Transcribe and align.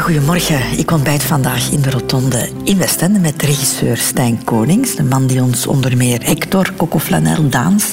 Goedemorgen, 0.00 0.78
ik 0.78 0.90
ontbijt 0.90 1.22
vandaag 1.22 1.70
in 1.70 1.80
de 1.80 1.90
Rotonde 1.90 2.48
in 2.64 2.78
Westende 2.78 3.18
met 3.18 3.42
regisseur 3.42 3.96
Stijn 3.96 4.44
Konings. 4.44 4.96
De 4.96 5.02
man 5.02 5.26
die 5.26 5.42
ons 5.42 5.66
onder 5.66 5.96
meer 5.96 6.24
Hector, 6.24 6.72
Coco 6.76 6.98
Flanel, 6.98 7.48
Daans 7.48 7.92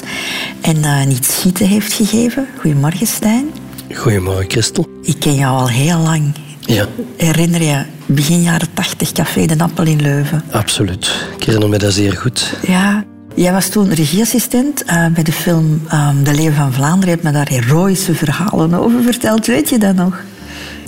en 0.60 0.76
uh, 0.76 1.04
Niet 1.04 1.24
Schieten 1.24 1.66
heeft 1.66 1.92
gegeven. 1.92 2.46
Goedemorgen 2.60 3.06
Stijn. 3.06 3.50
Goedemorgen 3.94 4.50
Christel. 4.50 4.86
Ik 5.02 5.18
ken 5.18 5.34
jou 5.34 5.58
al 5.58 5.68
heel 5.68 5.98
lang. 5.98 6.34
Ja. 6.60 6.86
Herinner 7.16 7.62
je 7.62 7.82
begin 8.06 8.42
jaren 8.42 8.68
tachtig 8.74 9.12
Café 9.12 9.46
de 9.46 9.58
Appel 9.58 9.84
in 9.84 10.02
Leuven? 10.02 10.42
Absoluut. 10.50 11.26
Ik 11.36 11.44
herinner 11.44 11.68
me 11.68 11.78
dat 11.78 11.92
zeer 11.92 12.12
goed. 12.12 12.56
Ja, 12.66 13.04
Jij 13.34 13.52
was 13.52 13.68
toen 13.68 13.94
regieassistent 13.94 14.84
uh, 14.86 15.06
bij 15.06 15.22
de 15.22 15.32
film 15.32 15.82
um, 15.92 16.24
De 16.24 16.34
Leven 16.34 16.54
van 16.54 16.72
Vlaanderen. 16.72 17.08
Je 17.08 17.10
hebt 17.10 17.22
me 17.22 17.32
daar 17.32 17.48
heroïsche 17.48 18.14
verhalen 18.14 18.74
over 18.74 19.02
verteld. 19.02 19.46
Weet 19.46 19.68
je 19.68 19.78
dat 19.78 19.94
nog? 19.94 20.22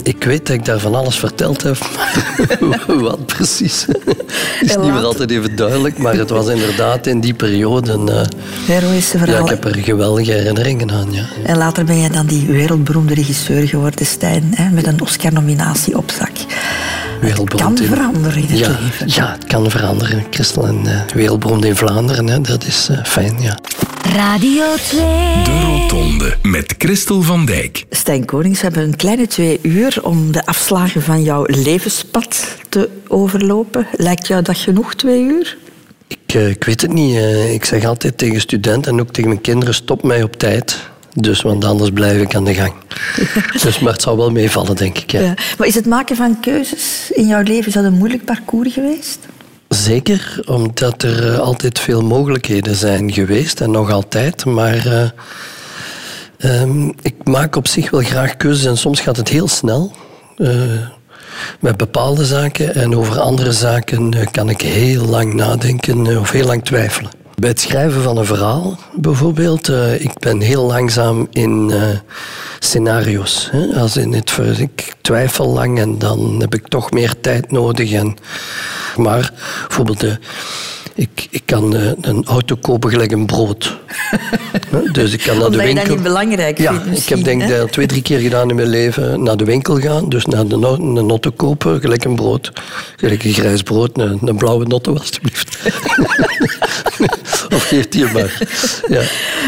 Ik 0.07 0.25
weet 0.25 0.47
dat 0.47 0.57
ik 0.57 0.65
daar 0.65 0.79
van 0.79 0.95
alles 0.95 1.19
verteld 1.19 1.63
heb, 1.63 1.77
wat 2.87 3.27
precies 3.27 3.87
is 4.61 4.77
niet 4.77 4.93
meer 4.93 5.05
altijd 5.05 5.31
even 5.31 5.57
duidelijk, 5.57 5.99
maar 5.99 6.15
het 6.15 6.31
was 6.31 6.49
inderdaad 6.49 7.07
in 7.07 7.21
die 7.21 7.35
periode 7.35 7.93
een... 7.93 8.09
Uh, 8.09 8.21
Heroïsche 8.67 9.19
verhalen. 9.19 9.45
Ja, 9.45 9.53
ik 9.53 9.63
heb 9.63 9.75
er 9.75 9.83
geweldige 9.83 10.33
herinneringen 10.33 10.91
aan, 10.91 11.13
ja. 11.13 11.25
En 11.45 11.57
later 11.57 11.85
ben 11.85 11.99
je 11.99 12.11
dan 12.11 12.27
die 12.27 12.47
wereldberoemde 12.47 13.15
regisseur 13.15 13.69
geworden, 13.69 14.07
Stijn, 14.07 14.53
hè, 14.55 14.71
met 14.71 14.87
een 14.87 15.01
Oscar-nominatie 15.01 15.97
op 15.97 16.11
zak. 16.19 16.31
Het 17.21 17.55
kan 17.55 17.77
veranderen 17.77 18.43
in 18.43 18.49
het 18.49 18.59
ja, 18.59 18.79
leven. 18.83 19.09
Ja, 19.09 19.33
het 19.33 19.45
kan 19.45 19.71
veranderen. 19.71 20.25
Christel 20.31 20.67
en 20.67 20.81
uh, 20.85 21.01
wereldberoemd 21.15 21.65
in 21.65 21.77
Vlaanderen, 21.77 22.27
hè, 22.27 22.41
dat 22.41 22.67
is 22.67 22.89
uh, 22.91 23.05
fijn, 23.05 23.37
ja. 23.41 23.59
Radio 24.17 24.65
2. 24.77 25.01
De 25.45 25.61
Rotonde 25.65 26.37
met 26.43 26.75
Christel 26.79 27.23
van 27.23 27.47
Dijk. 27.47 27.85
Stijn 27.91 28.25
Konings, 28.25 28.61
we 28.61 28.67
hebben 28.67 28.83
een 28.83 28.97
kleine 28.97 29.27
twee 29.27 29.59
uur 29.63 29.99
om 30.03 30.33
de 30.33 30.47
afslagen 30.47 31.03
van 31.03 31.23
jouw 31.23 31.45
levenspad 31.47 32.57
te 32.69 32.89
overlopen. 33.09 33.87
Lijkt 33.97 34.27
jou 34.27 34.43
dat 34.43 34.59
genoeg, 34.59 34.95
twee 34.95 35.23
uur? 35.23 35.57
Ik, 36.07 36.35
uh, 36.35 36.49
ik 36.49 36.65
weet 36.65 36.81
het 36.81 36.93
niet. 36.93 37.15
Uh, 37.15 37.53
ik 37.53 37.65
zeg 37.65 37.85
altijd 37.85 38.19
tegen 38.19 38.41
studenten 38.41 38.93
en 38.93 39.01
ook 39.01 39.11
tegen 39.11 39.29
mijn 39.29 39.41
kinderen: 39.41 39.75
stop 39.75 40.03
mij 40.03 40.23
op 40.23 40.37
tijd. 40.37 40.79
Dus, 41.15 41.43
want 41.43 41.65
anders 41.65 41.91
blijf 41.91 42.23
ik 42.23 42.35
aan 42.35 42.45
de 42.45 42.55
gang. 42.55 42.73
dus, 43.63 43.79
maar 43.79 43.93
het 43.93 44.03
zal 44.03 44.17
wel 44.17 44.31
meevallen, 44.31 44.77
denk 44.77 44.99
ik. 44.99 45.11
Ja. 45.11 45.21
ja. 45.21 45.35
Maar 45.59 45.67
is 45.67 45.75
het 45.75 45.87
maken 45.87 46.17
van 46.17 46.41
keuzes 46.41 47.11
in 47.13 47.27
jouw 47.27 47.43
leven 47.43 47.67
is 47.67 47.75
dat 47.75 47.85
een 47.85 47.99
moeilijk 47.99 48.25
parcours 48.25 48.73
geweest? 48.73 49.19
Zeker, 49.69 50.43
omdat 50.47 51.03
er 51.03 51.41
altijd 51.41 51.79
veel 51.79 52.03
mogelijkheden 52.03 52.75
zijn 52.75 53.13
geweest 53.13 53.61
en 53.61 53.71
nog 53.71 53.91
altijd. 53.91 54.45
Maar 54.45 54.87
uh, 54.87 56.63
um, 56.63 56.95
ik 57.03 57.15
maak 57.25 57.57
op 57.57 57.67
zich 57.67 57.91
wel 57.91 58.01
graag 58.01 58.37
keuzes 58.37 58.67
en 58.67 58.77
soms 58.77 59.01
gaat 59.01 59.17
het 59.17 59.29
heel 59.29 59.49
snel. 59.49 59.93
Uh, 60.37 60.81
met 61.61 61.77
bepaalde 61.77 62.25
zaken 62.25 62.75
en 62.75 62.97
over 62.97 63.21
andere 63.21 63.53
zaken 63.53 64.31
kan 64.31 64.49
ik 64.49 64.61
heel 64.61 65.05
lang 65.05 65.35
nadenken 65.35 66.19
of 66.19 66.31
heel 66.31 66.47
lang 66.47 66.65
twijfelen. 66.65 67.11
Bij 67.37 67.49
het 67.49 67.61
schrijven 67.61 68.03
van 68.03 68.17
een 68.17 68.27
verhaal 68.27 68.79
bijvoorbeeld, 68.93 69.69
uh, 69.69 70.01
ik 70.01 70.19
ben 70.19 70.41
heel 70.41 70.65
langzaam 70.65 71.27
in 71.31 71.71
uh, 71.71 71.89
scenario's. 72.59 73.49
Hè? 73.51 73.81
Als 73.81 73.97
in 73.97 74.13
het, 74.13 74.39
ik 74.59 74.95
twijfel 75.01 75.47
lang 75.47 75.79
en 75.79 75.99
dan 75.99 76.37
heb 76.41 76.55
ik 76.55 76.69
toch 76.69 76.91
meer 76.91 77.21
tijd 77.21 77.51
nodig. 77.51 77.93
En, 77.93 78.17
maar 78.97 79.33
bijvoorbeeld, 79.67 80.05
uh, 80.05 80.15
ik, 80.97 81.27
ik 81.31 81.43
kan 81.45 81.75
een 82.01 82.25
auto 82.25 82.57
kopen 82.57 82.91
gelijk 82.91 83.13
een 83.13 83.27
brood. 83.27 83.79
dus 84.93 85.13
ik 85.13 85.21
kan 85.21 85.39
naar 85.39 85.51
de 85.51 85.57
winkel. 85.57 85.75
Dat 85.75 85.83
je 85.83 85.89
dat 85.89 85.97
niet 85.97 86.03
belangrijk 86.03 86.59
ja, 86.59 86.81
vindt 86.83 86.99
ik 86.99 87.09
heb 87.09 87.25
denk 87.25 87.43
ik 87.43 87.49
dat 87.49 87.73
twee, 87.73 87.87
drie 87.87 88.03
keer 88.03 88.19
gedaan 88.19 88.51
in 88.51 88.57
mijn 88.57 88.69
leven. 88.69 89.23
Naar 89.23 89.37
de 89.37 89.45
winkel 89.45 89.79
gaan, 89.79 90.09
dus 90.09 90.27
naar 90.27 90.47
de 90.47 90.57
no 90.57 90.75
een 90.75 91.09
auto 91.09 91.31
kopen, 91.31 91.81
gelijk 91.81 92.05
een 92.05 92.17
brood. 92.17 92.53
Gelijk 92.97 93.25
een 93.25 93.33
grijs 93.33 93.63
brood, 93.63 93.99
een, 93.99 94.19
een 94.25 94.37
blauwe 94.37 94.67
notto 94.67 94.97
alstublieft. 94.97 95.59
of 97.55 97.63
geeft 97.69 97.93
die 97.93 98.05
maar. 98.13 98.43
Ja. 98.89 99.03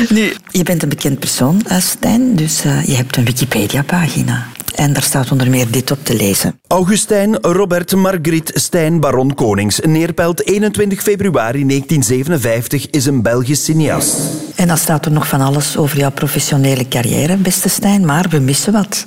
Nu, 0.08 0.32
je 0.50 0.62
bent 0.62 0.82
een 0.82 0.88
bekend 0.88 1.18
persoon, 1.18 1.62
Stijn, 1.78 2.36
dus 2.36 2.64
uh, 2.64 2.84
je 2.84 2.94
hebt 2.94 3.16
een 3.16 3.24
Wikipedia-pagina. 3.24 4.46
En 4.78 4.92
daar 4.92 5.02
staat 5.02 5.30
onder 5.30 5.50
meer 5.50 5.70
dit 5.70 5.90
op 5.90 5.98
te 6.02 6.16
lezen. 6.16 6.60
Augustijn 6.66 7.36
Robert 7.36 7.94
Margriet 7.94 8.50
Stijn 8.54 9.00
Baron 9.00 9.34
Konings, 9.34 9.80
neerpelt 9.80 10.46
21 10.46 11.02
februari 11.02 11.66
1957, 11.66 12.90
is 12.90 13.06
een 13.06 13.22
Belgisch 13.22 13.64
cineast. 13.64 14.16
En 14.56 14.68
dan 14.68 14.76
staat 14.76 15.04
er 15.04 15.12
nog 15.12 15.28
van 15.28 15.40
alles 15.40 15.76
over 15.76 15.98
jouw 15.98 16.10
professionele 16.10 16.88
carrière, 16.88 17.36
beste 17.36 17.68
Stijn, 17.68 18.06
maar 18.06 18.26
we 18.30 18.38
missen 18.38 18.72
wat. 18.72 19.04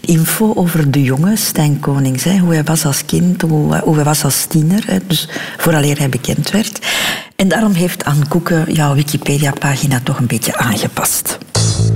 Info 0.00 0.52
over 0.54 0.90
de 0.90 1.02
jonge 1.02 1.36
Stijn 1.36 1.80
Konings, 1.80 2.24
hè, 2.24 2.38
hoe 2.38 2.52
hij 2.52 2.64
was 2.64 2.84
als 2.84 3.04
kind, 3.04 3.42
hoe, 3.42 3.78
hoe 3.78 3.94
hij 3.94 4.04
was 4.04 4.24
als 4.24 4.44
tiener, 4.44 4.82
hè, 4.86 4.98
dus 5.06 5.28
vooraleer 5.56 5.98
hij 5.98 6.08
bekend 6.08 6.50
werd. 6.50 6.86
En 7.36 7.48
daarom 7.48 7.72
heeft 7.72 8.04
Anne 8.04 8.28
Koeken 8.28 8.72
jouw 8.72 8.94
Wikipedia-pagina 8.94 10.00
toch 10.04 10.18
een 10.18 10.26
beetje 10.26 10.56
aangepast. 10.56 11.38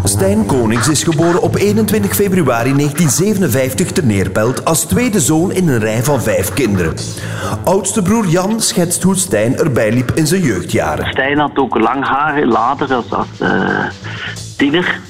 Stijn 0.04 0.46
Konings 0.46 0.88
is 0.88 1.02
geboren 1.02 1.42
op 1.42 1.56
21 1.56 2.14
februari 2.14 2.74
1957 2.74 3.92
te 3.92 4.04
Neerpelt 4.04 4.64
als 4.64 4.84
tweede 4.84 5.20
zoon 5.20 5.52
in 5.52 5.68
een 5.68 5.78
rij 5.78 6.02
van 6.02 6.22
vijf 6.22 6.52
kinderen. 6.52 6.94
Oudste 7.64 8.02
broer 8.02 8.26
Jan 8.26 8.60
schetst 8.60 9.02
hoe 9.02 9.16
Stijn 9.16 9.56
erbij 9.56 9.92
liep 9.92 10.10
in 10.14 10.26
zijn 10.26 10.42
jeugdjaren. 10.42 11.06
Stijn 11.06 11.38
had 11.38 11.58
ook 11.58 11.78
lang 11.78 12.04
haar 12.04 12.46
later 12.46 12.94
als, 12.94 13.10
als 13.10 13.28
uh, 13.42 13.84
tiener. 14.56 15.00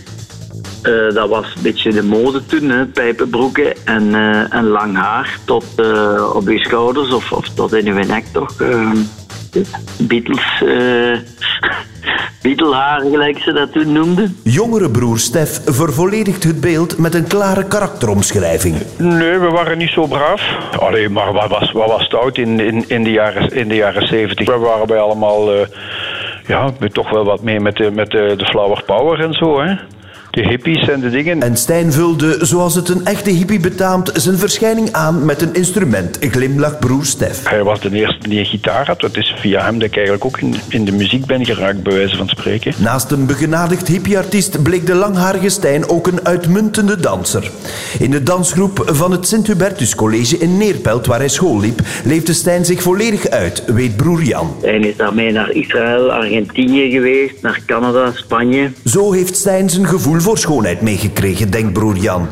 Uh, 0.82 1.14
dat 1.14 1.28
was 1.28 1.44
een 1.56 1.62
beetje 1.62 1.92
de 1.92 2.02
mode 2.02 2.46
toen, 2.46 2.68
hè? 2.68 2.86
pijpenbroeken 2.86 3.86
en, 3.86 4.02
uh, 4.02 4.54
en 4.54 4.66
lang 4.66 4.96
haar 4.96 5.38
tot 5.44 5.64
op 6.34 6.48
je 6.48 6.58
schouders 6.58 7.12
of, 7.12 7.32
of 7.32 7.48
tot 7.48 7.74
in 7.74 7.84
je 7.84 7.92
nek 7.92 8.24
toch. 8.32 8.56
Beatles 9.98 10.62
Beetlehaar, 12.42 13.00
gelijk 13.00 13.38
ze 13.38 13.52
dat 13.52 13.72
toen 13.72 13.92
noemden. 13.92 14.36
Jongere 14.42 14.90
broer 14.90 15.18
Stef 15.18 15.60
vervolledigt 15.64 16.44
het 16.44 16.60
beeld 16.60 16.98
met 16.98 17.14
een 17.14 17.26
klare 17.26 17.64
karakteromschrijving. 17.64 18.76
Nee, 18.98 19.38
we 19.38 19.48
waren 19.48 19.78
niet 19.78 19.90
zo 19.90 20.06
braaf. 20.06 20.42
Allee, 20.78 21.08
maar 21.08 21.32
wat 21.32 21.48
was, 21.48 21.72
wat 21.72 21.88
was 21.88 22.02
stout 22.02 22.38
in, 22.38 22.60
in, 22.60 22.84
in, 22.88 23.04
de 23.04 23.10
jaren, 23.10 23.52
in 23.52 23.68
de 23.68 23.74
jaren 23.74 24.06
70? 24.06 24.46
We 24.46 24.58
waren 24.58 24.86
bij 24.86 24.98
allemaal... 24.98 25.54
Uh, 25.54 25.60
ja, 26.46 26.72
toch 26.92 27.10
wel 27.10 27.24
wat 27.24 27.42
mee 27.42 27.60
met 27.60 27.76
de, 27.76 27.90
met 27.90 28.10
de, 28.10 28.34
de 28.36 28.44
flower 28.44 28.82
power 28.86 29.20
en 29.20 29.32
zo, 29.32 29.60
hè 29.60 29.74
de 30.32 30.48
hippies 30.48 30.88
en 30.88 31.00
de 31.00 31.10
dingen. 31.10 31.42
En 31.42 31.56
Stijn 31.56 31.92
vulde, 31.92 32.38
zoals 32.40 32.74
het 32.74 32.88
een 32.88 33.06
echte 33.06 33.30
hippie 33.30 33.60
betaamt, 33.60 34.10
zijn 34.14 34.38
verschijning 34.38 34.92
aan 34.92 35.24
met 35.24 35.42
een 35.42 35.54
instrument, 35.54 36.18
glimlach 36.20 36.78
broer 36.78 37.04
Stef. 37.04 37.48
Hij 37.48 37.62
was 37.62 37.80
de 37.80 37.90
eerste 37.90 38.28
die 38.28 38.38
een 38.38 38.46
gitaar 38.46 38.86
had. 38.86 39.00
Dat 39.00 39.16
is 39.16 39.34
via 39.38 39.64
hem 39.64 39.78
dat 39.78 39.88
ik 39.88 39.94
eigenlijk 39.94 40.24
ook 40.24 40.38
in, 40.38 40.54
in 40.68 40.84
de 40.84 40.92
muziek 40.92 41.26
ben 41.26 41.44
geraakt, 41.44 41.82
bij 41.82 41.94
wijze 41.94 42.16
van 42.16 42.28
spreken. 42.28 42.74
Naast 42.76 43.10
een 43.10 43.26
begenadigd 43.26 43.88
hippieartiest 43.88 44.62
bleek 44.62 44.86
de 44.86 44.94
langharige 44.94 45.48
Stijn 45.48 45.88
ook 45.88 46.06
een 46.06 46.26
uitmuntende 46.26 47.00
danser. 47.00 47.50
In 47.98 48.10
de 48.10 48.22
dansgroep 48.22 48.82
van 48.86 49.10
het 49.10 49.28
Sint-Hubertus 49.28 49.94
College 49.94 50.38
in 50.38 50.56
Neerpelt, 50.56 51.06
waar 51.06 51.18
hij 51.18 51.28
school 51.28 51.60
liep, 51.60 51.80
leefde 52.04 52.32
Stijn 52.32 52.64
zich 52.64 52.82
volledig 52.82 53.28
uit, 53.28 53.64
weet 53.66 53.96
broer 53.96 54.22
Jan. 54.22 54.56
Hij 54.62 54.78
is 54.78 54.96
daarmee 54.96 55.32
naar 55.32 55.50
Israël, 55.50 56.12
Argentinië 56.12 56.90
geweest, 56.90 57.42
naar 57.42 57.60
Canada, 57.66 58.12
Spanje. 58.14 58.70
Zo 58.84 59.12
heeft 59.12 59.36
Stijn 59.36 59.70
zijn 59.70 59.86
gevoel 59.86 60.20
voor 60.22 60.38
schoonheid 60.38 60.80
meegekregen, 60.80 61.50
denkt 61.50 61.72
broer 61.72 61.96
Jan. 61.96 62.28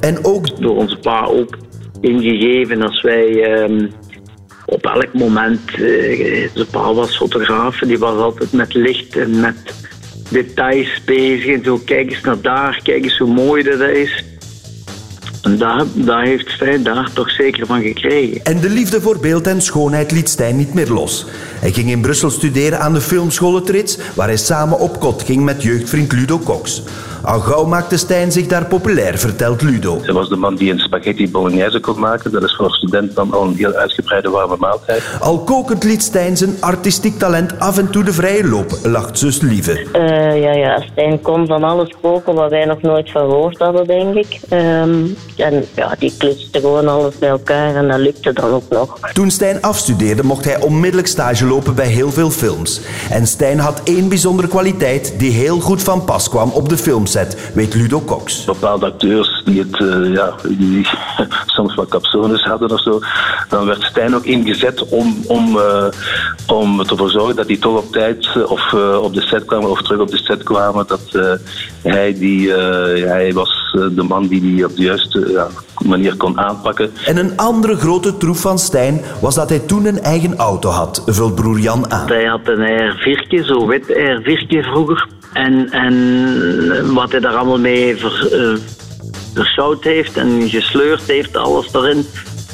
En 0.00 0.24
ook... 0.24 0.60
Door 0.60 0.76
onze 0.76 0.96
pa 0.96 1.24
ook 1.24 1.58
ingegeven 2.00 2.82
als 2.82 3.02
wij 3.02 3.60
um, 3.62 3.90
op 4.66 4.86
elk 4.86 5.12
moment... 5.12 5.60
Zijn 6.54 6.66
pa 6.70 6.94
was 6.94 7.16
fotograaf 7.16 7.78
die 7.78 7.98
was 7.98 8.16
altijd 8.16 8.52
met 8.52 8.74
licht 8.74 9.16
en 9.16 9.40
met 9.40 9.56
details 10.28 11.02
bezig. 11.04 11.54
En 11.54 11.64
zo, 11.64 11.80
kijk 11.84 12.10
eens 12.10 12.20
naar 12.20 12.40
daar, 12.40 12.80
kijk 12.82 13.04
eens 13.04 13.18
hoe 13.18 13.32
mooi 13.32 13.62
dat 13.62 13.80
is. 13.80 14.24
En 15.42 15.58
daar, 15.58 15.84
daar 15.94 16.24
heeft 16.24 16.50
Stijn 16.50 16.82
daar 16.82 17.10
toch 17.12 17.30
zeker 17.30 17.66
van 17.66 17.82
gekregen. 17.82 18.44
En 18.44 18.60
de 18.60 18.70
liefde 18.70 19.00
voor 19.00 19.18
beeld 19.18 19.46
en 19.46 19.62
schoonheid 19.62 20.10
liet 20.12 20.28
Stijn 20.28 20.56
niet 20.56 20.74
meer 20.74 20.88
los. 20.88 21.26
Hij 21.60 21.72
ging 21.72 21.90
in 21.90 22.00
Brussel 22.00 22.30
studeren 22.30 22.80
aan 22.80 22.92
de 22.92 23.00
filmschool 23.00 23.54
Het 23.54 23.68
Rits, 23.68 23.98
waar 24.14 24.26
hij 24.26 24.36
samen 24.36 24.78
op 24.78 25.00
kot 25.00 25.22
ging 25.22 25.44
met 25.44 25.62
jeugdvriend 25.62 26.12
Ludo 26.12 26.38
Cox. 26.38 26.82
Al 27.22 27.40
gauw 27.40 27.64
maakte 27.64 27.96
Stijn 27.96 28.32
zich 28.32 28.46
daar 28.46 28.66
populair, 28.66 29.18
vertelt 29.18 29.62
Ludo. 29.62 29.98
Hij 30.02 30.12
was 30.12 30.28
de 30.28 30.36
man 30.36 30.56
die 30.56 30.72
een 30.72 30.78
spaghetti 30.78 31.30
bolognese 31.30 31.80
kon 31.80 32.00
maken. 32.00 32.32
Dat 32.32 32.42
is 32.42 32.56
voor 32.56 32.66
een 32.66 32.72
student 32.72 33.14
dan 33.14 33.32
al 33.32 33.42
een 33.42 33.54
heel 33.54 33.72
uitgebreide 33.72 34.30
warme 34.30 34.56
maaltijd. 34.58 35.02
Al 35.20 35.38
kokend 35.38 35.84
liet 35.84 36.02
Stijn 36.02 36.36
zijn 36.36 36.56
artistiek 36.60 37.18
talent 37.18 37.58
af 37.58 37.78
en 37.78 37.90
toe 37.90 38.04
de 38.04 38.12
vrije 38.12 38.48
loop, 38.48 38.78
lacht 38.82 39.18
zus 39.18 39.40
Lieve. 39.40 39.86
Uh, 39.92 40.42
ja, 40.42 40.52
ja, 40.52 40.80
Stijn 40.92 41.20
kon 41.20 41.46
van 41.46 41.64
alles 41.64 41.94
koken 42.00 42.34
wat 42.34 42.50
wij 42.50 42.64
nog 42.64 42.82
nooit 42.82 43.10
verhoord 43.10 43.58
hadden, 43.58 43.86
denk 43.86 44.14
ik. 44.14 44.40
Um, 44.52 45.16
en 45.36 45.64
ja, 45.74 45.94
die 45.98 46.14
klutste 46.18 46.60
gewoon 46.60 46.88
alles 46.88 47.18
bij 47.18 47.28
elkaar 47.28 47.74
en 47.74 47.88
dat 47.88 47.98
lukte 47.98 48.32
dan 48.32 48.50
ook 48.50 48.68
nog. 48.68 48.98
Toen 49.12 49.30
Stijn 49.30 49.62
afstudeerde, 49.62 50.24
mocht 50.24 50.44
hij 50.44 50.60
onmiddellijk 50.60 51.08
stage 51.08 51.46
lopen 51.46 51.74
bij 51.74 51.86
heel 51.86 52.10
veel 52.10 52.30
films. 52.30 52.80
En 53.10 53.26
Stijn 53.26 53.58
had 53.58 53.80
één 53.84 54.08
bijzondere 54.08 54.48
kwaliteit 54.48 55.14
die 55.18 55.32
heel 55.32 55.60
goed 55.60 55.82
van 55.82 56.04
pas 56.04 56.28
kwam 56.28 56.50
op 56.50 56.68
de 56.68 56.76
filmset, 57.10 57.52
weet 57.54 57.74
Ludo 57.74 58.00
Cox. 58.00 58.44
Bepaalde 58.44 58.86
acteurs 58.86 59.42
die, 59.44 59.58
het, 59.58 59.80
eh, 59.80 60.12
ja, 60.12 60.34
die 60.48 60.86
soms 61.56 61.74
wat 61.74 61.88
capsones 61.88 62.42
hadden 62.42 62.70
of 62.70 62.82
zo, 62.82 63.00
dan 63.48 63.66
werd 63.66 63.82
Stijn 63.82 64.14
ook 64.14 64.24
ingezet 64.24 64.88
om, 64.88 65.16
om, 65.26 65.56
uh, 65.56 65.84
om 66.46 66.80
ervoor 66.80 67.06
te 67.06 67.12
zorgen 67.12 67.36
dat 67.36 67.46
die 67.46 67.58
toch 67.58 67.78
op 67.78 67.92
tijd 67.92 68.44
of 68.44 68.74
op 69.02 69.14
de 69.14 69.20
set 69.20 69.44
kwamen 69.44 69.70
of 69.70 69.82
terug 69.82 70.00
op 70.00 70.10
de 70.10 70.16
set 70.16 70.42
kwamen. 70.42 70.84
Dat 70.86 71.00
hij, 71.82 72.14
die, 72.18 72.52
hij 72.52 73.32
was 73.32 73.76
de 73.94 74.02
man 74.02 74.26
die 74.26 74.40
die 74.40 74.64
op 74.64 74.76
de 74.76 74.82
juiste 74.82 75.30
ja, 75.30 75.46
manier 75.84 76.16
kon 76.16 76.38
aanpakken. 76.38 76.90
En 77.06 77.16
een 77.16 77.36
andere 77.36 77.76
grote 77.76 78.16
troef 78.16 78.40
van 78.40 78.58
Stijn 78.58 79.00
was 79.20 79.34
dat 79.34 79.48
hij 79.48 79.58
toen 79.58 79.86
een 79.86 80.00
eigen 80.00 80.36
auto 80.36 80.68
had, 80.68 81.02
vult 81.06 81.34
broer 81.34 81.58
Jan 81.58 81.90
aan. 81.90 82.06
Hij 82.08 82.24
had 82.24 82.40
een 82.44 82.94
R4, 82.94 83.44
zo 83.44 83.66
wit 83.66 83.86
R4 83.88 84.68
vroeger. 84.70 85.06
En, 85.32 85.70
en 85.70 86.94
wat 86.94 87.10
hij 87.10 87.20
daar 87.20 87.34
allemaal 87.34 87.58
mee 87.58 87.96
ver, 87.96 88.58
versouwd 89.34 89.84
heeft 89.84 90.16
en 90.16 90.48
gesleurd 90.48 91.02
heeft, 91.02 91.36
alles 91.36 91.72
erin. 91.72 92.06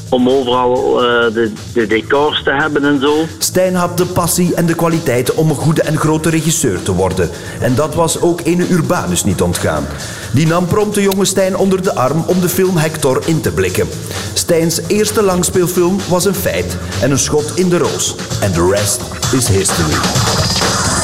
Om 0.09 0.29
overal 0.29 1.03
uh, 1.03 1.35
de, 1.35 1.53
de, 1.73 1.87
decors 1.87 2.43
te 2.43 2.51
hebben 2.51 2.85
en 2.85 3.01
zo. 3.01 3.25
Stijn 3.39 3.75
had 3.75 3.99
de 3.99 4.07
passie 4.07 4.55
en 4.55 4.67
de 4.67 4.75
kwaliteiten 4.75 5.37
om 5.37 5.51
een 5.51 5.57
goede 5.57 5.83
en 5.83 5.97
grote 5.97 6.31
regisseur 6.31 6.83
te 6.83 6.95
worden. 6.95 7.31
En 7.61 7.75
dat 7.75 7.95
was 7.95 8.21
ook 8.21 8.41
ene 8.45 8.69
Urbanus 8.69 9.25
niet 9.25 9.41
ontgaan. 9.41 9.87
Die 10.33 10.47
nam 10.47 10.67
prompt 10.67 10.95
de 10.95 11.03
jonge 11.03 11.25
Stijn 11.25 11.57
onder 11.57 11.83
de 11.83 11.95
arm 11.95 12.25
om 12.27 12.41
de 12.41 12.49
film 12.49 12.77
Hector 12.77 13.23
in 13.27 13.41
te 13.41 13.53
blikken. 13.53 13.89
Stijns 14.35 14.81
eerste 14.87 15.23
langspeelfilm 15.23 15.97
was 16.09 16.25
een 16.25 16.35
feit 16.35 16.77
en 17.03 17.11
een 17.11 17.19
schot 17.19 17.53
in 17.55 17.69
de 17.69 17.79
roos. 17.79 18.15
En 18.41 18.53
the 18.53 18.69
rest 18.71 19.01
is 19.33 19.49
history. 19.49 20.96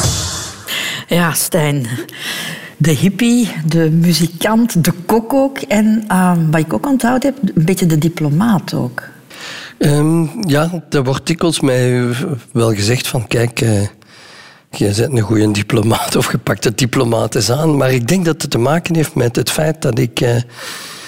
Ja, 1.12 1.32
Stijn. 1.32 1.86
De 2.76 2.90
hippie, 2.90 3.52
de 3.66 3.90
muzikant, 3.90 4.84
de 4.84 4.92
kok 5.06 5.32
ook. 5.32 5.58
En 5.58 6.04
uh, 6.08 6.32
wat 6.50 6.60
ik 6.60 6.72
ook 6.72 6.86
onthouden 6.86 7.34
heb, 7.34 7.56
een 7.56 7.64
beetje 7.64 7.86
de 7.86 7.98
diplomaat 7.98 8.74
ook. 8.74 9.02
Um, 9.78 10.30
ja, 10.48 10.82
er 10.90 11.04
wordt 11.04 11.26
dikwijls 11.26 11.60
mij 11.60 12.14
wel 12.52 12.74
gezegd 12.74 13.06
van... 13.06 13.26
Kijk, 13.26 13.60
uh, 13.60 13.80
je 14.70 14.92
bent 14.96 14.98
een 14.98 15.20
goede 15.20 15.50
diplomaat 15.50 16.16
of 16.16 16.32
je 16.32 16.38
pakt 16.38 16.64
het 16.64 16.78
diplomaat 16.78 17.34
eens 17.34 17.50
aan. 17.50 17.76
Maar 17.76 17.92
ik 17.92 18.08
denk 18.08 18.24
dat 18.24 18.42
het 18.42 18.50
te 18.50 18.58
maken 18.58 18.94
heeft 18.94 19.14
met 19.14 19.36
het 19.36 19.50
feit 19.50 19.82
dat 19.82 19.98
ik... 19.98 20.20
Uh, 20.20 20.36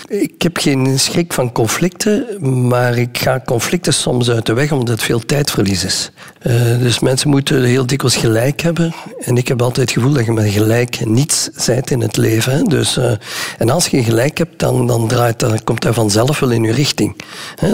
ik 0.09 0.43
heb 0.43 0.57
geen 0.57 0.99
schrik 0.99 1.33
van 1.33 1.53
conflicten, 1.53 2.27
maar 2.69 2.99
ik 2.99 3.19
ga 3.19 3.43
conflicten 3.45 3.95
soms 3.95 4.31
uit 4.31 4.47
de 4.47 4.53
weg 4.53 4.73
omdat 4.73 4.89
het 4.89 5.03
veel 5.03 5.21
tijdverlies 5.21 5.85
is. 5.85 6.11
Uh, 6.43 6.79
dus 6.79 6.99
mensen 6.99 7.29
moeten 7.31 7.63
heel 7.63 7.87
dikwijls 7.87 8.17
gelijk 8.17 8.61
hebben. 8.61 8.95
En 9.21 9.37
ik 9.37 9.49
heb 9.49 9.63
altijd 9.63 9.91
het 9.91 9.99
gevoel 9.99 10.13
dat 10.13 10.25
je 10.25 10.33
met 10.33 10.51
gelijk 10.51 11.07
niets 11.07 11.49
zijt 11.55 11.91
in 11.91 12.01
het 12.01 12.17
leven. 12.17 12.65
Dus, 12.65 12.99
uh, 12.99 13.13
en 13.59 13.71
als 13.71 13.87
je 13.87 14.03
gelijk 14.03 14.39
hebt, 14.39 14.59
dan, 14.59 14.87
dan, 14.87 15.09
draait, 15.09 15.39
dan 15.39 15.65
komt 15.65 15.83
dat 15.83 15.95
vanzelf 15.95 16.41
wel 16.41 16.51
in 16.51 16.63
je 16.63 16.73
richting. 16.73 17.17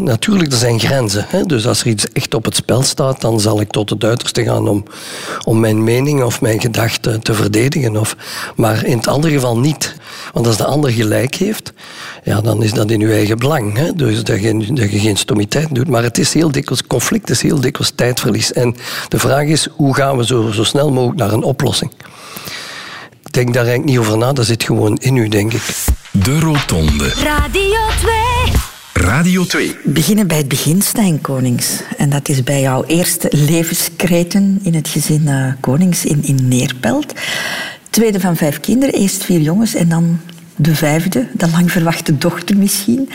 Natuurlijk, 0.01 0.53
er 0.53 0.59
zijn 0.59 0.81
grenzen. 0.81 1.27
Dus 1.47 1.67
als 1.67 1.81
er 1.81 1.87
iets 1.87 2.13
echt 2.13 2.35
op 2.35 2.45
het 2.45 2.57
spel 2.57 2.83
staat, 2.83 3.21
dan 3.21 3.41
zal 3.41 3.61
ik 3.61 3.71
tot 3.71 3.91
het 3.91 4.05
uiterste 4.05 4.45
gaan 4.45 4.69
om, 4.69 4.85
om 5.45 5.61
mijn 5.61 5.85
mening 5.85 6.23
of 6.23 6.41
mijn 6.41 6.61
gedachten 6.61 7.23
te 7.23 7.35
verdedigen. 7.35 7.97
Of, 7.97 8.17
maar 8.57 8.85
in 8.85 8.97
het 8.97 9.09
andere 9.09 9.33
geval 9.33 9.59
niet. 9.59 9.95
Want 10.33 10.47
als 10.47 10.57
de 10.57 10.65
ander 10.65 10.91
gelijk 10.91 11.35
heeft, 11.35 11.73
ja, 12.23 12.41
dan 12.41 12.63
is 12.63 12.73
dat 12.73 12.91
in 12.91 13.01
uw 13.01 13.11
eigen 13.11 13.39
belang. 13.39 13.77
Hè? 13.77 13.93
Dus 13.93 14.25
dat 14.25 14.41
je, 14.41 14.73
dat 14.73 14.91
je 14.91 14.99
geen 14.99 15.17
stomiteit 15.17 15.75
doet. 15.75 15.89
Maar 15.89 16.03
het 16.03 16.19
is 16.19 16.35
heel 16.35 16.51
dikwijls 16.51 16.87
conflict, 16.87 17.29
het 17.29 17.37
is 17.37 17.43
heel 17.43 17.61
dikwijls 17.61 17.93
tijdverlies. 17.95 18.53
En 18.53 18.77
de 19.09 19.19
vraag 19.19 19.45
is, 19.47 19.69
hoe 19.73 19.95
gaan 19.95 20.17
we 20.17 20.27
zo, 20.27 20.51
zo 20.51 20.65
snel 20.65 20.93
mogelijk 20.93 21.19
naar 21.19 21.33
een 21.33 21.43
oplossing? 21.43 21.93
Ik 23.25 23.33
denk 23.33 23.55
daar 23.55 23.65
eigenlijk 23.65 23.91
niet 23.91 23.99
over 23.99 24.19
na, 24.19 24.33
dat 24.33 24.47
zit 24.47 24.63
gewoon 24.63 24.97
in 24.97 25.17
u, 25.17 25.29
denk 25.29 25.53
ik. 25.53 25.63
De 26.11 26.39
Rotonde. 26.39 27.09
Radio 27.09 27.79
2. 28.01 28.15
Radio 28.93 29.45
2. 29.45 29.77
We 29.85 29.91
beginnen 29.91 30.27
bij 30.27 30.37
het 30.37 30.49
begin, 30.49 30.83
Stijn 30.83 31.21
Konings. 31.21 31.83
En 31.97 32.11
dat 32.11 32.29
is 32.29 32.43
bij 32.43 32.61
jouw 32.61 32.85
eerste 32.85 33.29
levenskreten 33.31 34.61
in 34.63 34.75
het 34.75 34.89
gezin 34.89 35.23
uh, 35.27 35.53
Konings 35.61 36.05
in, 36.05 36.25
in 36.25 36.49
Neerpelt. 36.49 37.13
Tweede 37.91 38.21
van 38.21 38.37
vijf 38.37 38.61
kinderen, 38.61 38.95
eerst 38.95 39.25
vier 39.25 39.41
jongens 39.41 39.75
en 39.75 39.89
dan 39.89 40.21
de 40.63 40.75
vijfde, 40.75 41.27
de 41.33 41.51
lang 41.51 41.73
verwachte 41.73 42.19
dochter 42.19 42.57
misschien. 42.57 43.11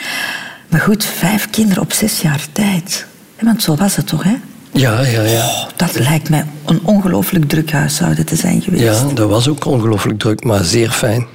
Maar 0.67 0.79
goed, 0.79 1.05
vijf 1.05 1.49
kinderen 1.49 1.83
op 1.83 1.93
zes 1.93 2.21
jaar 2.21 2.45
tijd. 2.51 3.05
Want 3.41 3.63
zo 3.63 3.75
was 3.75 3.95
het 3.95 4.07
toch, 4.07 4.23
hè? 4.23 4.35
Ja, 4.71 5.01
ja, 5.01 5.21
ja. 5.21 5.45
Oh, 5.45 5.63
dat 5.75 5.99
lijkt 5.99 6.29
mij 6.29 6.45
een 6.65 6.79
ongelooflijk 6.83 7.49
druk 7.49 7.71
huishouden 7.71 8.25
te 8.25 8.35
zijn 8.35 8.61
geweest. 8.61 8.83
Ja, 8.83 9.13
dat 9.13 9.29
was 9.29 9.47
ook 9.47 9.65
ongelooflijk 9.65 10.19
druk, 10.19 10.43
maar 10.43 10.63
zeer 10.63 10.89
fijn. 10.89 11.25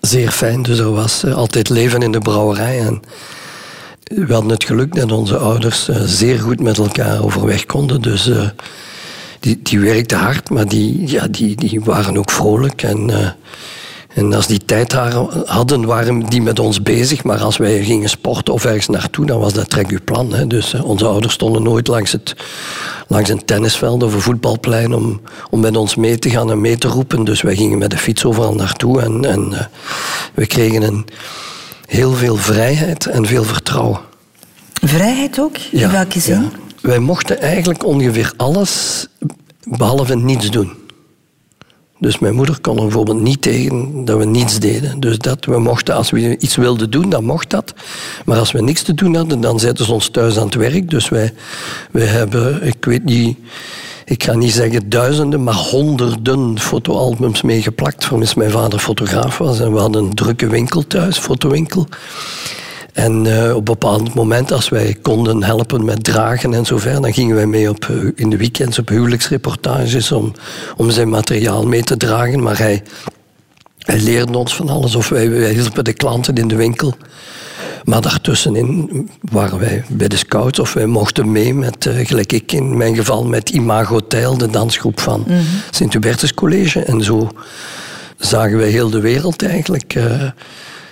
Zeer 0.00 0.30
fijn. 0.30 0.62
Dus 0.62 0.78
er 0.78 0.92
was 0.92 1.24
uh, 1.24 1.34
altijd 1.34 1.68
leven 1.68 2.02
in 2.02 2.12
de 2.12 2.18
brouwerij. 2.18 2.80
En 2.80 3.00
we 4.02 4.32
hadden 4.32 4.50
het 4.50 4.64
geluk 4.64 4.94
dat 4.94 5.12
onze 5.12 5.36
ouders 5.36 5.88
uh, 5.88 5.96
zeer 6.04 6.40
goed 6.40 6.60
met 6.60 6.78
elkaar 6.78 7.24
overweg 7.24 7.66
konden. 7.66 8.02
Dus 8.02 8.28
uh, 8.28 8.48
die, 9.40 9.60
die 9.62 9.80
werkten 9.80 10.18
hard, 10.18 10.50
maar 10.50 10.68
die, 10.68 11.10
ja, 11.10 11.28
die, 11.28 11.56
die 11.56 11.80
waren 11.80 12.18
ook 12.18 12.30
vrolijk. 12.30 12.82
En 12.82 13.10
en 14.14 14.32
als 14.32 14.46
die 14.46 14.64
tijd 14.64 14.92
hadden, 15.46 15.84
waren 15.84 16.20
die 16.20 16.42
met 16.42 16.58
ons 16.58 16.82
bezig. 16.82 17.24
Maar 17.24 17.40
als 17.40 17.56
wij 17.56 17.84
gingen 17.84 18.08
sporten 18.08 18.54
of 18.54 18.64
ergens 18.64 18.88
naartoe, 18.88 19.26
dan 19.26 19.40
was 19.40 19.52
dat 19.52 19.70
trek 19.70 19.90
uw 19.90 19.98
plan. 20.04 20.32
Hè. 20.32 20.46
Dus 20.46 20.74
uh, 20.74 20.84
onze 20.84 21.06
ouders 21.06 21.34
stonden 21.34 21.62
nooit 21.62 21.88
langs, 21.88 22.12
het, 22.12 22.36
langs 23.08 23.30
een 23.30 23.44
tennisveld 23.44 24.02
of 24.02 24.14
een 24.14 24.20
voetbalplein 24.20 24.94
om, 24.94 25.20
om 25.50 25.60
met 25.60 25.76
ons 25.76 25.94
mee 25.94 26.18
te 26.18 26.30
gaan 26.30 26.50
en 26.50 26.60
mee 26.60 26.78
te 26.78 26.88
roepen. 26.88 27.24
Dus 27.24 27.42
wij 27.42 27.56
gingen 27.56 27.78
met 27.78 27.90
de 27.90 27.98
fiets 27.98 28.24
overal 28.24 28.54
naartoe. 28.54 29.00
En, 29.00 29.24
en 29.24 29.48
uh, 29.52 29.60
we 30.34 30.46
kregen 30.46 30.82
een, 30.82 31.06
heel 31.92 32.12
veel 32.12 32.36
vrijheid 32.36 33.06
en 33.06 33.26
veel 33.26 33.44
vertrouwen. 33.44 34.00
Vrijheid 34.72 35.40
ook? 35.40 35.56
In 35.56 35.78
ja, 35.78 35.90
welke 35.90 36.20
zin? 36.20 36.40
Ja. 36.40 36.50
Wij 36.80 36.98
mochten 36.98 37.40
eigenlijk 37.40 37.84
ongeveer 37.84 38.32
alles 38.36 39.06
behalve 39.64 40.16
niets 40.16 40.50
doen. 40.50 40.72
Dus 42.02 42.18
mijn 42.18 42.34
moeder 42.34 42.60
kon 42.60 42.76
er 42.76 42.82
bijvoorbeeld 42.82 43.20
niet 43.20 43.42
tegen 43.42 44.04
dat 44.04 44.18
we 44.18 44.24
niets 44.24 44.58
deden. 44.58 45.00
Dus 45.00 45.18
dat 45.18 45.44
we 45.44 45.58
mochten, 45.58 45.94
als 45.94 46.10
we 46.10 46.38
iets 46.38 46.56
wilden 46.56 46.90
doen, 46.90 47.10
dan 47.10 47.24
mocht 47.24 47.50
dat. 47.50 47.74
Maar 48.24 48.38
als 48.38 48.52
we 48.52 48.62
niks 48.62 48.82
te 48.82 48.94
doen 48.94 49.14
hadden, 49.14 49.40
dan 49.40 49.60
zetten 49.60 49.84
ze 49.84 49.92
ons 49.92 50.08
thuis 50.08 50.38
aan 50.38 50.46
het 50.46 50.54
werk. 50.54 50.90
Dus 50.90 51.08
wij, 51.08 51.32
wij 51.90 52.06
hebben, 52.06 52.66
ik 52.66 52.84
weet 52.84 53.04
niet, 53.04 53.38
ik 54.04 54.24
ga 54.24 54.34
niet 54.34 54.52
zeggen 54.52 54.88
duizenden, 54.88 55.42
maar 55.42 55.54
honderden 55.54 56.58
fotoalbums 56.58 57.42
meegeplakt. 57.42 58.04
Voor 58.04 58.22
mijn 58.36 58.50
vader 58.50 58.78
fotograaf 58.78 59.38
was. 59.38 59.60
En 59.60 59.72
we 59.72 59.78
hadden 59.78 60.04
een 60.04 60.14
drukke 60.14 60.48
winkel 60.48 60.86
thuis, 60.86 61.18
fotowinkel. 61.18 61.86
En 62.92 63.24
uh, 63.24 63.50
op 63.50 63.56
een 63.56 63.64
bepaald 63.64 64.14
moment, 64.14 64.52
als 64.52 64.68
wij 64.68 64.96
konden 65.02 65.42
helpen 65.42 65.84
met 65.84 66.04
dragen 66.04 66.54
en 66.54 66.66
zover, 66.66 67.00
dan 67.00 67.12
gingen 67.12 67.36
wij 67.36 67.46
mee 67.46 67.68
op, 67.68 67.86
uh, 67.90 68.10
in 68.14 68.30
de 68.30 68.36
weekends 68.36 68.78
op 68.78 68.88
huwelijksreportages 68.88 70.12
om, 70.12 70.32
om 70.76 70.90
zijn 70.90 71.08
materiaal 71.08 71.66
mee 71.66 71.82
te 71.82 71.96
dragen. 71.96 72.42
Maar 72.42 72.58
hij, 72.58 72.82
hij 73.78 74.00
leerde 74.00 74.38
ons 74.38 74.56
van 74.56 74.68
alles, 74.68 74.94
of 74.94 75.08
wij, 75.08 75.30
wij 75.30 75.52
hielpen 75.52 75.84
de 75.84 75.92
klanten 75.92 76.34
in 76.34 76.48
de 76.48 76.56
winkel. 76.56 76.94
Maar 77.84 78.00
daartussenin 78.00 79.10
waren 79.20 79.58
wij 79.58 79.84
bij 79.88 80.08
de 80.08 80.16
scouts 80.16 80.58
of 80.58 80.72
wij 80.72 80.86
mochten 80.86 81.32
mee 81.32 81.54
met, 81.54 81.84
uh, 81.84 82.06
gelijk 82.06 82.32
ik 82.32 82.52
in 82.52 82.76
mijn 82.76 82.96
geval, 82.96 83.24
met 83.24 83.50
Imago 83.50 84.00
Tijl, 84.00 84.38
de 84.38 84.50
dansgroep 84.50 85.00
van 85.00 85.24
mm 85.26 85.34
-hmm. 85.34 85.46
Sint-Hubertus 85.70 86.34
College. 86.34 86.84
En 86.84 87.02
zo 87.04 87.28
zagen 88.18 88.56
wij 88.56 88.68
heel 88.68 88.90
de 88.90 89.00
wereld 89.00 89.42
eigenlijk. 89.42 89.94
Uh, 89.94 90.22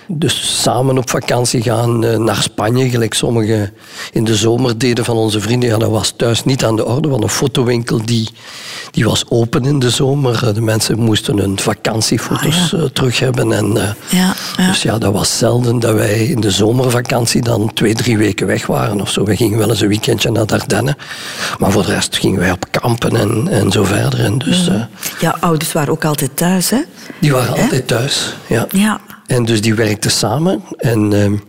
dus 0.07 0.61
samen 0.61 0.97
op 0.97 1.09
vakantie 1.09 1.61
gaan 1.61 2.05
uh, 2.05 2.17
naar 2.17 2.41
Spanje, 2.41 2.89
gelijk 2.89 3.13
sommigen 3.13 3.73
in 4.11 4.23
de 4.23 4.35
zomer 4.35 4.77
deden 4.77 5.05
van 5.05 5.17
onze 5.17 5.39
vrienden. 5.39 5.69
Ja, 5.69 5.77
dat 5.77 5.89
was 5.89 6.13
thuis 6.17 6.43
niet 6.43 6.65
aan 6.65 6.75
de 6.75 6.85
orde, 6.85 7.07
want 7.07 7.23
een 7.23 7.29
fotowinkel 7.29 8.05
die, 8.05 8.29
die 8.91 9.05
was 9.05 9.23
open 9.29 9.65
in 9.65 9.79
de 9.79 9.89
zomer. 9.89 10.53
De 10.53 10.61
mensen 10.61 10.99
moesten 10.99 11.37
hun 11.37 11.59
vakantiefoto's 11.59 12.45
ah, 12.45 12.71
ja. 12.71 12.77
uh, 12.77 12.83
terug 12.83 13.19
hebben. 13.19 13.53
En, 13.53 13.73
ja, 14.09 14.33
ja. 14.57 14.67
Dus 14.67 14.81
ja, 14.81 14.97
dat 14.97 15.13
was 15.13 15.37
zelden 15.37 15.79
dat 15.79 15.93
wij 15.93 16.25
in 16.25 16.41
de 16.41 16.51
zomervakantie 16.51 17.41
dan 17.41 17.73
twee, 17.73 17.93
drie 17.93 18.17
weken 18.17 18.47
weg 18.47 18.65
waren 18.65 19.01
of 19.01 19.09
zo. 19.09 19.23
We 19.23 19.35
gingen 19.35 19.57
wel 19.57 19.69
eens 19.69 19.81
een 19.81 19.87
weekendje 19.87 20.31
naar 20.31 20.45
Dardenne. 20.45 20.97
Maar 21.59 21.71
voor 21.71 21.85
de 21.85 21.93
rest 21.93 22.17
gingen 22.17 22.39
wij 22.39 22.51
op 22.51 22.65
kampen 22.71 23.15
en, 23.15 23.47
en 23.47 23.71
zo 23.71 23.83
verder. 23.83 24.19
En 24.19 24.37
dus, 24.37 24.69
mm. 24.69 24.87
ja, 25.19 25.37
ouders 25.39 25.71
waren 25.71 25.93
ook 25.93 26.05
altijd 26.05 26.31
thuis, 26.37 26.69
hè? 26.69 26.81
Die 27.19 27.31
waren 27.31 27.61
altijd 27.61 27.87
thuis, 27.87 28.33
ja. 28.47 28.67
ja. 28.71 28.99
En 29.31 29.45
dus 29.45 29.61
die 29.61 29.75
werkten 29.75 30.11
samen. 30.11 30.61
En 30.77 31.11
uh, 31.11 31.39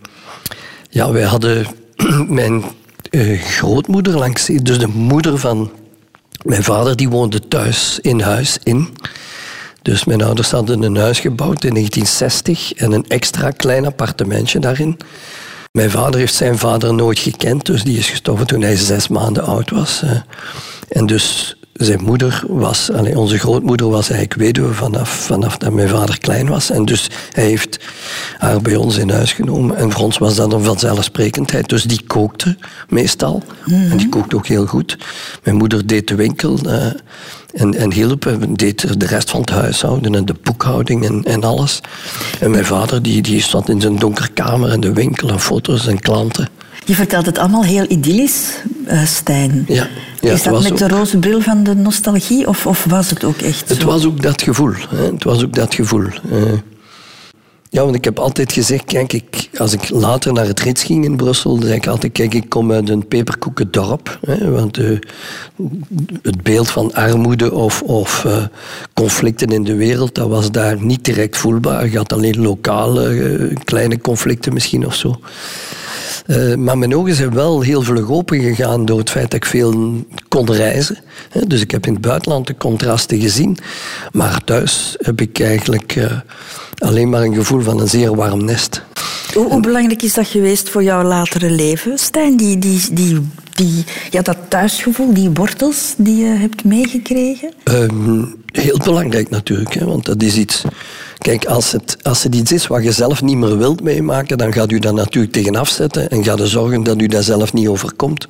ja, 0.89 1.13
wij 1.13 1.23
hadden 1.23 1.67
mijn 2.29 2.65
uh, 3.11 3.43
grootmoeder 3.43 4.19
langs, 4.19 4.47
dus 4.47 4.79
de 4.79 4.89
moeder 4.89 5.39
van 5.39 5.71
mijn 6.43 6.63
vader, 6.63 6.97
die 6.97 7.09
woonde 7.09 7.49
thuis 7.49 7.99
in 8.03 8.21
huis 8.21 8.59
in. 8.63 8.89
Dus 9.83 10.05
mijn 10.05 10.23
ouders 10.23 10.51
hadden 10.51 10.83
een 10.83 10.97
huis 10.97 11.21
gebouwd 11.21 11.65
in 11.65 11.75
1960 11.75 12.73
en 12.73 12.93
een 12.93 13.09
extra 13.09 13.51
klein 13.51 13.87
appartementje 13.87 14.59
daarin. 14.59 14.97
Mijn 15.73 15.91
vader 15.91 16.21
heeft 16.21 16.35
zijn 16.35 16.59
vader 16.59 16.95
nooit 16.95 17.19
gekend, 17.19 17.67
dus 17.67 17.83
die 17.85 17.99
is 17.99 18.11
gestorven 18.11 18.47
toen 18.47 18.63
hij 18.63 18.77
zes 18.77 19.09
maanden 19.09 19.45
oud 19.45 19.71
was. 19.71 20.03
En 20.89 21.07
dus 21.07 21.57
zijn 21.85 22.03
moeder 22.05 22.43
was, 22.49 22.91
onze 23.15 23.39
grootmoeder 23.39 23.89
was 23.89 24.11
eigenlijk 24.11 24.41
weduwe 24.41 24.75
vanaf, 24.75 25.09
vanaf 25.09 25.57
dat 25.57 25.73
mijn 25.73 25.89
vader 25.89 26.19
klein 26.19 26.49
was. 26.49 26.71
En 26.71 26.85
dus 26.85 27.11
hij 27.33 27.45
heeft 27.45 27.79
haar 28.39 28.61
bij 28.61 28.77
ons 28.77 28.97
in 28.97 29.11
huis 29.11 29.33
genomen. 29.33 29.77
En 29.77 29.93
voor 29.93 30.05
ons 30.05 30.19
was 30.19 30.35
dat 30.35 30.53
een 30.53 30.65
vanzelfsprekendheid. 30.65 31.69
Dus 31.69 31.85
die 31.85 32.03
kookte 32.07 32.57
meestal. 32.89 33.43
En 33.67 33.97
die 33.97 34.09
kookte 34.09 34.37
ook 34.37 34.47
heel 34.47 34.67
goed. 34.67 34.99
Mijn 35.43 35.57
moeder 35.57 35.87
deed 35.87 36.09
de 36.09 36.15
winkel. 36.15 36.59
eh, 36.59 36.87
en, 37.53 37.75
en 37.75 37.93
hielp, 37.93 38.27
en 38.27 38.55
deed 38.55 39.01
de 39.01 39.07
rest 39.07 39.31
van 39.31 39.41
het 39.41 39.51
huishouden 39.51 40.15
en 40.15 40.25
de 40.25 40.35
boekhouding 40.43 41.05
en, 41.05 41.25
en 41.25 41.45
alles. 41.45 41.81
En 42.41 42.51
mijn 42.51 42.65
vader 42.65 43.03
die, 43.03 43.23
die 43.23 43.43
zat 43.43 43.69
in 43.69 43.81
zijn 43.81 43.97
donkere 43.97 44.29
kamer 44.29 44.71
en 44.71 44.81
de 44.81 44.93
winkel 44.93 45.29
en 45.29 45.41
foto's 45.41 45.87
en 45.87 46.01
klanten. 46.01 46.49
Je 46.85 46.95
vertelt 46.95 47.27
het 47.27 47.39
allemaal 47.39 47.65
heel 47.65 47.85
idyllisch, 47.89 48.63
eh, 48.87 49.05
Stijn. 49.05 49.65
Ja, 49.69 49.89
ja, 50.21 50.33
Is 50.33 50.43
dat 50.43 50.53
was 50.53 50.69
met 50.69 50.79
de 50.79 50.89
roze 50.89 51.19
bril 51.19 51.41
van 51.41 51.63
de 51.63 51.75
nostalgie 51.75 52.47
of, 52.49 52.67
of 52.67 52.85
was 52.85 53.11
het 53.11 53.25
ook 53.25 53.37
echt 53.37 53.69
Het 53.69 53.81
zo? 53.81 53.87
was 53.87 54.05
ook 54.05 54.23
dat 54.23 54.43
gevoel. 54.43 54.73
Hè. 54.89 55.05
Het 55.05 55.25
was 55.25 55.45
ook 55.45 55.55
dat 55.55 55.75
gevoel. 55.75 56.07
Ja, 57.73 57.83
want 57.83 57.95
ik 57.95 58.05
heb 58.05 58.19
altijd 58.19 58.53
gezegd, 58.53 58.85
kijk, 58.85 59.13
ik, 59.13 59.49
als 59.59 59.73
ik 59.73 59.91
later 59.91 60.33
naar 60.33 60.47
het 60.47 60.61
Rits 60.61 60.83
ging 60.83 61.05
in 61.05 61.17
Brussel, 61.17 61.55
dan 61.55 61.63
zei 61.63 61.75
ik 61.75 61.87
altijd, 61.87 62.13
kijk, 62.13 62.35
ik 62.35 62.49
kom 62.49 62.73
uit 62.73 62.89
een 62.89 63.09
peperkoekendorp. 63.09 64.19
Hè, 64.27 64.51
want 64.51 64.79
eh, 64.79 64.99
het 66.23 66.43
beeld 66.43 66.71
van 66.71 66.95
armoede 66.95 67.53
of, 67.53 67.83
of 67.83 68.25
eh, 68.25 68.45
conflicten 68.95 69.49
in 69.49 69.65
de 69.65 69.75
wereld, 69.75 70.15
dat 70.15 70.29
was 70.29 70.51
daar 70.51 70.83
niet 70.83 71.05
direct 71.05 71.37
voelbaar. 71.37 71.91
Je 71.91 71.97
had 71.97 72.13
alleen 72.13 72.41
lokale 72.41 73.09
eh, 73.09 73.57
kleine 73.65 74.01
conflicten 74.01 74.53
misschien 74.53 74.87
of 74.87 74.95
zo. 74.95 75.21
Eh, 76.27 76.55
maar 76.55 76.79
mijn 76.79 76.97
ogen 76.97 77.15
zijn 77.15 77.35
wel 77.35 77.61
heel 77.61 77.83
vlug 77.83 78.11
open 78.11 78.41
gegaan 78.41 78.85
door 78.85 78.99
het 78.99 79.11
feit 79.11 79.31
dat 79.31 79.35
ik 79.35 79.45
veel 79.45 80.05
kon 80.29 80.53
reizen. 80.53 80.99
Dus 81.47 81.61
ik 81.61 81.71
heb 81.71 81.87
in 81.87 81.93
het 81.93 82.03
buitenland 82.03 82.47
de 82.47 82.57
contrasten 82.57 83.21
gezien. 83.21 83.59
Maar 84.13 84.45
thuis 84.45 84.97
heb 84.99 85.21
ik 85.21 85.41
eigenlijk 85.41 85.97
eh, 85.97 86.11
alleen 86.79 87.11
maar 87.11 87.23
een 87.23 87.35
gevoel 87.35 87.61
van 87.61 87.81
een 87.81 87.89
zeer 87.89 88.15
warm 88.15 88.45
nest. 88.45 88.83
Hoe, 89.35 89.49
hoe 89.49 89.61
belangrijk 89.61 90.03
is 90.03 90.15
dat 90.15 90.27
geweest 90.27 90.69
voor 90.69 90.83
jouw 90.83 91.03
latere 91.03 91.51
leven, 91.51 91.99
Stijn? 91.99 92.37
Die, 92.37 92.59
die, 92.59 92.81
die, 92.93 93.19
die, 93.55 93.85
ja, 94.11 94.23
dat 94.23 94.37
thuisgevoel, 94.49 95.15
die 95.15 95.31
wortels 95.31 95.95
die 95.97 96.17
je 96.17 96.27
hebt 96.27 96.65
meegekregen? 96.65 97.53
Ehm, 97.65 98.25
heel 98.53 98.79
belangrijk 98.85 99.31
natuurlijk, 99.31 99.75
hè, 99.75 99.85
want 99.85 100.05
dat 100.05 100.23
is 100.23 100.37
iets. 100.37 100.63
Kijk, 101.23 101.45
als 101.45 101.73
het, 101.73 101.97
als 102.03 102.23
het 102.23 102.35
iets 102.35 102.53
is 102.53 102.67
wat 102.67 102.83
je 102.83 102.93
zelf 102.93 103.23
niet 103.23 103.37
meer 103.37 103.59
wilt 103.59 103.83
meemaken, 103.83 104.39
dan 104.39 104.53
gaat 104.53 104.71
u 104.71 104.79
dat 104.79 104.95
natuurlijk 104.95 105.33
tegen 105.33 105.57
afzetten 105.57 106.11
en 106.11 106.25
gaat 106.25 106.41
u 106.41 106.47
zorgen 106.47 106.83
dat 106.83 107.01
u 107.01 107.07
dat 107.07 107.25
zelf 107.25 107.53
niet 107.53 107.69
overkomt. 107.69 108.29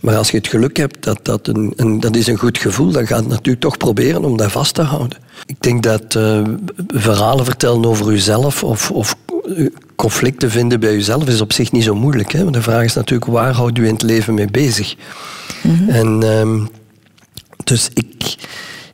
Maar 0.00 0.16
als 0.16 0.30
je 0.30 0.36
het 0.36 0.48
geluk 0.48 0.76
hebt 0.76 1.04
dat 1.04 1.18
dat 1.22 1.48
een, 1.48 1.72
een, 1.76 2.00
dat 2.00 2.16
is 2.16 2.26
een 2.26 2.38
goed 2.38 2.58
gevoel, 2.58 2.90
dan 2.90 3.06
gaat 3.06 3.18
het 3.18 3.28
natuurlijk 3.28 3.60
toch 3.60 3.76
proberen 3.76 4.24
om 4.24 4.36
dat 4.36 4.52
vast 4.52 4.74
te 4.74 4.82
houden. 4.82 5.18
Ik 5.46 5.56
denk 5.58 5.82
dat 5.82 6.14
eh, 6.14 6.42
verhalen 6.86 7.44
vertellen 7.44 7.84
over 7.84 8.12
uzelf 8.12 8.64
of, 8.64 8.90
of 8.90 9.16
eh, 9.56 9.66
conflicten 9.96 10.50
vinden 10.50 10.80
bij 10.80 10.94
uzelf 10.94 11.28
is 11.28 11.40
op 11.40 11.52
zich 11.52 11.72
niet 11.72 11.84
zo 11.84 11.94
moeilijk. 11.94 12.32
Hè? 12.32 12.42
Want 12.42 12.54
de 12.54 12.62
vraag 12.62 12.84
is 12.84 12.94
natuurlijk, 12.94 13.30
waar 13.30 13.52
houdt 13.52 13.78
u 13.78 13.86
in 13.86 13.92
het 13.92 14.02
leven 14.02 14.34
mee 14.34 14.50
bezig? 14.50 14.94
En 15.88 16.22
ehm, 16.22 16.60
dus 17.64 17.90
ik, 17.94 18.36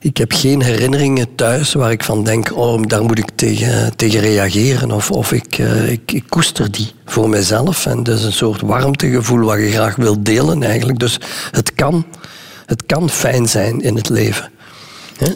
ik 0.04 0.16
heb 0.16 0.32
geen 0.32 0.62
herinneringen 0.62 1.34
thuis 1.34 1.72
waar 1.72 1.90
ik 1.90 2.04
van 2.04 2.24
denk, 2.24 2.56
oh, 2.56 2.82
daar 2.86 3.02
moet 3.02 3.18
ik 3.18 3.30
tegen, 3.34 3.96
tegen 3.96 4.20
reageren. 4.20 4.90
Of, 4.90 5.10
of 5.10 5.32
ik, 5.32 5.58
eh, 5.58 5.90
ik, 5.90 6.12
ik 6.12 6.24
koester 6.28 6.70
die 6.70 6.90
voor 7.04 7.28
mezelf. 7.28 7.86
En 7.86 8.02
dat 8.02 8.18
is 8.18 8.24
een 8.24 8.32
soort 8.32 8.60
warmtegevoel 8.60 9.44
wat 9.44 9.58
je 9.58 9.70
graag 9.70 9.96
wilt 9.96 10.24
delen 10.24 10.62
eigenlijk. 10.62 10.98
Dus 10.98 11.20
het 11.50 11.74
kan, 11.74 12.06
het 12.66 12.86
kan 12.86 13.10
fijn 13.10 13.48
zijn 13.48 13.80
in 13.80 13.96
het 13.96 14.08
leven. 14.08 14.50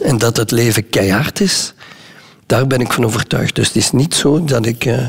En 0.03 0.17
dat 0.17 0.37
het 0.37 0.51
leven 0.51 0.89
keihard 0.89 1.39
is, 1.39 1.73
daar 2.49 2.67
ben 2.67 2.79
ik 2.79 2.93
van 2.93 3.05
overtuigd. 3.05 3.55
Dus 3.55 3.67
het 3.67 3.75
is 3.75 3.91
niet 3.91 4.15
zo 4.15 4.43
dat 4.43 4.65
ik 4.65 4.85
eh, 4.85 5.07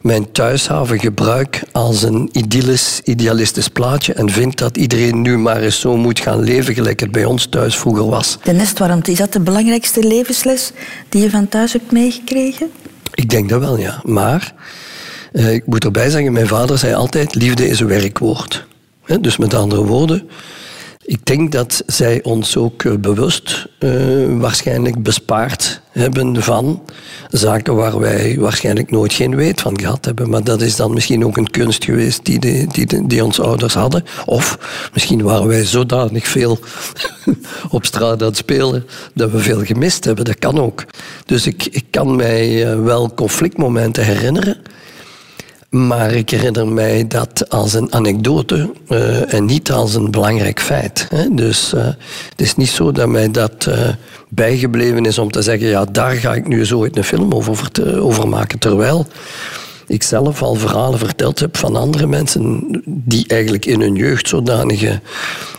mijn 0.00 0.32
thuishaven 0.32 1.00
gebruik 1.00 1.62
als 1.72 2.02
een 2.02 2.28
idyllisch, 2.32 3.00
idealistisch 3.04 3.68
plaatje 3.68 4.12
en 4.12 4.30
vind 4.30 4.58
dat 4.58 4.76
iedereen 4.76 5.22
nu 5.22 5.38
maar 5.38 5.60
eens 5.60 5.80
zo 5.80 5.96
moet 5.96 6.20
gaan 6.20 6.42
leven 6.42 6.74
gelijk 6.74 7.00
het 7.00 7.10
bij 7.10 7.24
ons 7.24 7.46
thuis 7.46 7.76
vroeger 7.76 8.08
was. 8.08 8.38
De 8.42 8.52
nestwarmte, 8.52 9.10
is 9.10 9.18
dat 9.18 9.32
de 9.32 9.40
belangrijkste 9.40 10.06
levensles 10.06 10.72
die 11.08 11.22
je 11.22 11.30
van 11.30 11.48
thuis 11.48 11.72
hebt 11.72 11.92
meegekregen? 11.92 12.70
Ik 13.14 13.30
denk 13.30 13.48
dat 13.48 13.60
wel, 13.60 13.78
ja. 13.78 14.00
Maar 14.04 14.54
eh, 15.32 15.52
ik 15.52 15.66
moet 15.66 15.84
erbij 15.84 16.10
zeggen, 16.10 16.32
mijn 16.32 16.48
vader 16.48 16.78
zei 16.78 16.94
altijd, 16.94 17.34
liefde 17.34 17.68
is 17.68 17.80
een 17.80 17.86
werkwoord. 17.86 18.66
Hè, 19.04 19.20
dus 19.20 19.36
met 19.36 19.54
andere 19.54 19.84
woorden, 19.84 20.28
ik 21.06 21.26
denk 21.26 21.52
dat 21.52 21.82
zij 21.86 22.22
ons 22.22 22.56
ook 22.56 22.82
eh, 22.82 22.94
bewust 22.94 23.66
eh, 23.78 23.90
waarschijnlijk 24.38 25.02
bespaard 25.02 25.80
hebben 25.90 26.42
van 26.42 26.82
zaken 27.30 27.74
waar 27.74 27.98
wij 27.98 28.36
waarschijnlijk 28.38 28.90
nooit 28.90 29.12
geen 29.12 29.36
weet 29.36 29.60
van 29.60 29.80
gehad 29.80 30.04
hebben. 30.04 30.30
Maar 30.30 30.44
dat 30.44 30.60
is 30.60 30.76
dan 30.76 30.92
misschien 30.92 31.24
ook 31.24 31.36
een 31.36 31.50
kunst 31.50 31.84
geweest 31.84 32.24
die, 32.24 32.38
de, 32.38 32.66
die, 32.72 33.06
die 33.06 33.24
onze 33.24 33.42
ouders 33.42 33.74
hadden. 33.74 34.04
Of 34.24 34.58
misschien 34.94 35.22
waren 35.22 35.46
wij 35.46 35.64
zodanig 35.64 36.26
veel 36.26 36.58
op 37.70 37.84
straat 37.84 38.20
aan 38.20 38.28
het 38.28 38.36
spelen 38.36 38.86
dat 39.14 39.30
we 39.30 39.38
veel 39.38 39.64
gemist 39.64 40.04
hebben. 40.04 40.24
Dat 40.24 40.38
kan 40.38 40.60
ook. 40.60 40.84
Dus 41.26 41.46
ik, 41.46 41.64
ik 41.64 41.84
kan 41.90 42.16
mij 42.16 42.70
eh, 42.70 42.80
wel 42.80 43.14
conflictmomenten 43.14 44.04
herinneren. 44.04 44.56
Maar 45.70 46.12
ik 46.12 46.30
herinner 46.30 46.68
mij 46.68 47.06
dat 47.06 47.48
als 47.48 47.74
een 47.74 47.92
anekdote 47.92 48.70
eh, 48.88 49.34
en 49.34 49.44
niet 49.44 49.72
als 49.72 49.94
een 49.94 50.10
belangrijk 50.10 50.60
feit. 50.60 51.06
Hè. 51.10 51.34
Dus 51.34 51.72
eh, 51.72 51.84
het 52.28 52.40
is 52.40 52.56
niet 52.56 52.68
zo 52.68 52.92
dat 52.92 53.08
mij 53.08 53.30
dat 53.30 53.66
eh, 53.66 53.88
bijgebleven 54.28 55.04
is 55.04 55.18
om 55.18 55.30
te 55.30 55.42
zeggen, 55.42 55.68
ja, 55.68 55.84
daar 55.84 56.16
ga 56.16 56.34
ik 56.34 56.48
nu 56.48 56.66
zo 56.66 56.78
ooit 56.78 56.96
een 56.96 57.04
film 57.04 57.32
over, 57.32 57.70
over 58.00 58.28
maken. 58.28 58.58
Terwijl 58.58 59.06
ik 59.86 60.02
zelf 60.02 60.42
al 60.42 60.54
verhalen 60.54 60.98
verteld 60.98 61.38
heb 61.38 61.56
van 61.56 61.76
andere 61.76 62.06
mensen 62.06 62.66
die 62.86 63.24
eigenlijk 63.26 63.66
in 63.66 63.80
hun 63.80 63.94
jeugd 63.94 64.28
zodanige 64.28 65.00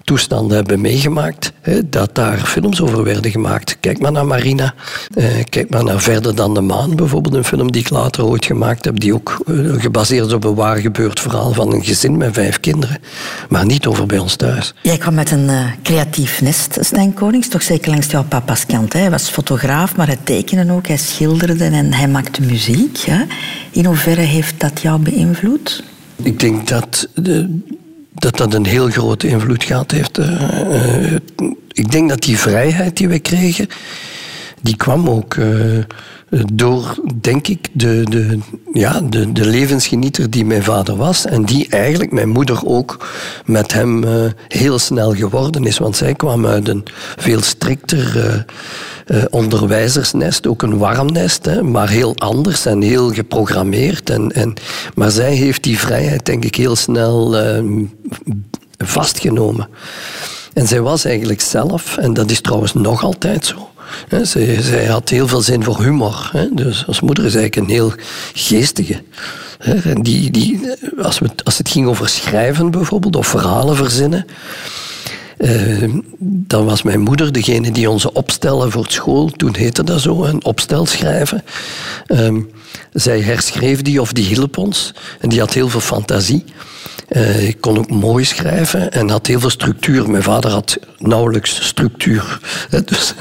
toestanden 0.07 0.55
hebben 0.57 0.81
meegemaakt, 0.81 1.51
hè, 1.61 1.89
dat 1.89 2.15
daar 2.15 2.37
films 2.37 2.81
over 2.81 3.03
werden 3.03 3.31
gemaakt. 3.31 3.77
Kijk 3.79 3.99
maar 3.99 4.11
naar 4.11 4.25
Marina, 4.25 4.73
eh, 5.13 5.25
kijk 5.49 5.69
maar 5.69 5.83
naar 5.83 6.01
Verder 6.01 6.35
dan 6.35 6.53
de 6.53 6.61
Maan, 6.61 6.95
bijvoorbeeld 6.95 7.35
een 7.35 7.43
film 7.43 7.71
die 7.71 7.81
ik 7.81 7.89
later 7.89 8.25
ooit 8.25 8.45
gemaakt 8.45 8.85
heb, 8.85 8.99
die 8.99 9.13
ook 9.13 9.37
eh, 9.47 9.55
gebaseerd 9.77 10.25
is 10.25 10.33
op 10.33 10.43
een 10.43 10.55
waar 10.55 10.77
gebeurd 10.77 11.19
verhaal 11.19 11.53
van 11.53 11.73
een 11.73 11.83
gezin 11.83 12.17
met 12.17 12.33
vijf 12.33 12.59
kinderen, 12.59 12.99
maar 13.49 13.65
niet 13.65 13.85
over 13.85 14.05
bij 14.05 14.17
ons 14.17 14.35
thuis. 14.35 14.73
Jij 14.81 14.97
kwam 14.97 15.13
met 15.13 15.31
een 15.31 15.49
eh, 15.49 15.65
creatief 15.83 16.41
nest, 16.41 16.77
Stijn 16.79 17.13
Konings, 17.13 17.47
toch 17.47 17.61
zeker 17.63 17.89
langs 17.89 18.11
jouw 18.11 18.23
papa's 18.23 18.65
kant. 18.65 18.93
Hij 18.93 19.09
was 19.11 19.29
fotograaf, 19.29 19.95
maar 19.95 20.07
hij 20.07 20.19
tekende 20.23 20.73
ook, 20.73 20.87
hij 20.87 20.97
schilderde 20.97 21.63
en 21.63 21.93
hij 21.93 22.07
maakte 22.07 22.41
muziek. 22.41 22.97
Hè? 22.97 23.23
In 23.71 23.85
hoeverre 23.85 24.16
heeft 24.23 24.59
dat 24.59 24.81
jou 24.81 24.99
beïnvloed? 24.99 25.83
Ik 26.15 26.39
denk 26.39 26.67
dat 26.67 27.07
de, 27.15 27.59
dat, 28.13 28.37
dat 28.37 28.53
een 28.53 28.65
heel 28.65 28.89
grote 28.89 29.27
invloed 29.27 29.63
gehad 29.63 29.91
heeft. 29.91 30.17
Eh, 30.17 31.05
eh, 31.05 31.19
ik 31.71 31.91
denk 31.91 32.09
dat 32.09 32.21
die 32.21 32.37
vrijheid 32.37 32.97
die 32.97 33.07
we 33.07 33.19
kregen, 33.19 33.67
die 34.61 34.75
kwam 34.75 35.09
ook 35.09 35.33
eh, 35.33 35.77
door, 36.53 36.95
denk 37.21 37.47
ik, 37.47 37.67
de, 37.71 38.03
de, 38.09 38.39
ja, 38.73 39.01
de, 39.01 39.31
de 39.31 39.45
levensgenieter 39.45 40.29
die 40.29 40.45
mijn 40.45 40.63
vader 40.63 40.95
was. 40.95 41.25
En 41.25 41.45
die 41.45 41.67
eigenlijk 41.69 42.11
mijn 42.11 42.29
moeder 42.29 42.65
ook 42.65 43.07
met 43.45 43.73
hem 43.73 44.03
eh, 44.03 44.11
heel 44.47 44.79
snel 44.79 45.13
geworden 45.13 45.65
is. 45.65 45.77
Want 45.77 45.95
zij 45.95 46.13
kwam 46.13 46.45
uit 46.45 46.67
een 46.67 46.83
veel 47.15 47.41
strikter 47.41 48.19
eh, 48.25 49.19
eh, 49.19 49.25
onderwijzersnest, 49.29 50.47
ook 50.47 50.61
een 50.61 50.77
warm 50.77 51.11
nest, 51.11 51.45
hè, 51.45 51.63
maar 51.63 51.89
heel 51.89 52.15
anders 52.17 52.65
en 52.65 52.81
heel 52.81 53.09
geprogrammeerd. 53.09 54.09
En, 54.09 54.31
en, 54.31 54.53
maar 54.95 55.11
zij 55.11 55.33
heeft 55.33 55.63
die 55.63 55.79
vrijheid, 55.79 56.25
denk 56.25 56.45
ik, 56.45 56.55
heel 56.55 56.75
snel 56.75 57.35
vastgenomen. 58.77 59.67
En 60.53 60.67
zij 60.67 60.81
was 60.81 61.05
eigenlijk 61.05 61.41
zelf, 61.41 61.97
en 61.97 62.13
dat 62.13 62.31
is 62.31 62.41
trouwens 62.41 62.73
nog 62.73 63.03
altijd 63.03 63.45
zo. 63.45 63.69
Zij, 64.21 64.85
had 64.85 65.09
heel 65.09 65.27
veel 65.27 65.41
zin 65.41 65.63
voor 65.63 65.83
humor. 65.83 66.29
Hè, 66.31 66.47
dus 66.51 66.87
als 66.87 67.01
moeder 67.01 67.25
is 67.25 67.35
eigenlijk 67.35 67.67
een 67.67 67.75
heel 67.75 67.93
geestige. 68.33 69.01
En 69.59 70.01
die, 70.01 70.31
die, 70.31 70.59
als, 71.01 71.19
we, 71.19 71.29
als 71.43 71.57
het 71.57 71.69
ging 71.69 71.87
over 71.87 72.09
schrijven 72.09 72.71
bijvoorbeeld, 72.71 73.15
of 73.15 73.27
verhalen 73.27 73.75
verzinnen. 73.75 74.25
Eh, 75.37 75.93
dan 76.19 76.65
was 76.65 76.81
mijn 76.81 76.99
moeder 76.99 77.31
degene 77.31 77.71
die 77.71 77.89
onze 77.89 78.13
opstellen 78.13 78.71
voor 78.71 78.85
school, 78.87 79.29
toen 79.29 79.55
heette 79.55 79.83
dat 79.83 80.01
zo, 80.01 80.23
een 80.23 80.45
opstel 80.45 80.85
schrijven. 80.85 81.43
Ehm, 82.07 82.41
zij 82.93 83.21
herschreef 83.21 83.81
die 83.81 84.01
of 84.01 84.13
die 84.13 84.25
hielp 84.25 84.57
ons. 84.57 84.93
En 85.19 85.29
die 85.29 85.39
had 85.39 85.53
heel 85.53 85.69
veel 85.69 85.79
fantasie. 85.79 86.43
Eh, 87.07 87.47
ik 87.47 87.61
kon 87.61 87.77
ook 87.77 87.89
mooi 87.89 88.25
schrijven 88.25 88.91
en 88.91 89.09
had 89.09 89.27
heel 89.27 89.39
veel 89.39 89.49
structuur. 89.49 90.09
Mijn 90.09 90.23
vader 90.23 90.51
had 90.51 90.77
nauwelijks 90.97 91.65
structuur. 91.67 92.39
hè, 92.69 92.83
dus, 92.83 93.13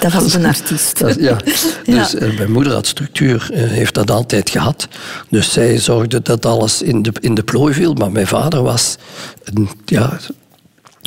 Dat 0.00 0.12
was 0.12 0.34
een 0.34 0.44
artiest. 0.54 0.98
dat- 0.98 1.14
ja. 1.20 1.36
Ja. 1.84 2.02
Dus 2.02 2.14
eh, 2.14 2.36
mijn 2.36 2.52
moeder 2.52 2.72
had 2.72 2.86
structuur, 2.86 3.48
eh, 3.52 3.62
heeft 3.68 3.94
dat 3.94 4.10
altijd 4.10 4.50
gehad. 4.50 4.88
Dus 5.30 5.52
zij 5.52 5.78
zorgde 5.78 6.22
dat 6.22 6.46
alles 6.46 6.82
in 6.82 7.02
de, 7.02 7.12
in 7.20 7.34
de 7.34 7.42
plooi 7.42 7.74
viel. 7.74 7.94
Maar 7.94 8.12
mijn 8.12 8.26
vader 8.26 8.62
was 8.62 8.96
een, 9.44 9.68
ja, 9.84 10.18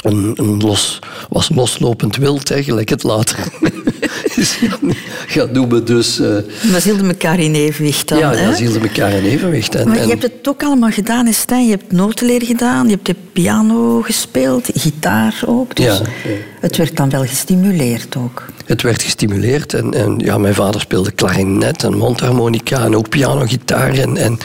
een, 0.03 0.33
een 0.35 0.57
los, 0.59 0.99
was 1.29 1.49
loslopend 1.55 2.15
wild, 2.15 2.51
eigenlijk 2.51 2.89
het 2.89 3.03
later 3.03 3.37
gaan, 3.37 4.93
gaan 5.27 5.49
noemen. 5.51 5.85
Dus, 5.85 6.19
eh, 6.19 6.27
Maar 6.71 6.79
ze 6.81 6.89
hielden 6.89 7.07
elkaar 7.07 7.39
in 7.39 7.53
evenwicht 7.55 8.07
dan, 8.07 8.17
ja, 8.17 8.31
ja, 8.31 8.53
ze 8.55 8.63
hielden 8.63 8.81
elkaar 8.81 9.11
in 9.11 9.23
evenwicht. 9.23 9.75
En, 9.75 9.87
Maar 9.87 9.95
je 9.97 10.01
en- 10.01 10.09
hebt 10.09 10.23
het 10.23 10.47
ook 10.47 10.63
allemaal 10.63 10.91
gedaan, 10.91 11.25
hè, 11.25 11.31
Stijn. 11.31 11.65
Je 11.65 11.71
hebt 11.71 11.91
notenleer 11.91 12.43
gedaan, 12.45 12.85
je 12.85 12.91
hebt 12.91 13.05
de 13.05 13.15
piano 13.33 14.01
gespeeld, 14.01 14.69
gitaar 14.73 15.41
ook. 15.45 15.75
Dus 15.75 15.85
Ja, 15.85 15.93
ja. 15.93 16.29
het 16.59 16.77
werd 16.77 16.97
dan 16.97 17.09
wel 17.09 17.25
gestimuleerd 17.25 18.15
ook. 18.17 18.45
Het 18.69 18.81
werd 18.81 19.01
gestimuleerd 19.01 19.73
en, 19.73 19.93
en 19.93 20.15
ja, 20.17 20.37
mijn 20.37 20.53
vader 20.53 20.81
speelde 20.81 21.11
klarinet 21.11 21.83
en 21.83 21.97
mondharmonica 21.97 22.83
en 22.83 22.95
ook 22.95 23.09
piano, 23.09 23.45
gitaar. 23.45 23.93
En, 23.93 24.17
en, 24.17 24.37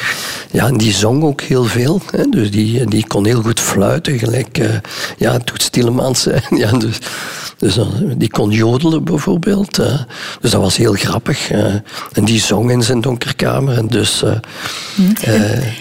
ja, 0.50 0.66
en 0.66 0.76
die 0.76 0.92
zong 0.92 1.22
ook 1.22 1.40
heel 1.40 1.64
veel. 1.64 2.00
Hè. 2.10 2.24
Dus 2.30 2.50
die, 2.50 2.84
die 2.86 3.06
kon 3.06 3.24
heel 3.26 3.42
goed 3.42 3.60
fluiten, 3.60 4.18
gelijk 4.18 4.58
eh, 4.58 4.68
ja, 5.16 5.38
Toet 5.38 5.62
Stielemans. 5.62 6.26
Ja, 6.56 6.70
dus, 6.72 6.98
dus 7.58 7.76
eh, 7.76 7.86
die 8.16 8.30
kon 8.30 8.50
jodelen 8.50 9.04
bijvoorbeeld. 9.04 9.78
eh. 9.78 10.00
dus 10.40 10.50
dat 10.50 10.60
was 10.60 10.76
heel 10.76 10.92
grappig. 10.92 11.50
en 12.12 12.24
die 12.24 12.40
zong 12.40 12.70
in 12.70 12.82
zijn 12.82 13.00
donkerkamer. 13.00 13.76
En 13.76 13.86
dus, 13.86 14.22
eh, 14.22 14.32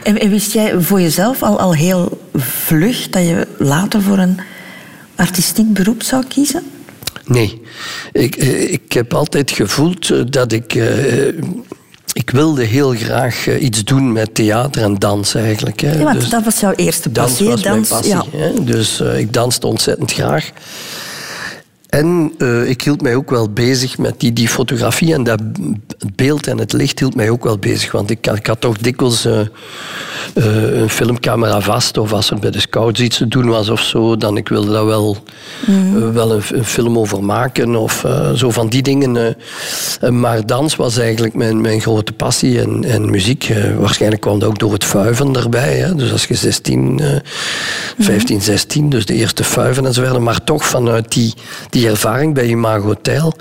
En, 0.03 0.19
en 0.19 0.29
wist 0.29 0.51
jij 0.53 0.79
voor 0.79 1.01
jezelf 1.01 1.43
al, 1.43 1.59
al 1.59 1.73
heel 1.73 2.21
vlug 2.35 3.09
dat 3.09 3.23
je 3.23 3.47
later 3.57 4.01
voor 4.01 4.17
een 4.17 4.39
artistiek 5.15 5.73
beroep 5.73 6.03
zou 6.03 6.23
kiezen? 6.27 6.63
Nee, 7.25 7.61
ik, 8.11 8.35
eh, 8.35 8.71
ik 8.71 8.91
heb 8.91 9.13
altijd 9.13 9.51
gevoeld 9.51 10.09
eh, 10.09 10.19
dat 10.25 10.51
ik. 10.51 10.75
eh, 10.75 11.27
ik 12.13 12.29
wilde 12.29 12.63
heel 12.63 12.89
graag 12.95 13.59
iets 13.59 13.83
doen 13.83 14.11
met 14.11 14.35
theater 14.35 14.83
en 14.83 14.95
dans 14.99 15.35
eigenlijk. 15.35 15.79
Hè. 15.81 15.91
Ja, 15.91 16.03
want 16.03 16.19
Dus 16.19 16.29
dat 16.29 16.43
was 16.43 16.59
jouw 16.59 16.73
eerste 16.75 17.11
dans 17.11 17.27
passie. 17.29 17.45
hè? 17.45 17.51
was 17.51 17.63
mijn 17.63 17.75
dans, 17.75 17.89
passie. 17.89 18.13
ja. 18.13 18.25
Hè. 18.31 18.63
Dus 18.63 18.99
ik 18.99 19.33
danste 19.33 19.67
ontzettend 19.67 20.11
graag. 20.13 20.51
En 21.93 22.31
eh, 22.37 22.69
ik 22.69 22.81
hield 22.81 23.01
mij 23.01 23.15
ook 23.15 23.29
wel 23.29 23.49
bezig 23.49 23.97
met 23.97 24.19
die, 24.19 24.33
die 24.33 24.47
fotografie 24.47 25.13
en 25.13 25.23
dat 25.23 25.41
beeld 26.15 26.47
en 26.47 26.57
het 26.57 26.73
licht 26.73 26.99
hield 26.99 27.15
mij 27.15 27.29
ook 27.29 27.43
wel 27.43 27.57
bezig. 27.57 27.91
Want 27.91 28.09
ik, 28.09 28.25
had- 28.25 28.37
ik 28.37 28.47
had 28.47 28.61
toch 28.61 28.77
dikwijls 28.77 29.25
eh, 29.25 29.39
eh, 29.39 29.45
een 30.81 30.89
filmcamera 30.89 31.61
vast 31.61 31.97
of 31.97 32.13
als 32.13 32.29
er 32.29 32.39
bij 32.39 32.51
de 32.51 32.59
scouts 32.59 32.99
iets 32.99 33.17
te 33.17 33.27
doen 33.27 33.47
was 33.49 33.69
of 33.69 33.81
zo, 33.81 34.17
dan 34.17 34.37
ik 34.37 34.47
wilde 34.49 34.71
daar 34.71 34.85
wel, 34.85 35.17
eh, 35.67 36.09
wel 36.13 36.31
een, 36.31 36.41
een 36.51 36.65
film 36.65 36.97
over 36.97 37.23
maken 37.23 37.75
of 37.75 38.05
zo 38.35 38.49
van 38.51 38.67
die 38.69 38.81
dingen. 38.81 39.35
maar 40.09 40.45
dans 40.45 40.75
was 40.75 40.97
eigenlijk 40.97 41.33
mijn, 41.33 41.61
mijn 41.61 41.81
grote 41.81 42.13
passie 42.13 42.61
en, 42.61 42.83
en 42.83 43.09
muziek. 43.09 43.53
waarschijnlijk 43.79 44.21
kwam 44.21 44.39
dat 44.39 44.49
ook 44.49 44.59
door 44.59 44.73
het 44.73 44.83
vuiven 44.83 45.35
erbij. 45.35 45.77
Hè. 45.77 45.95
Dus 45.95 46.11
als 46.11 46.25
je 46.25 46.35
16, 46.35 46.99
eh, 46.99 47.07
15, 47.99 48.41
16, 48.41 48.89
dus 48.89 49.05
de 49.05 49.13
eerste 49.13 49.43
vuiven 49.43 49.85
en 49.85 49.93
zo 49.93 50.01
verder. 50.01 50.21
Maar 50.21 50.43
toch 50.43 50.65
vanuit 50.65 51.11
die, 51.11 51.33
die 51.69 51.82
ervaring 51.87 52.33
bij 52.33 52.45
Imago 52.45 52.85
Hotel. 52.85 53.33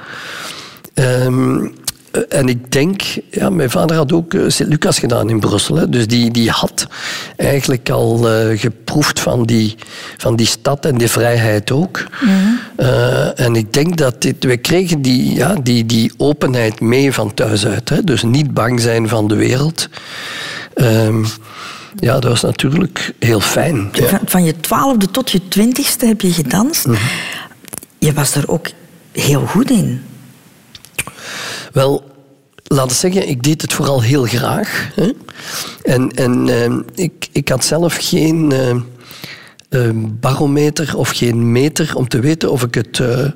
Ehm, 0.95 1.65
eh, 2.13 2.23
en 2.29 2.49
ik 2.49 2.73
denk, 2.73 3.03
ja, 3.31 3.51
mijn 3.51 3.71
vader 3.71 3.97
had 3.97 4.13
ook 4.13 4.35
eh, 4.35 4.41
Sint-Lucas 4.47 4.99
gedaan 4.99 5.31
in 5.31 5.41
Brussel. 5.41 5.77
Hè, 5.77 5.89
dus 5.89 6.07
die, 6.07 6.31
die 6.31 6.51
had 6.51 6.87
eigenlijk 7.37 7.91
al 7.91 8.31
eh, 8.31 8.59
geproefd 8.59 9.21
van 9.21 9.45
die, 9.45 9.77
van 10.17 10.37
die 10.37 10.47
stad 10.47 10.87
en 10.87 10.99
die 10.99 11.09
vrijheid 11.09 11.71
ook. 11.71 12.07
Eh, 12.77 13.41
en 13.41 13.57
ik 13.57 13.73
denk 13.73 13.97
dat 13.97 14.23
dit, 14.23 14.45
we 14.45 14.57
kregen 14.57 15.03
die, 15.03 15.35
ja, 15.35 15.55
die, 15.63 15.87
die 15.87 16.13
openheid 16.17 16.81
mee 16.81 17.13
van 17.13 17.35
thuis 17.35 17.67
uit. 17.67 17.89
Hè, 17.89 18.05
dus 18.05 18.23
niet 18.23 18.55
bang 18.55 18.81
zijn 18.81 19.09
van 19.09 19.29
de 19.29 19.35
wereld. 19.35 19.89
Ehm, 20.75 21.25
ja, 21.97 22.13
dat 22.13 22.25
was 22.25 22.43
natuurlijk 22.43 23.15
heel 23.19 23.41
fijn. 23.41 23.89
Ja. 23.93 24.07
Van, 24.07 24.21
van 24.25 24.45
je 24.45 24.61
twaalfde 24.61 25.11
tot 25.11 25.31
je 25.31 25.49
twintigste 25.49 26.07
heb 26.07 26.21
je 26.21 26.33
gedanst. 26.33 26.87
Mhm. 26.87 26.97
Je 28.03 28.13
was 28.13 28.35
er 28.35 28.49
ook 28.49 28.67
heel 29.13 29.47
goed 29.47 29.71
in. 29.71 30.03
Wel, 31.73 32.05
laten 32.65 32.89
we 32.89 32.95
zeggen, 32.95 33.29
ik 33.29 33.43
deed 33.43 33.63
het 33.63 33.73
vooral 33.73 34.03
heel 34.03 34.25
graag. 34.25 34.89
Hè? 34.95 35.11
En, 35.83 36.11
en 36.11 36.49
ehm, 36.49 36.81
ik, 36.95 37.29
ik 37.33 37.49
had 37.49 37.65
zelf 37.65 37.97
geen 38.01 38.53
ehm, 38.53 38.81
ehm, 39.69 39.97
barometer 40.21 40.97
of 40.97 41.11
geen 41.11 41.53
meter 41.53 41.97
om 41.97 42.09
te 42.09 42.21
weten 42.21 42.51
of 42.51 42.63
ik 42.63 42.75
het 42.75 43.01
eh, 43.01 43.29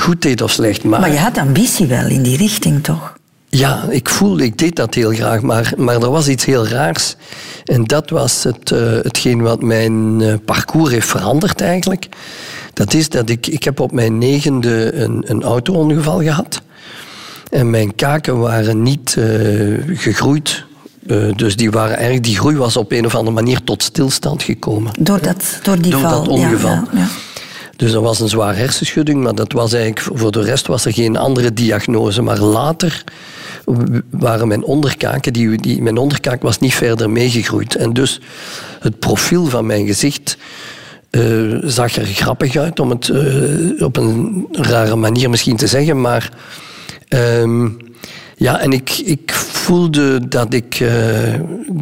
goed 0.00 0.22
deed 0.22 0.42
of 0.42 0.50
slecht. 0.50 0.84
Maar, 0.84 1.00
Maar 1.00 1.12
je 1.12 1.18
had 1.18 1.38
ambitie 1.38 1.86
wel 1.86 2.06
in 2.06 2.22
die 2.22 2.36
richting, 2.36 2.84
toch? 2.84 3.17
Ja, 3.48 3.84
ik 3.90 4.08
voelde, 4.08 4.44
ik 4.44 4.58
deed 4.58 4.76
dat 4.76 4.94
heel 4.94 5.12
graag, 5.12 5.40
maar, 5.40 5.72
maar 5.76 5.94
er 5.94 6.10
was 6.10 6.28
iets 6.28 6.44
heel 6.44 6.66
raars. 6.66 7.16
En 7.64 7.84
dat 7.84 8.10
was 8.10 8.44
het, 8.44 8.70
eh, 8.70 8.80
hetgeen 8.80 9.40
wat 9.42 9.62
mijn 9.62 10.20
eh, 10.20 10.34
parcours 10.44 10.90
heeft 10.90 11.06
veranderd 11.08 11.60
eigenlijk. 11.60 12.08
Dat 12.72 12.94
is 12.94 13.08
dat 13.08 13.28
ik, 13.28 13.46
ik 13.46 13.62
heb 13.62 13.80
op 13.80 13.92
mijn 13.92 14.18
negende 14.18 14.94
een, 14.94 15.24
een 15.26 15.42
auto-ongeval 15.42 16.22
gehad. 16.22 16.60
En 17.50 17.70
mijn 17.70 17.94
kaken 17.94 18.38
waren 18.38 18.82
niet 18.82 19.16
eh, 19.18 19.24
gegroeid. 19.86 20.66
Dus 21.36 21.56
die, 21.56 21.70
waren 21.70 21.94
eigenlijk, 21.94 22.24
die 22.24 22.36
groei 22.36 22.56
was 22.56 22.76
op 22.76 22.92
een 22.92 23.06
of 23.06 23.14
andere 23.14 23.34
manier 23.34 23.64
tot 23.64 23.82
stilstand 23.82 24.42
gekomen. 24.42 24.92
Door, 24.98 25.22
dat, 25.22 25.58
door 25.62 25.80
die 25.80 25.90
Door 25.90 26.00
val. 26.00 26.10
dat 26.10 26.28
ongeval. 26.28 26.70
Ja, 26.70 26.84
ja, 26.92 26.98
ja. 26.98 27.06
Dus 27.76 27.92
dat 27.92 28.02
was 28.02 28.20
een 28.20 28.28
zware 28.28 28.56
hersenschudding, 28.56 29.22
maar 29.22 29.34
dat 29.34 29.52
was 29.52 29.72
eigenlijk, 29.72 30.18
voor 30.18 30.30
de 30.30 30.42
rest 30.42 30.66
was 30.66 30.84
er 30.84 30.92
geen 30.92 31.16
andere 31.16 31.52
diagnose. 31.52 32.22
Maar 32.22 32.38
later 32.38 33.04
waren 34.10 34.48
mijn 34.48 34.64
onderkaken, 34.64 35.32
die, 35.32 35.56
die, 35.56 35.82
mijn 35.82 35.96
onderkaak 35.96 36.42
was 36.42 36.58
niet 36.58 36.74
verder 36.74 37.10
meegegroeid. 37.10 37.74
En 37.74 37.92
dus 37.92 38.20
het 38.80 38.98
profiel 38.98 39.46
van 39.46 39.66
mijn 39.66 39.86
gezicht 39.86 40.36
eh, 41.10 41.58
zag 41.62 41.96
er 41.96 42.06
grappig 42.06 42.56
uit, 42.56 42.80
om 42.80 42.90
het 42.90 43.08
eh, 43.08 43.84
op 43.84 43.96
een 43.96 44.46
rare 44.52 44.96
manier 44.96 45.30
misschien 45.30 45.56
te 45.56 45.66
zeggen. 45.66 46.00
Maar 46.00 46.32
ehm, 47.08 47.68
ja, 48.36 48.60
en 48.60 48.72
ik, 48.72 48.90
ik 48.90 49.32
voelde 49.32 50.28
dat, 50.28 50.54
ik, 50.54 50.80
eh, 50.80 51.34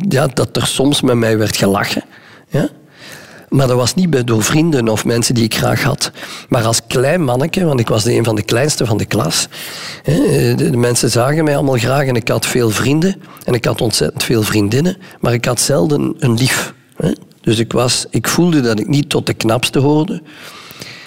ja, 0.09 0.27
dat 0.35 0.57
er 0.57 0.67
soms 0.67 1.01
met 1.01 1.17
mij 1.17 1.39
werd 1.39 1.57
gelachen. 1.57 2.03
Ja? 2.49 2.69
Maar 3.49 3.67
dat 3.67 3.77
was 3.77 3.95
niet 3.95 4.27
door 4.27 4.43
vrienden 4.43 4.89
of 4.89 5.05
mensen 5.05 5.35
die 5.35 5.45
ik 5.45 5.55
graag 5.55 5.83
had. 5.83 6.11
Maar 6.49 6.65
als 6.65 6.81
klein 6.87 7.25
manneke, 7.25 7.65
want 7.65 7.81
ik 7.81 7.89
was 7.89 8.05
de 8.05 8.15
een 8.15 8.25
van 8.25 8.35
de 8.35 8.43
kleinste 8.43 8.87
van 8.87 8.97
de 8.97 9.05
klas. 9.05 9.49
De, 10.57 10.71
mensen 10.75 11.11
zagen 11.11 11.45
mij 11.45 11.55
allemaal 11.55 11.77
graag 11.77 12.07
en 12.07 12.17
ik 12.17 12.29
had 12.29 12.47
veel 12.47 12.71
vrienden. 12.71 13.23
En 13.45 13.55
ik 13.55 13.65
had 13.65 13.81
ontzettend 13.81 14.25
veel 14.25 14.43
vriendinnen. 14.43 14.97
Maar 15.21 15.33
ik 15.33 15.45
had 15.45 15.61
zelden 15.61 16.15
een 16.19 16.35
lief. 16.35 16.75
Dus 17.41 17.59
ik, 17.59 17.73
was, 17.73 18.07
ik 18.11 18.29
voelde 18.29 18.61
dat 18.61 18.81
ik 18.81 18.89
niet 18.89 19.09
tot 19.09 19.27
de 19.27 19.35
knapste 19.35 19.79
hoorde. 19.79 20.23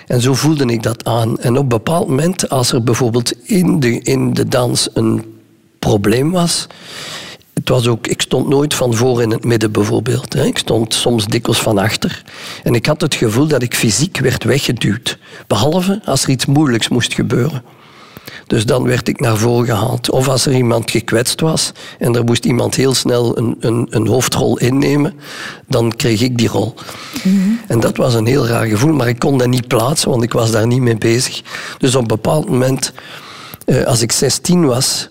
En 0.08 0.22
zo 0.22 0.34
voelde 0.34 0.66
ik 0.66 0.84
dat 0.84 1.06
aan. 1.06 1.40
En 1.40 1.58
op 1.58 1.62
een 1.62 1.68
bepaald 1.68 2.08
moment, 2.08 2.50
als 2.50 2.72
er 2.72 2.84
bijvoorbeeld 2.84 3.34
in 3.44 3.80
de, 3.80 4.00
in 4.00 4.34
de 4.34 4.48
dans 4.48 4.90
een 4.94 5.40
probleem 5.80 6.32
was. 6.32 6.68
Het 7.60 7.70
was 7.70 7.88
ook, 7.88 8.08
ik 8.08 8.22
stond 8.22 8.48
nooit 8.48 8.74
van 8.74 8.94
voor 8.94 9.22
in 9.22 9.32
het 9.32 9.44
midden 9.44 9.72
bijvoorbeeld. 9.72 10.34
hè. 10.34 10.46
Ik 10.46 10.58
stond 10.58 10.94
soms 10.94 11.26
dikwijls 11.26 11.62
van 11.62 11.78
achter. 11.78 12.24
En 12.64 12.74
ik 12.74 12.86
had 12.86 13.02
het 13.02 13.16
gevoel 13.16 13.48
dat 13.48 13.62
ik 13.62 13.76
fysiek 13.76 14.18
werd 14.18 14.44
weggeduwd. 14.44 15.18
Behalve 15.48 16.02
als 16.06 16.24
er 16.24 16.30
iets 16.30 16.46
moeilijks 16.46 16.88
moest 16.90 17.14
gebeuren. 17.14 17.64
Dus 18.48 18.66
dan 18.66 18.84
werd 18.84 19.08
ik 19.08 19.20
naar 19.20 19.38
voren 19.38 19.66
gehaald. 19.66 20.10
Of 20.10 20.28
als 20.28 20.46
er 20.46 20.54
iemand 20.54 20.92
gekwetst 20.92 21.42
was 21.42 21.72
en 22.00 22.16
er 22.16 22.24
moest 22.24 22.46
iemand 22.46 22.76
heel 22.76 22.94
snel 22.94 23.38
een, 23.38 23.56
een, 23.60 23.88
een 23.90 24.08
hoofdrol 24.08 24.58
innemen, 24.58 25.20
dan 25.68 25.96
kreeg 25.96 26.22
ik 26.22 26.38
die 26.38 26.50
rol. 26.50 26.74
En 27.68 27.80
dat 27.80 27.98
was 27.98 28.14
een 28.14 28.28
heel 28.28 28.48
raar 28.48 28.66
gevoel, 28.66 28.94
maar 28.94 29.08
ik 29.08 29.20
kon 29.20 29.38
dat 29.38 29.48
niet 29.48 29.68
plaatsen, 29.68 30.10
want 30.10 30.24
ik 30.24 30.34
was 30.34 30.52
daar 30.52 30.68
niet 30.68 30.82
mee 30.82 30.98
bezig. 30.98 31.42
Dus 31.78 31.96
op 31.96 32.02
een 32.02 32.08
bepaald 32.08 32.50
moment, 32.50 32.94
eh, 33.66 33.84
als 33.84 34.02
ik 34.02 34.12
16 34.12 34.66
was, 34.66 35.10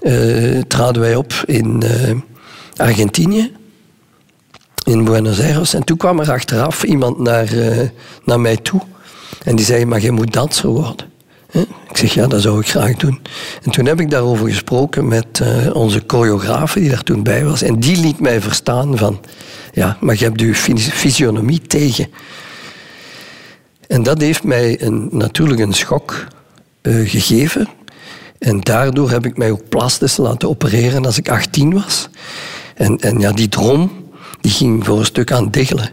eh, 0.00 0.60
traden 0.68 1.02
wij 1.02 1.14
op 1.14 1.32
in 1.46 1.82
eh, 1.82 2.16
Argentinië, 2.76 3.52
in 4.84 5.04
Buenos 5.04 5.40
Aires. 5.40 5.74
En 5.74 5.84
toen 5.84 5.96
kwam 5.96 6.20
er 6.20 6.30
achteraf 6.32 6.82
iemand 6.82 7.18
naar, 7.18 7.52
eh, 7.52 7.88
naar 8.24 8.40
mij 8.40 8.56
toe 8.56 8.80
en 9.44 9.56
die 9.56 9.64
zei, 9.64 9.84
maar 9.84 10.00
jij 10.00 10.10
moet 10.10 10.32
danser 10.32 10.68
worden. 10.68 11.08
Ik 11.88 11.96
zeg, 11.96 12.14
ja, 12.14 12.26
dat 12.26 12.42
zou 12.42 12.60
ik 12.60 12.68
graag 12.68 12.96
doen. 12.96 13.20
En 13.62 13.70
toen 13.70 13.86
heb 13.86 14.00
ik 14.00 14.10
daarover 14.10 14.48
gesproken 14.48 15.08
met 15.08 15.42
onze 15.72 16.02
choreografe 16.06 16.80
die 16.80 16.90
daar 16.90 17.02
toen 17.02 17.22
bij 17.22 17.44
was. 17.44 17.62
En 17.62 17.80
die 17.80 18.00
liet 18.00 18.20
mij 18.20 18.40
verstaan 18.40 18.98
van, 18.98 19.20
ja, 19.72 19.96
maar 20.00 20.14
je 20.18 20.24
hebt 20.24 20.40
je 20.40 20.54
fys- 20.54 20.88
fysionomie 20.88 21.60
tegen. 21.60 22.06
En 23.86 24.02
dat 24.02 24.20
heeft 24.20 24.44
mij 24.44 24.82
een, 24.82 25.08
natuurlijk 25.12 25.60
een 25.60 25.72
schok 25.72 26.26
gegeven. 26.82 27.68
En 28.40 28.60
daardoor 28.60 29.10
heb 29.10 29.26
ik 29.26 29.36
mij 29.36 29.50
ook 29.50 29.68
plastisch 29.68 30.16
laten 30.16 30.48
opereren 30.48 31.04
als 31.06 31.18
ik 31.18 31.28
18 31.28 31.72
was. 31.72 32.08
En, 32.74 32.98
en 32.98 33.18
ja, 33.18 33.32
die 33.32 33.48
droom 33.48 33.90
die 34.40 34.50
ging 34.50 34.84
voor 34.84 34.98
een 34.98 35.04
stuk 35.04 35.32
aan 35.32 35.50
diggelen. 35.50 35.90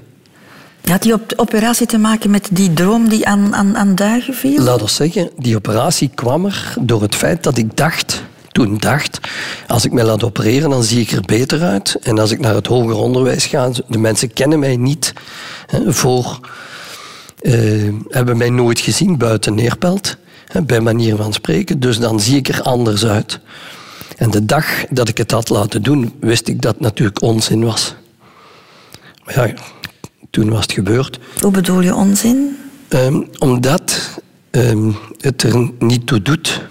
Had 0.83 1.01
die 1.01 1.13
op- 1.13 1.33
operatie 1.36 1.88
te 1.88 1.97
maken 1.97 2.29
met 2.29 2.49
die 2.51 2.73
droom 2.73 3.10
die 3.10 3.27
aan, 3.27 3.55
aan, 3.55 3.77
aan 3.77 3.95
duigen 3.95 4.33
viel? 4.33 4.63
Laat 4.63 4.81
ons 4.81 4.95
zeggen, 4.95 5.29
die 5.38 5.55
operatie 5.55 6.12
kwam 6.15 6.45
er 6.45 6.73
door 6.79 7.01
het 7.01 7.15
feit 7.15 7.43
dat 7.43 7.57
ik 7.57 7.77
dacht, 7.77 8.23
toen 8.51 8.77
dacht, 8.77 9.19
als 9.67 9.86
ik 9.86 9.91
mij 9.91 10.03
laat 10.03 10.23
opereren, 10.23 10.69
dan 10.69 10.83
zie 10.83 11.01
ik 11.01 11.12
er 11.12 11.21
beter 11.21 11.62
uit. 11.62 11.97
En 12.01 12.19
als 12.19 12.31
ik 12.31 12.39
naar 12.39 12.55
het 12.55 12.67
hoger 12.67 12.95
onderwijs 12.95 13.45
ga, 13.45 13.69
de 13.88 13.97
mensen 13.97 14.33
kennen 14.33 14.60
mij 14.60 14.75
niet 14.75 15.13
hè, 15.67 15.93
voor 15.93 16.39
eh, 17.39 17.93
hebben 18.07 18.38
mij 18.38 18.49
nooit 18.49 18.79
gezien 18.79 19.17
buiten 19.17 19.55
Neerpelt, 19.55 20.17
bij 20.65 20.79
manier 20.79 21.15
van 21.15 21.33
spreken. 21.33 21.79
Dus 21.79 21.99
dan 21.99 22.19
zie 22.19 22.36
ik 22.36 22.47
er 22.47 22.62
anders 22.62 23.05
uit. 23.05 23.39
En 24.17 24.31
de 24.31 24.45
dag 24.45 24.65
dat 24.89 25.10
ik 25.10 25.17
het 25.17 25.31
had 25.31 25.49
laten 25.49 25.83
doen, 25.83 26.13
wist 26.19 26.47
ik 26.47 26.62
dat 26.62 26.73
het 26.73 26.81
natuurlijk 26.81 27.21
onzin 27.21 27.63
was. 27.63 27.95
Maar 29.25 29.47
ja, 29.47 29.53
toen 30.29 30.49
was 30.49 30.62
het 30.62 30.71
gebeurd. 30.71 31.19
Hoe 31.41 31.51
bedoel 31.51 31.81
je 31.81 31.95
onzin? 31.95 32.57
Ehm, 32.88 33.21
omdat 33.39 34.19
ehm, 34.51 34.91
het 35.17 35.43
er 35.43 35.71
niet 35.79 36.07
toe 36.07 36.21
doet 36.21 36.62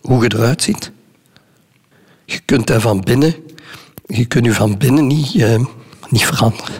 hoe 0.00 0.22
je 0.22 0.34
eruit 0.34 0.62
ziet. 0.62 0.90
Je 2.24 2.40
kunt 2.44 2.66
daar 2.66 2.80
van 2.80 3.00
binnen, 3.00 3.34
je 4.06 4.24
kunt 4.24 4.44
je 4.44 4.52
van 4.52 4.78
binnen 4.78 5.06
niet, 5.06 5.34
ehm, 5.34 5.64
niet 6.08 6.26
veranderen. 6.26 6.74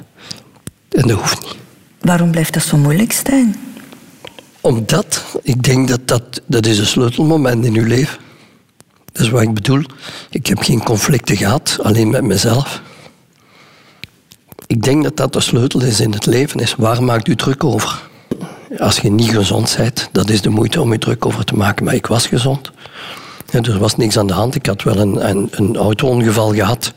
En 0.88 1.09
dat 1.09 1.18
hoeft 1.18 1.42
niet. 1.42 1.57
Waarom 2.00 2.31
blijft 2.31 2.54
dat 2.54 2.62
zo 2.62 2.76
moeilijk, 2.76 3.12
Stijn? 3.12 3.57
Omdat 4.61 5.25
ik 5.42 5.62
denk 5.62 5.88
dat 5.88 6.01
dat, 6.05 6.40
dat 6.47 6.66
is 6.66 6.79
een 6.79 6.87
sleutelmoment 6.87 7.64
in 7.64 7.75
uw 7.75 7.87
leven. 7.87 8.18
Dat 9.12 9.23
is 9.23 9.29
wat 9.29 9.42
ik 9.42 9.55
bedoel. 9.55 9.83
Ik 10.31 10.47
heb 10.47 10.59
geen 10.59 10.83
conflicten 10.83 11.37
gehad, 11.37 11.79
alleen 11.83 12.11
met 12.11 12.25
mezelf. 12.25 12.83
Ik 14.66 14.83
denk 14.83 15.03
dat 15.03 15.16
dat 15.16 15.33
de 15.33 15.40
sleutel 15.40 15.83
is 15.83 16.01
in 16.01 16.12
het 16.12 16.27
leven. 16.27 16.61
Is 16.61 16.75
waar 16.75 17.03
maakt 17.03 17.29
u 17.29 17.35
druk 17.35 17.64
over? 17.64 18.09
Als 18.79 18.99
je 18.99 19.11
niet 19.11 19.31
gezond 19.31 19.75
bent, 19.77 20.09
dat 20.12 20.31
is 20.31 20.40
de 20.40 20.49
moeite 20.49 20.81
om 20.81 20.92
je 20.92 20.99
druk 20.99 21.27
over 21.27 21.44
te 21.44 21.55
maken. 21.55 21.85
Maar 21.85 21.94
ik 21.94 22.07
was 22.07 22.27
gezond. 22.27 22.71
Er 23.51 23.79
was 23.79 23.97
niks 23.97 24.18
aan 24.18 24.27
de 24.27 24.33
hand. 24.33 24.55
Ik 24.55 24.66
had 24.66 24.83
wel 24.83 24.97
een, 24.97 25.29
een, 25.29 25.49
een 25.51 25.77
auto-ongeval 25.77 26.55
gehad. 26.55 26.92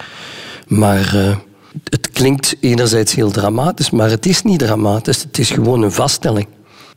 Maar 0.68 1.16
eh, 1.16 1.36
het 1.84 2.10
klinkt 2.12 2.56
enerzijds 2.60 3.16
heel 3.16 3.32
dramatisch, 3.32 3.90
maar 3.90 4.10
het 4.10 4.26
is 4.26 4.42
niet 4.42 4.60
dramatisch. 4.60 5.24
Het 5.24 5.38
is 5.38 5.50
gewoon 5.50 5.82
een 5.82 5.92
vaststelling. 5.92 6.48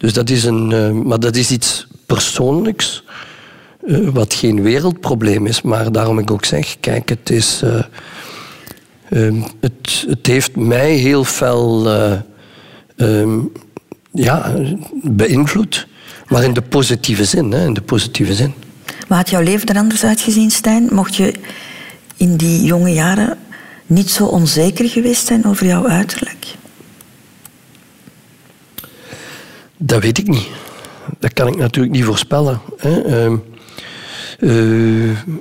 Dus 0.04 0.12
dat 0.12 0.30
is, 0.30 0.44
een, 0.44 0.72
eh, 0.72 0.90
maar 0.90 1.20
dat 1.20 1.36
is 1.36 1.50
iets 1.50 1.86
persoonlijks, 2.06 3.04
eh, 3.86 4.08
wat 4.08 4.34
geen 4.34 4.62
wereldprobleem 4.62 5.46
is. 5.46 5.62
Maar 5.62 5.92
daarom 5.92 6.18
ik 6.18 6.30
ook 6.30 6.44
zeg, 6.44 6.76
kijk, 6.80 7.08
het 7.08 7.30
is... 7.30 7.62
eh, 7.62 7.84
ehm, 9.10 9.40
het, 9.60 10.04
het 10.08 10.26
heeft 10.26 10.56
mij 10.56 10.90
heel 10.90 11.24
fel 11.24 11.88
eh, 11.88 12.12
ehm, 12.96 13.38
ja, 14.10 14.54
beïnvloed. 15.02 15.86
Maar 16.28 16.44
in 16.44 16.54
de 16.54 16.62
positieve 16.62 17.24
zin. 17.24 17.52
Hè, 17.52 17.64
in 17.66 17.74
de 17.74 17.82
positieve 17.82 18.34
zin. 18.34 18.54
Maar 19.08 19.18
had 19.18 19.30
jouw 19.30 19.42
leven 19.42 19.68
er 19.68 19.78
anders 19.78 20.04
uitgezien, 20.04 20.50
Stijn? 20.50 20.88
Mocht 20.92 21.16
je 21.16 21.34
in 22.16 22.36
die 22.36 22.62
jonge 22.64 22.92
jaren 22.92 23.38
niet 23.86 24.10
zo 24.10 24.24
onzeker 24.24 24.88
geweest 24.88 25.26
zijn 25.26 25.44
over 25.44 25.66
jouw 25.66 25.88
uiterlijk? 25.88 26.46
Dat 29.76 30.02
weet 30.02 30.18
ik 30.18 30.28
niet. 30.28 30.48
Dat 31.18 31.32
kan 31.32 31.48
ik 31.48 31.56
natuurlijk 31.56 31.94
niet 31.94 32.04
voorspellen. 32.04 32.60
Hè. 32.76 33.02
Ehm, 33.02 33.36
eh, 34.38 35.34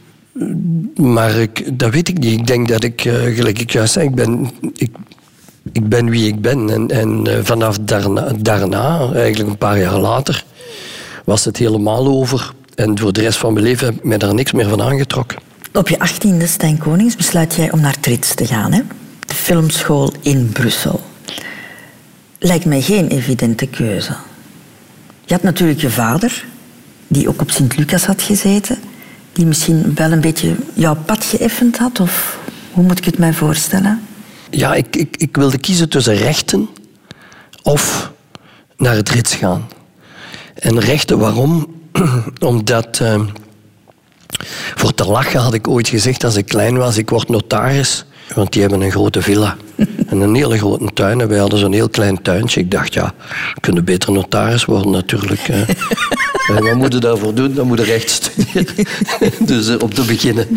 maar 0.95 1.47
dat 1.73 1.91
weet 1.91 2.07
ik 2.07 2.17
niet. 2.17 2.39
Ik 2.39 2.47
denk 2.47 2.67
dat 2.67 2.83
ik, 2.83 3.05
eh, 3.05 3.13
gelijk 3.13 3.59
ik 3.59 3.71
juist 3.71 3.93
zei, 3.93 4.07
ik 4.07 4.15
ben, 4.15 4.49
ik, 4.73 4.91
ik 5.71 5.89
ben 5.89 6.09
wie 6.09 6.27
ik 6.27 6.41
ben. 6.41 6.69
En, 6.69 6.87
en 6.87 7.27
eh, 7.27 7.39
vanaf 7.43 7.77
daarna, 7.81 8.31
daarna, 8.39 9.11
eigenlijk 9.13 9.49
een 9.49 9.57
paar 9.57 9.79
jaar 9.79 9.99
later, 9.99 10.43
was 11.25 11.45
het 11.45 11.57
helemaal 11.57 12.07
over. 12.07 12.53
En 12.75 12.99
voor 12.99 13.13
de 13.13 13.21
rest 13.21 13.37
van 13.37 13.53
mijn 13.53 13.65
leven 13.65 13.85
heb 13.85 13.95
ik 13.95 14.03
mij 14.03 14.17
daar 14.17 14.33
niks 14.33 14.51
meer 14.51 14.69
van 14.69 14.81
aangetrokken. 14.81 15.37
Op 15.73 15.89
je 15.89 15.99
achttiende, 15.99 16.47
Stijn 16.47 16.77
Konings, 16.77 17.15
besluit 17.15 17.55
jij 17.55 17.71
om 17.71 17.81
naar 17.81 17.99
Trits 17.99 18.35
te 18.35 18.45
gaan. 18.45 18.71
Hè? 18.71 18.81
De 19.19 19.33
filmschool 19.33 20.13
in 20.21 20.49
Brussel. 20.49 21.01
Lijkt 22.45 22.65
mij 22.65 22.81
geen 22.81 23.07
evidente 23.07 23.67
keuze. 23.67 24.15
Je 25.25 25.33
had 25.33 25.43
natuurlijk 25.43 25.81
je 25.81 25.89
vader, 25.89 26.45
die 27.07 27.27
ook 27.27 27.41
op 27.41 27.51
Sint-Lucas 27.51 28.05
had 28.05 28.21
gezeten, 28.21 28.77
die 29.33 29.45
misschien 29.45 29.91
wel 29.95 30.11
een 30.11 30.21
beetje 30.21 30.55
jouw 30.73 30.95
pad 31.05 31.23
geëffend 31.23 31.77
had, 31.77 31.99
of 31.99 32.39
hoe 32.71 32.83
moet 32.83 32.97
ik 32.97 33.05
het 33.05 33.17
mij 33.17 33.33
voorstellen? 33.33 34.01
Ja, 34.49 34.73
ik, 34.73 34.95
ik, 34.95 35.17
ik 35.17 35.35
wilde 35.35 35.57
kiezen 35.57 35.89
tussen 35.89 36.15
rechten 36.15 36.69
of 37.61 38.11
naar 38.77 38.95
het 38.95 39.09
rits 39.09 39.35
gaan. 39.35 39.67
En 40.53 40.79
rechten 40.79 41.17
waarom? 41.17 41.67
Omdat... 42.39 42.99
eh, 42.99 43.21
voor 44.75 44.93
te 44.93 45.05
lachen 45.05 45.39
had 45.39 45.53
ik 45.53 45.67
ooit 45.67 45.87
gezegd 45.87 46.23
als 46.23 46.35
ik 46.35 46.45
klein 46.45 46.77
was, 46.77 46.97
ik 46.97 47.09
word 47.09 47.29
notaris. 47.29 48.05
Want 48.35 48.51
die 48.51 48.61
hebben 48.61 48.81
een 48.81 48.91
grote 48.91 49.21
villa 49.21 49.57
en 50.13 50.21
een 50.21 50.35
hele 50.35 50.57
grote 50.57 50.89
tuin. 50.93 51.21
En 51.21 51.27
wij 51.27 51.39
hadden 51.39 51.59
zo'n 51.59 51.73
heel 51.73 51.89
klein 51.89 52.21
tuintje. 52.21 52.59
Ik 52.59 52.71
dacht, 52.71 52.93
ja, 52.93 53.13
we 53.53 53.59
kunnen 53.59 53.85
beter 53.85 54.11
notaris 54.11 54.65
worden 54.65 54.91
natuurlijk. 54.91 55.49
En 56.47 56.63
wat 56.63 56.75
moet 56.75 56.93
je 56.93 56.99
daarvoor 56.99 57.33
doen? 57.33 57.53
Dan 57.53 57.67
moet 57.67 57.79
je 57.79 57.83
recht 57.83 58.09
studeren. 58.09 58.87
dus 59.51 59.67
eh, 59.67 59.75
op 59.79 59.93
te 59.93 60.01
beginnen. 60.01 60.47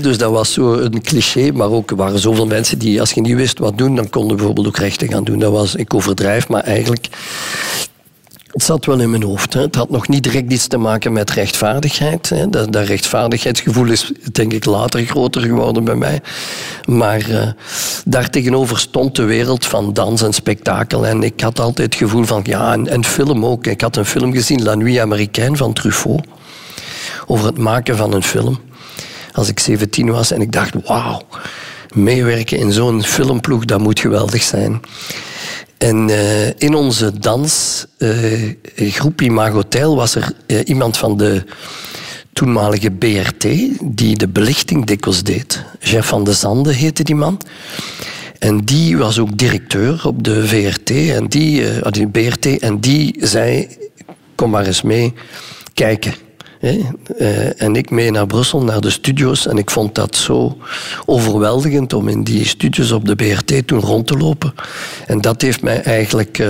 Dus 0.00 0.18
dat 0.18 0.30
was 0.30 0.52
zo 0.52 0.72
een 0.72 1.02
cliché. 1.02 1.52
Maar 1.52 1.70
ook 1.70 1.90
er 1.90 1.96
waren 1.96 2.18
zoveel 2.18 2.46
mensen 2.46 2.78
die, 2.78 3.00
als 3.00 3.12
je 3.12 3.20
niet 3.20 3.36
wist 3.36 3.58
wat 3.58 3.78
doen, 3.78 3.96
dan 3.96 4.08
konden 4.08 4.36
bijvoorbeeld 4.36 4.66
ook 4.66 4.76
rechten 4.76 5.08
gaan 5.08 5.24
doen. 5.24 5.38
Dat 5.38 5.52
was, 5.52 5.74
ik 5.74 5.94
overdrijf, 5.94 6.48
maar 6.48 6.62
eigenlijk 6.62 7.08
het 8.52 8.62
zat 8.62 8.86
wel 8.86 9.00
in 9.00 9.10
mijn 9.10 9.22
hoofd. 9.22 9.52
Hè. 9.52 9.60
Het 9.60 9.74
had 9.74 9.90
nog 9.90 10.08
niet 10.08 10.22
direct 10.22 10.52
iets 10.52 10.66
te 10.66 10.76
maken 10.76 11.12
met 11.12 11.30
rechtvaardigheid. 11.30 12.28
Hè. 12.28 12.48
Dat, 12.48 12.72
dat 12.72 12.86
rechtvaardigheidsgevoel 12.86 13.86
is 13.86 14.12
denk 14.32 14.52
ik 14.52 14.64
later 14.64 15.04
groter 15.04 15.42
geworden 15.42 15.84
bij 15.84 15.94
mij. 15.94 16.20
Maar 16.84 17.30
uh, 17.30 17.48
daartegenover 18.04 18.78
stond 18.78 19.16
de 19.16 19.24
wereld 19.24 19.66
van 19.66 19.92
dans 19.92 20.22
en 20.22 20.32
spektakel. 20.32 21.06
En 21.06 21.22
ik 21.22 21.40
had 21.40 21.60
altijd 21.60 21.92
het 21.92 22.02
gevoel 22.02 22.24
van, 22.24 22.40
ja, 22.44 22.72
en, 22.72 22.88
en 22.88 23.04
film 23.04 23.46
ook. 23.46 23.66
Ik 23.66 23.80
had 23.80 23.96
een 23.96 24.04
film 24.04 24.32
gezien, 24.32 24.62
La 24.62 24.74
Nuit 24.74 24.98
Américaine 24.98 25.56
van 25.56 25.72
Truffaut. 25.72 26.26
Over 27.26 27.46
het 27.46 27.58
maken 27.58 27.96
van 27.96 28.12
een 28.12 28.22
film. 28.22 28.60
Als 29.32 29.48
ik 29.48 29.60
17 29.60 30.10
was 30.10 30.30
en 30.30 30.40
ik 30.40 30.52
dacht, 30.52 30.74
wauw, 30.84 31.22
meewerken 31.94 32.58
in 32.58 32.72
zo'n 32.72 33.02
filmploeg, 33.02 33.64
dat 33.64 33.80
moet 33.80 34.00
geweldig 34.00 34.42
zijn. 34.42 34.80
En 35.78 36.08
uh, 36.08 36.46
in 36.46 36.74
onze 36.74 37.18
dansgroep 37.18 39.20
uh, 39.20 39.26
Imagotel 39.26 39.96
was 39.96 40.14
er 40.14 40.32
uh, 40.46 40.60
iemand 40.64 40.96
van 40.96 41.16
de 41.16 41.44
toenmalige 42.32 42.90
BRT 42.90 43.46
die 43.82 44.16
de 44.16 44.28
belichting 44.28 44.86
dikwijls 44.86 45.22
deed. 45.22 45.64
Jeff 45.80 46.08
van 46.08 46.24
de 46.24 46.32
Zande 46.32 46.72
heette 46.72 47.02
die 47.02 47.14
man. 47.14 47.40
En 48.38 48.64
die 48.64 48.96
was 48.96 49.18
ook 49.18 49.38
directeur 49.38 50.06
op 50.06 50.24
de 50.24 50.46
VRT 50.46 50.90
en 50.90 51.26
die, 51.26 51.64
die 51.90 52.08
BRT 52.08 52.58
en 52.58 52.80
die 52.80 53.16
zei: 53.18 53.68
Kom 54.34 54.50
maar 54.50 54.66
eens 54.66 54.82
mee 54.82 55.14
kijken. 55.74 56.14
He, 56.60 56.80
uh, 57.18 57.62
en 57.62 57.76
ik 57.76 57.90
mee 57.90 58.10
naar 58.10 58.26
Brussel, 58.26 58.62
naar 58.62 58.80
de 58.80 58.90
studio's. 58.90 59.46
En 59.46 59.58
ik 59.58 59.70
vond 59.70 59.94
dat 59.94 60.16
zo 60.16 60.56
overweldigend 61.06 61.92
om 61.92 62.08
in 62.08 62.22
die 62.24 62.46
studio's 62.46 62.90
op 62.90 63.04
de 63.04 63.14
BRT 63.14 63.66
toen 63.66 63.80
rond 63.80 64.06
te 64.06 64.16
lopen. 64.16 64.54
En 65.06 65.20
dat 65.20 65.42
heeft 65.42 65.62
mij 65.62 65.82
eigenlijk, 65.82 66.38
uh, 66.38 66.48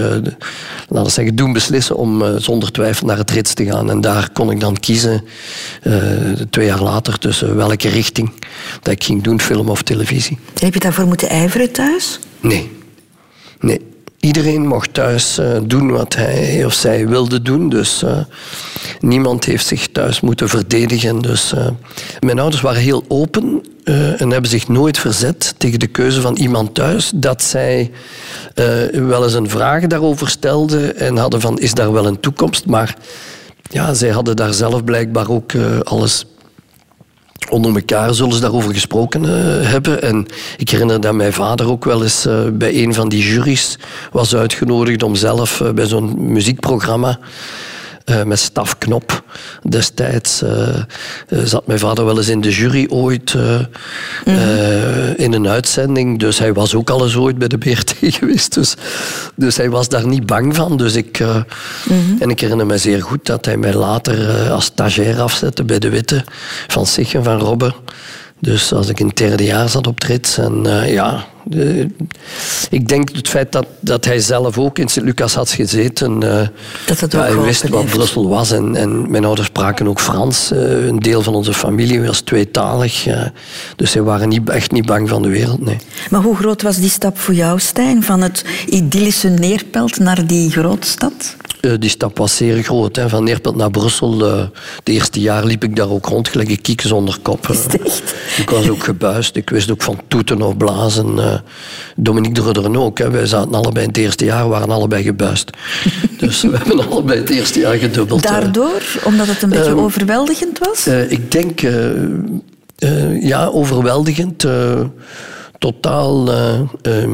laten 0.88 1.04
we 1.04 1.10
zeggen, 1.10 1.36
doen 1.36 1.52
beslissen 1.52 1.96
om 1.96 2.22
uh, 2.22 2.28
zonder 2.36 2.72
twijfel 2.72 3.06
naar 3.06 3.16
het 3.16 3.30
rits 3.30 3.54
te 3.54 3.64
gaan. 3.64 3.90
En 3.90 4.00
daar 4.00 4.30
kon 4.32 4.50
ik 4.50 4.60
dan 4.60 4.78
kiezen, 4.80 5.24
twee 6.50 6.66
jaar 6.66 6.82
later, 6.82 7.18
tussen 7.18 7.56
welke 7.56 7.88
richting 7.88 8.32
dat 8.82 8.92
ik 8.92 9.04
ging 9.04 9.22
doen, 9.22 9.40
film 9.40 9.68
of 9.68 9.82
televisie. 9.82 10.38
Heb 10.54 10.74
je 10.74 10.80
daarvoor 10.80 11.06
moeten 11.06 11.28
ijveren 11.28 11.72
thuis? 11.72 12.18
Nee. 12.40 12.70
Nee. 13.60 13.89
Iedereen 14.20 14.66
mocht 14.66 14.94
thuis 14.94 15.38
uh, 15.38 15.58
doen 15.62 15.90
wat 15.90 16.14
hij 16.14 16.64
of 16.64 16.72
zij 16.72 17.08
wilde 17.08 17.42
doen. 17.42 17.68
Dus 17.68 18.02
uh, 18.02 18.18
niemand 19.00 19.44
heeft 19.44 19.66
zich 19.66 19.88
thuis 19.88 20.20
moeten 20.20 20.48
verdedigen. 20.48 21.20
Dus, 21.20 21.52
uh, 21.54 21.66
mijn 22.18 22.38
ouders 22.38 22.62
waren 22.62 22.80
heel 22.80 23.04
open 23.08 23.62
en 24.16 24.30
hebben 24.30 24.50
zich 24.50 24.68
nooit 24.68 24.98
verzet 24.98 25.54
tegen 25.56 25.78
de 25.78 25.86
keuze 25.86 26.20
van 26.20 26.36
iemand 26.36 26.74
thuis. 26.74 27.12
Dat 27.14 27.42
zij 27.42 27.90
wel 28.92 29.24
eens 29.24 29.34
een 29.34 29.50
vraag 29.50 29.86
daarover 29.86 30.28
stelden 30.28 30.96
en 30.96 31.16
hadden 31.16 31.40
van 31.40 31.58
is 31.58 31.74
daar 31.74 31.92
wel 31.92 32.06
een 32.06 32.20
toekomst. 32.20 32.66
Maar 32.66 32.96
ja, 33.70 33.94
zij 33.94 34.08
hadden 34.08 34.36
daar 34.36 34.52
zelf 34.52 34.84
blijkbaar 34.84 35.30
ook 35.30 35.52
alles 35.82 36.26
onder 37.48 37.74
elkaar 37.74 38.14
zullen 38.14 38.32
ze 38.32 38.40
daarover 38.40 38.72
gesproken 38.72 39.22
uh, 39.24 39.30
hebben. 39.70 40.02
En 40.02 40.26
ik 40.56 40.70
herinner 40.70 41.00
dat 41.00 41.14
mijn 41.14 41.32
vader 41.32 41.70
ook 41.70 41.84
wel 41.84 42.02
eens 42.02 42.26
uh, 42.26 42.40
bij 42.52 42.82
een 42.82 42.94
van 42.94 43.08
die 43.08 43.22
juries 43.22 43.78
was 44.12 44.34
uitgenodigd 44.34 45.02
om 45.02 45.14
zelf 45.14 45.60
uh, 45.60 45.70
bij 45.70 45.86
zo'n 45.86 46.32
muziekprogramma 46.32 47.18
met 48.26 48.38
Staf 48.38 48.78
Knop 48.78 49.24
destijds 49.68 50.42
zat 51.28 51.66
mijn 51.66 51.78
vader 51.78 52.04
wel 52.04 52.16
eens 52.16 52.28
in 52.28 52.40
de 52.40 52.50
jury 52.50 52.86
ooit 52.88 53.34
mm 53.34 53.68
-hmm. 54.24 55.14
in 55.16 55.32
een 55.32 55.48
uitzending. 55.48 56.18
Dus 56.18 56.38
hij 56.38 56.52
was 56.52 56.74
ook 56.74 56.90
al 56.90 57.04
eens 57.04 57.16
ooit 57.16 57.38
bij 57.38 57.48
de 57.48 57.58
BRT 57.58 57.94
geweest. 58.18 58.54
Dus, 58.54 58.74
dus 59.34 59.56
hij 59.56 59.70
was 59.70 59.88
daar 59.88 60.06
niet 60.06 60.26
bang 60.26 60.56
van. 60.56 60.76
Dus 60.76 60.94
ik, 60.94 61.20
mm 61.20 61.44
-hmm. 61.84 62.16
En 62.18 62.30
ik 62.30 62.40
herinner 62.40 62.66
me 62.66 62.78
zeer 62.78 63.02
goed 63.02 63.26
dat 63.26 63.44
hij 63.44 63.56
mij 63.56 63.74
later 63.74 64.50
als 64.50 64.64
stagiair 64.64 65.20
afzette 65.20 65.64
bij 65.64 65.78
de 65.78 65.88
Witte 65.88 66.24
van 66.66 66.86
zich 66.86 67.14
en 67.14 67.24
van 67.24 67.38
Robbe. 67.38 67.72
Dus 68.40 68.72
als 68.72 68.88
ik 68.88 69.00
in 69.00 69.06
het 69.06 69.16
derde 69.16 69.44
jaar 69.44 69.68
zat 69.68 69.86
op 69.86 70.00
Trits 70.00 70.38
en 70.38 70.66
eh, 70.66 70.92
ja, 70.92 71.24
de- 71.44 71.86
ik 72.70 72.88
denk 72.88 73.08
het 73.14 73.28
feit 73.28 73.52
dat, 73.52 73.66
dat 73.80 74.04
hij 74.04 74.18
zelf 74.20 74.58
ook 74.58 74.78
in 74.78 74.88
Sint-Lucas 74.88 75.34
had 75.34 75.50
gezeten, 75.50 76.22
eh, 76.22 76.46
Dat 76.86 77.00
het 77.00 77.12
ja, 77.12 77.18
ook 77.18 77.34
hij 77.34 77.36
wist 77.44 77.68
wat. 77.68 77.84
Brussel 77.86 78.28
was 78.28 78.50
en, 78.50 78.76
en 78.76 79.10
mijn 79.10 79.24
ouders 79.24 79.46
spraken 79.48 79.88
ook 79.88 80.00
Frans. 80.00 80.50
Eh, 80.50 80.86
een 80.86 80.98
deel 80.98 81.22
van 81.22 81.34
onze 81.34 81.54
familie 81.54 82.00
was 82.02 82.20
tweetalig, 82.20 83.06
eh, 83.06 83.22
dus 83.76 83.90
zij 83.90 84.02
waren 84.02 84.28
niet, 84.28 84.48
echt 84.50 84.70
niet 84.72 84.86
bang 84.86 85.08
van 85.08 85.22
de 85.22 85.28
wereld, 85.28 85.64
nee. 85.64 85.76
Maar 86.10 86.22
hoe 86.22 86.36
groot 86.36 86.62
was 86.62 86.76
die 86.76 86.90
stap 86.90 87.18
voor 87.18 87.34
jou, 87.34 87.58
Stijn? 87.60 88.02
Van 88.02 88.20
het 88.20 88.44
idyllische 88.66 89.28
Neerpelt 89.28 89.98
naar 89.98 90.26
die 90.26 90.50
grootstad? 90.50 91.36
Eh, 91.60 91.72
die 91.78 91.90
stap 91.90 92.18
was 92.18 92.36
zeer 92.36 92.62
groot. 92.62 92.96
Hè. 92.96 93.08
Van 93.08 93.24
Neerpelt 93.24 93.56
naar 93.56 93.70
Brussel. 93.70 94.26
eh 94.26 94.42
de 94.82 94.92
eerste 94.92 95.20
jaar 95.20 95.44
liep 95.44 95.64
ik 95.64 95.76
daar 95.76 95.90
ook 95.90 96.06
rond, 96.06 96.28
gelijk 96.28 96.48
een 96.48 96.60
kiek 96.60 96.80
zonder 96.80 97.18
kop. 97.22 97.48
Echt? 97.48 98.14
Ik 98.36 98.50
was 98.50 98.68
ook 98.68 98.84
gebuist. 98.84 99.36
Ik 99.36 99.50
wist 99.50 99.70
ook 99.70 99.82
van 99.82 100.00
toeten 100.08 100.42
of 100.42 100.56
blazen. 100.56 101.18
eh 101.18 101.34
Dominique 101.96 102.34
de 102.34 102.42
Rudderen 102.42 102.76
ook. 102.76 102.98
Hè. 102.98 103.10
Wij 103.10 103.26
zaten 103.26 103.54
allebei 103.54 103.82
in 103.84 103.88
het 103.88 103.98
eerste 103.98 104.24
jaar, 104.24 104.48
waren 104.48 104.70
allebei 104.70 105.02
gebuist. 105.02 105.50
dus 106.18 106.42
we 106.42 106.56
hebben 106.56 106.88
allebei 106.90 107.18
het 107.20 107.30
eerste 107.30 107.58
jaar 107.60 107.74
gedubbeld. 107.76 108.24
eh. 108.24 108.30
Daardoor, 108.30 108.82
omdat 109.04 109.26
het 109.26 109.42
een 109.42 109.48
beetje 109.48 109.64
Ehm, 109.64 109.78
overweldigend 109.78 110.58
was? 110.58 110.86
Eh, 110.86 111.10
ik 111.10 111.30
denk, 111.32 111.62
eh, 111.62 111.90
eh, 112.78 113.22
ja, 113.22 113.46
overweldigend. 113.46 114.44
Totaal, 115.60 116.32
eh, 116.32 116.60
eh, 116.82 117.10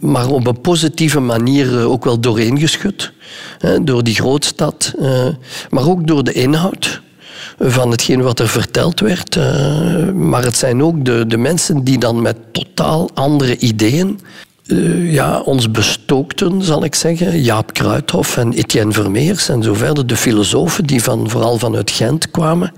maar 0.00 0.28
op 0.28 0.46
een 0.46 0.60
positieve 0.60 1.20
manier 1.20 1.78
eh, 1.78 1.90
ook 1.90 2.04
wel 2.04 2.20
doorheen 2.20 2.58
geschud. 2.58 3.12
Hè, 3.58 3.84
door 3.84 4.04
die 4.04 4.14
grootstad, 4.14 4.94
maar 5.70 5.88
ook 5.88 6.06
door 6.06 6.24
de 6.24 6.32
inhoud 6.32 7.00
van 7.58 7.90
hetgeen 7.90 8.22
wat 8.22 8.38
er 8.38 8.48
verteld 8.48 9.00
werd. 9.00 9.38
maar 10.14 10.44
het 10.44 10.56
zijn 10.56 10.82
ook 10.82 11.04
de, 11.04 11.24
de 11.26 11.36
mensen 11.36 11.84
die 11.84 11.98
dan 11.98 12.22
met 12.22 12.36
totaal 12.52 13.10
andere 13.14 13.58
ideeën 13.58 14.20
ja, 15.02 15.40
ons 15.40 15.70
bestookten, 15.70 16.62
zal 16.62 16.84
ik 16.84 16.94
zeggen. 16.94 17.42
Jaap 17.42 17.72
Kruithof 17.72 18.36
en 18.36 18.52
Etienne 18.52 18.92
Vermeers 18.92 19.48
en 19.48 19.62
zo 19.62 19.74
verder. 19.74 20.06
De 20.06 20.16
filosofen 20.16 20.86
die 20.86 21.02
van, 21.02 21.30
vooral 21.30 21.58
vanuit 21.58 21.90
Gent 21.90 22.30
kwamen. 22.30 22.72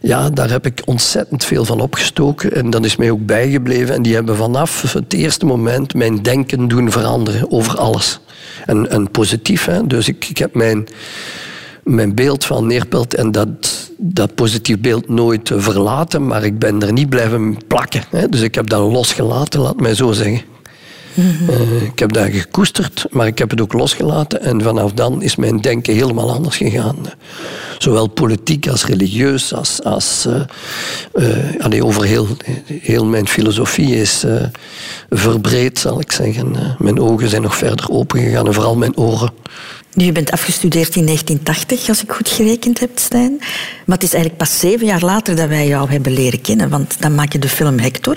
Ja, 0.00 0.30
daar 0.30 0.50
heb 0.50 0.66
ik 0.66 0.82
ontzettend 0.84 1.44
veel 1.44 1.64
van 1.64 1.80
opgestoken. 1.80 2.54
En 2.54 2.70
dat 2.70 2.84
is 2.84 2.96
mij 2.96 3.10
ook 3.10 3.26
bijgebleven. 3.26 3.94
En 3.94 4.02
die 4.02 4.14
hebben 4.14 4.36
vanaf 4.36 4.92
het 4.92 5.12
eerste 5.12 5.46
moment 5.46 5.94
mijn 5.94 6.22
denken 6.22 6.68
doen 6.68 6.90
veranderen 6.90 7.50
over 7.50 7.78
alles. 7.78 8.20
En, 8.66 8.90
en 8.90 9.10
positief, 9.10 9.64
hè. 9.64 9.86
Dus 9.86 10.08
ik, 10.08 10.28
ik 10.28 10.38
heb 10.38 10.54
mijn, 10.54 10.86
mijn 11.84 12.14
beeld 12.14 12.44
van 12.44 12.66
Neerpelt 12.66 13.14
en 13.14 13.32
dat, 13.32 13.90
dat 13.96 14.34
positief 14.34 14.78
beeld 14.78 15.08
nooit 15.08 15.50
verlaten. 15.54 16.26
Maar 16.26 16.44
ik 16.44 16.58
ben 16.58 16.82
er 16.82 16.92
niet 16.92 17.08
blijven 17.08 17.56
plakken. 17.66 18.02
Hè. 18.10 18.28
Dus 18.28 18.40
ik 18.40 18.54
heb 18.54 18.68
dat 18.68 18.92
losgelaten, 18.92 19.60
laat 19.60 19.80
mij 19.80 19.94
zo 19.94 20.12
zeggen. 20.12 20.42
Eh, 21.48 21.82
ik 21.82 21.98
heb 21.98 22.12
dat 22.12 22.28
gekoesterd, 22.30 23.06
maar 23.10 23.26
ik 23.26 23.38
heb 23.38 23.50
het 23.50 23.60
ook 23.60 23.72
losgelaten. 23.72 24.42
En 24.42 24.62
vanaf 24.62 24.92
dan 24.92 25.22
is 25.22 25.36
mijn 25.36 25.60
denken 25.60 25.94
helemaal 25.94 26.32
anders 26.32 26.56
gegaan. 26.56 26.96
Zowel 27.78 28.06
politiek 28.06 28.68
als 28.68 28.84
religieus, 28.84 29.54
als, 29.54 29.82
als 29.82 30.26
eh, 31.12 31.70
eh, 31.72 31.84
over 31.84 32.04
heel, 32.04 32.26
heel 32.82 33.04
mijn 33.04 33.28
filosofie 33.28 33.96
is 33.96 34.24
eh, 34.24 34.44
verbreed, 35.10 35.78
zal 35.78 36.00
ik 36.00 36.12
zeggen. 36.12 36.76
Mijn 36.78 37.00
ogen 37.00 37.28
zijn 37.28 37.42
nog 37.42 37.56
verder 37.56 37.90
opengegaan 37.90 38.46
en 38.46 38.54
vooral 38.54 38.76
mijn 38.76 38.96
oren. 38.96 39.32
Je 39.92 40.12
bent 40.12 40.30
afgestudeerd 40.30 40.96
in 40.96 41.04
1980, 41.04 41.88
als 41.88 42.02
ik 42.02 42.12
goed 42.12 42.28
gerekend 42.28 42.80
heb, 42.80 42.90
Stijn. 42.94 43.36
Maar 43.86 43.96
het 43.96 44.02
is 44.02 44.12
eigenlijk 44.12 44.42
pas 44.42 44.58
zeven 44.58 44.86
jaar 44.86 45.02
later 45.02 45.36
dat 45.36 45.48
wij 45.48 45.66
jou 45.66 45.90
hebben 45.90 46.12
leren 46.12 46.40
kennen, 46.40 46.68
want 46.68 47.00
dan 47.00 47.14
maak 47.14 47.32
je 47.32 47.38
de 47.38 47.48
film 47.48 47.78
Hector. 47.78 48.16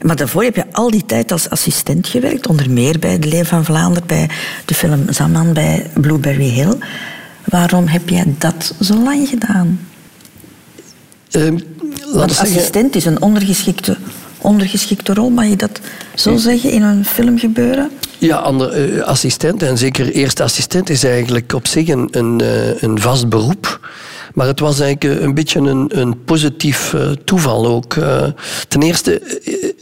Maar 0.00 0.16
daarvoor 0.16 0.42
heb 0.42 0.56
je 0.56 0.64
al 0.72 0.90
die 0.90 1.06
tijd 1.06 1.32
als 1.32 1.50
assistent 1.50 2.08
gewerkt, 2.08 2.46
onder 2.46 2.70
meer 2.70 2.98
bij 2.98 3.18
De 3.18 3.28
Leeuw 3.28 3.44
van 3.44 3.64
Vlaanderen, 3.64 4.06
bij 4.06 4.28
de 4.64 4.74
film 4.74 5.04
Zaman, 5.08 5.52
bij 5.52 5.86
Blueberry 5.94 6.48
Hill. 6.48 6.78
Waarom 7.46 7.86
heb 7.86 8.08
jij 8.08 8.34
dat 8.38 8.74
zo 8.80 8.94
lang 8.94 9.28
gedaan? 9.28 9.80
Eh, 11.30 11.42
Want 11.42 11.60
we 11.60 12.18
zeggen, 12.34 12.36
assistent 12.38 12.96
is 12.96 13.04
een 13.04 13.22
ondergeschikte, 13.22 13.96
ondergeschikte 14.38 15.14
rol, 15.14 15.30
mag 15.30 15.46
je 15.46 15.56
dat 15.56 15.80
zo 16.14 16.36
zeggen 16.36 16.70
in 16.70 16.82
een 16.82 17.04
film 17.04 17.38
gebeuren? 17.38 17.90
Ja, 18.18 18.36
ander, 18.36 18.70
eh, 18.70 19.02
assistent, 19.02 19.62
en 19.62 19.78
zeker 19.78 20.10
eerste 20.10 20.42
assistent, 20.42 20.90
is 20.90 21.04
eigenlijk 21.04 21.52
op 21.52 21.66
zich 21.66 21.88
een, 21.88 22.08
een, 22.10 22.40
eh, 22.40 22.82
een 22.82 23.00
vast 23.00 23.28
beroep. 23.28 23.90
Maar 24.34 24.46
het 24.46 24.60
was 24.60 24.80
eigenlijk 24.80 25.18
eh, 25.18 25.24
een 25.24 25.34
beetje 25.34 25.60
een, 25.60 26.00
een 26.00 26.24
positief 26.24 26.94
toeval 27.24 27.66
ook. 27.66 27.94
Ten 28.68 28.82
eerste, 28.82 29.20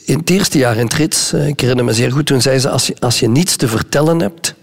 in 0.05 0.19
het 0.19 0.31
eerste 0.31 0.59
jaar 0.59 0.77
in 0.77 0.89
Trits, 0.89 1.33
ik 1.33 1.61
herinner 1.61 1.85
me 1.85 1.93
zeer 1.93 2.13
goed, 2.13 2.27
toen 2.27 2.41
zei 2.43 2.59
ze, 2.59 2.69
als 2.69 2.87
je, 2.87 2.97
als 3.01 3.21
je 3.21 3.29
niets 3.29 3.57
te 3.57 3.69
vertellen 3.69 4.21
hebt, 4.21 4.55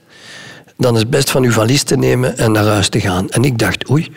dan 0.82 0.94
is 0.94 1.00
het 1.00 1.10
best 1.10 1.30
van 1.30 1.44
uw 1.44 1.52
valies 1.52 1.84
te 1.84 1.98
nemen 1.98 2.38
en 2.38 2.52
naar 2.52 2.66
huis 2.66 2.90
te 2.90 3.00
gaan. 3.00 3.30
En 3.30 3.44
ik 3.44 3.58
dacht, 3.58 3.90
oei, 3.90 4.12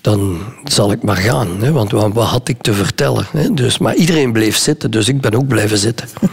dan 0.00 0.38
zal 0.64 0.92
ik 0.92 1.02
maar 1.02 1.16
gaan. 1.16 1.60
Hè, 1.60 1.72
want 1.72 1.90
wat, 1.90 2.16
had 2.16 2.48
ik 2.48 2.62
te 2.62 2.72
vertellen? 2.72 3.26
Hè? 3.30 3.54
Dus, 3.54 3.78
maar 3.78 3.94
iedereen 3.94 4.32
bleef 4.32 4.56
zitten, 4.56 4.90
dus 4.90 5.08
ik 5.08 5.20
ben 5.20 5.34
ook 5.34 5.46
blijven 5.46 5.78
zitten. 5.78 6.08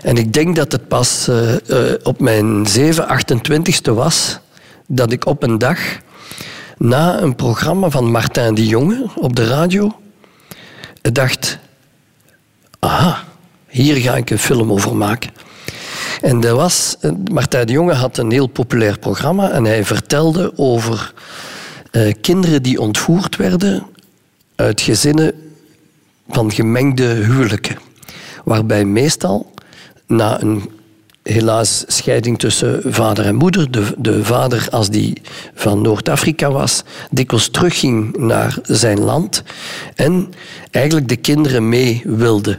En 0.00 0.16
ik 0.16 0.32
denk 0.32 0.56
dat 0.56 0.72
het 0.72 0.88
pas 0.88 1.28
eh, 1.28 1.54
eh, 1.54 1.94
op 2.02 2.20
mijn 2.20 2.66
7, 2.66 3.06
28ste 3.08 3.92
was 3.92 4.38
dat 4.86 5.12
ik 5.12 5.26
op 5.26 5.42
een 5.42 5.58
dag 5.58 5.78
na 6.78 7.20
een 7.20 7.34
programma 7.34 7.90
van 7.90 8.10
Martijn 8.10 8.54
de 8.54 8.66
Jonge 8.66 9.06
op 9.14 9.36
de 9.36 9.46
radio 9.46 10.00
dacht: 11.02 11.58
aha, 12.78 13.24
hier 13.68 13.96
ga 13.96 14.16
ik 14.16 14.30
een 14.30 14.38
film 14.38 14.72
over 14.72 14.96
maken. 14.96 15.30
En 16.20 16.40
dat 16.40 16.56
was, 16.56 16.96
eh, 17.00 17.10
Martijn 17.30 17.66
de 17.66 17.72
Jonge 17.72 17.92
had 17.92 18.18
een 18.18 18.30
heel 18.30 18.46
populair 18.46 18.98
programma 18.98 19.50
en 19.50 19.64
hij 19.64 19.84
vertelde 19.84 20.52
over 20.56 21.14
eh, 21.90 22.14
kinderen 22.20 22.62
die 22.62 22.80
ontvoerd 22.80 23.36
werden 23.36 23.86
uit 24.54 24.80
gezinnen 24.80 25.32
van 26.28 26.52
gemengde 26.52 27.04
huwelijken. 27.04 27.78
Waarbij 28.44 28.84
meestal 28.84 29.54
na 30.06 30.42
een 30.42 30.70
helaas 31.22 31.84
scheiding 31.86 32.38
tussen 32.38 32.80
vader 32.84 33.26
en 33.26 33.34
moeder, 33.34 33.70
de, 33.70 33.94
de 33.98 34.24
vader 34.24 34.66
als 34.70 34.90
die 34.90 35.22
van 35.54 35.82
Noord-Afrika 35.82 36.50
was, 36.50 36.82
dikwijls 37.10 37.48
terugging 37.48 38.16
naar 38.16 38.58
zijn 38.62 39.00
land 39.00 39.42
en 39.94 40.32
eigenlijk 40.70 41.08
de 41.08 41.16
kinderen 41.16 41.68
mee 41.68 42.02
wilde. 42.04 42.58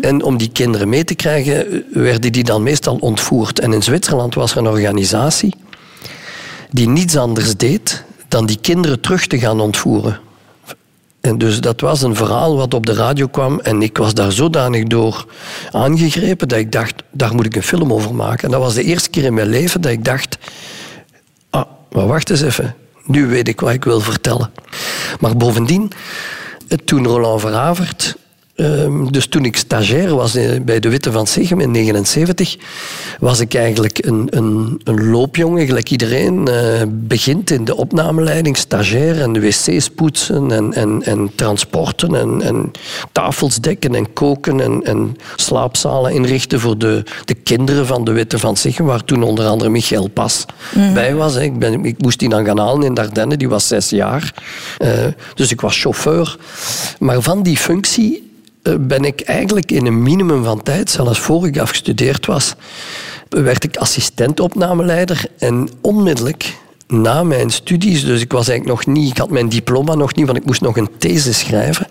En 0.00 0.22
om 0.22 0.36
die 0.36 0.50
kinderen 0.52 0.88
mee 0.88 1.04
te 1.04 1.14
krijgen, 1.14 1.84
werden 1.92 2.32
die 2.32 2.44
dan 2.44 2.62
meestal 2.62 2.96
ontvoerd. 2.96 3.60
En 3.60 3.72
in 3.72 3.82
Zwitserland 3.82 4.34
was 4.34 4.52
er 4.52 4.58
een 4.58 4.66
organisatie 4.66 5.54
die 6.72 6.88
niets 6.88 7.16
anders 7.16 7.56
deed 7.56 8.04
dan 8.28 8.46
die 8.46 8.58
kinderen 8.60 9.00
terug 9.00 9.26
te 9.26 9.38
gaan 9.38 9.60
ontvoeren. 9.60 10.20
En 11.22 11.38
dus 11.38 11.60
dat 11.60 11.80
was 11.80 12.02
een 12.02 12.16
verhaal 12.16 12.56
wat 12.56 12.74
op 12.74 12.86
de 12.86 12.94
radio 12.94 13.26
kwam 13.26 13.60
en 13.60 13.82
ik 13.82 13.98
was 13.98 14.14
daar 14.14 14.32
zodanig 14.32 14.84
door 14.84 15.26
aangegrepen 15.70 16.48
dat 16.48 16.58
ik 16.58 16.72
dacht, 16.72 16.94
daar 17.10 17.34
moet 17.34 17.46
ik 17.46 17.56
een 17.56 17.62
film 17.62 17.92
over 17.92 18.14
maken. 18.14 18.44
En 18.44 18.50
dat 18.50 18.60
was 18.60 18.74
de 18.74 18.82
eerste 18.82 19.10
keer 19.10 19.24
in 19.24 19.34
mijn 19.34 19.48
leven 19.48 19.80
dat 19.80 19.92
ik 19.92 20.04
dacht, 20.04 20.38
ah, 21.50 21.64
maar 21.92 22.06
wacht 22.06 22.30
eens 22.30 22.42
even, 22.42 22.74
nu 23.04 23.26
weet 23.26 23.48
ik 23.48 23.60
wat 23.60 23.72
ik 23.72 23.84
wil 23.84 24.00
vertellen. 24.00 24.50
Maar 25.20 25.36
bovendien, 25.36 25.90
toen 26.84 27.06
Roland 27.06 27.40
Veravert, 27.40 28.16
ehm, 28.54 29.06
dus 29.06 29.26
toen 29.26 29.44
ik 29.44 29.56
stagiair 29.56 30.14
was 30.14 30.34
eh, 30.34 30.60
bij 30.60 30.80
de 30.80 30.88
Witte 30.88 31.12
van 31.12 31.26
Segem 31.26 31.60
in 31.60 31.70
79, 31.70 32.56
was 33.20 33.40
ik 33.40 33.54
eigenlijk 33.54 34.06
een, 34.06 34.26
een, 34.30 34.80
een 34.84 35.10
loopjongen, 35.10 35.66
gelijk 35.66 35.90
iedereen. 35.90 36.48
eh, 36.48 36.82
begint 36.88 37.50
in 37.50 37.64
de 37.64 37.76
opnameleiding, 37.76 38.56
stagiair 38.56 39.20
en 39.20 39.32
de 39.32 39.40
wc's 39.40 39.88
poetsen 39.88 40.50
en, 40.50 40.72
en, 40.72 41.02
en 41.02 41.30
transporten 41.34 42.14
en, 42.14 42.42
en 42.42 42.70
tafels 43.12 43.56
dekken 43.56 43.94
en 43.94 44.12
koken 44.12 44.60
en, 44.60 44.80
en 44.84 45.16
slaapzalen 45.36 46.12
inrichten 46.12 46.60
voor 46.60 46.78
de, 46.78 47.02
de 47.24 47.34
kinderen 47.34 47.86
van 47.86 48.04
de 48.04 48.12
Witte 48.12 48.38
van 48.38 48.56
Segem, 48.56 48.86
waar 48.86 49.04
toen 49.04 49.22
onder 49.22 49.46
andere 49.46 49.70
Michael 49.70 50.08
Pas 50.08 50.44
bij 50.94 51.14
was. 51.14 51.36
Ik, 51.36 51.58
ben, 51.58 51.84
ik 51.84 52.02
moest 52.02 52.18
die 52.18 52.28
dan 52.28 52.44
gaan 52.44 52.58
halen 52.58 52.82
in 52.82 52.94
Dardenne, 52.94 53.36
die 53.36 53.48
was 53.48 53.66
zes 53.66 53.90
jaar. 53.90 54.34
Eh, 54.78 54.90
dus 55.34 55.50
ik 55.50 55.60
was 55.60 55.80
chauffeur. 55.80 56.36
Maar 56.98 57.22
van 57.22 57.42
die 57.42 57.56
functie 57.56 58.31
ben 58.80 59.04
ik 59.04 59.20
eigenlijk 59.20 59.72
in 59.72 59.86
een 59.86 60.02
minimum 60.02 60.44
van 60.44 60.62
tijd, 60.62 60.90
zelfs 60.90 61.18
voor 61.18 61.46
ik 61.46 61.58
afgestudeerd 61.58 62.26
was, 62.26 62.54
werd 63.28 63.64
ik 63.64 63.76
assistent-opnameleider. 63.76 65.24
En 65.38 65.68
onmiddellijk 65.80 66.56
na 66.86 67.22
mijn 67.22 67.50
studies, 67.50 68.04
dus 68.04 68.20
ik 68.20 68.32
was 68.32 68.48
eigenlijk 68.48 68.86
nog 68.86 68.94
niet, 68.94 69.10
ik 69.10 69.18
had 69.18 69.30
mijn 69.30 69.48
diploma 69.48 69.94
nog 69.94 70.14
niet, 70.14 70.26
want 70.26 70.38
ik 70.38 70.44
moest 70.44 70.60
nog 70.60 70.76
een 70.76 70.90
thesis 70.98 71.38
schrijven. 71.38 71.86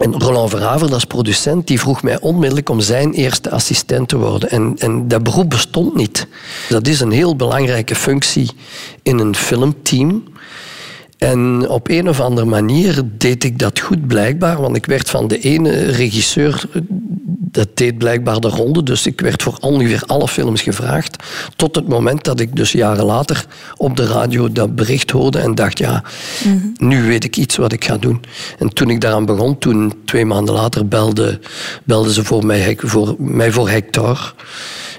En 0.00 0.20
Roland 0.20 0.50
Verhaver, 0.50 0.88
dat 0.88 0.96
is 0.96 1.04
producent, 1.04 1.66
die 1.66 1.80
vroeg 1.80 2.02
mij 2.02 2.20
onmiddellijk 2.20 2.68
om 2.68 2.80
zijn 2.80 3.12
eerste 3.12 3.50
assistent 3.50 4.08
te 4.08 4.16
worden. 4.16 4.50
En, 4.50 4.74
en 4.78 5.08
dat 5.08 5.22
beroep 5.22 5.50
bestond 5.50 5.94
niet. 5.94 6.26
Dat 6.68 6.86
is 6.86 7.00
een 7.00 7.10
heel 7.10 7.36
belangrijke 7.36 7.94
functie 7.94 8.50
in 9.02 9.18
een 9.18 9.36
filmteam. 9.36 10.22
En 11.18 11.68
op 11.68 11.88
een 11.88 12.08
of 12.08 12.20
andere 12.20 12.46
manier 12.46 13.02
deed 13.18 13.44
ik 13.44 13.58
dat 13.58 13.80
goed 13.80 14.06
blijkbaar, 14.06 14.60
want 14.60 14.76
ik 14.76 14.86
werd 14.86 15.10
van 15.10 15.28
de 15.28 15.38
ene 15.38 15.70
regisseur, 15.70 16.64
dat 17.28 17.68
deed 17.74 17.98
blijkbaar 17.98 18.40
de 18.40 18.48
ronde, 18.48 18.82
dus 18.82 19.06
ik 19.06 19.20
werd 19.20 19.42
voor 19.42 19.56
ongeveer 19.60 20.02
alle 20.06 20.28
films 20.28 20.62
gevraagd, 20.62 21.16
tot 21.56 21.74
het 21.74 21.88
moment 21.88 22.24
dat 22.24 22.40
ik 22.40 22.56
dus 22.56 22.72
jaren 22.72 23.04
later 23.04 23.44
op 23.76 23.96
de 23.96 24.06
radio 24.06 24.52
dat 24.52 24.74
bericht 24.74 25.10
hoorde 25.10 25.38
en 25.38 25.54
dacht, 25.54 25.78
ja, 25.78 26.02
nu 26.76 27.02
weet 27.02 27.24
ik 27.24 27.36
iets 27.36 27.56
wat 27.56 27.72
ik 27.72 27.84
ga 27.84 27.96
doen. 27.96 28.20
En 28.58 28.68
toen 28.68 28.90
ik 28.90 29.00
daaraan 29.00 29.26
begon, 29.26 29.58
toen 29.58 29.92
twee 30.04 30.24
maanden 30.24 30.54
later 30.54 30.88
belde, 30.88 31.40
belden 31.84 32.12
ze 32.12 32.24
voor 32.24 32.46
mij, 32.46 32.76
voor 32.78 33.14
mij 33.18 33.52
voor 33.52 33.68
Hector. 33.68 34.34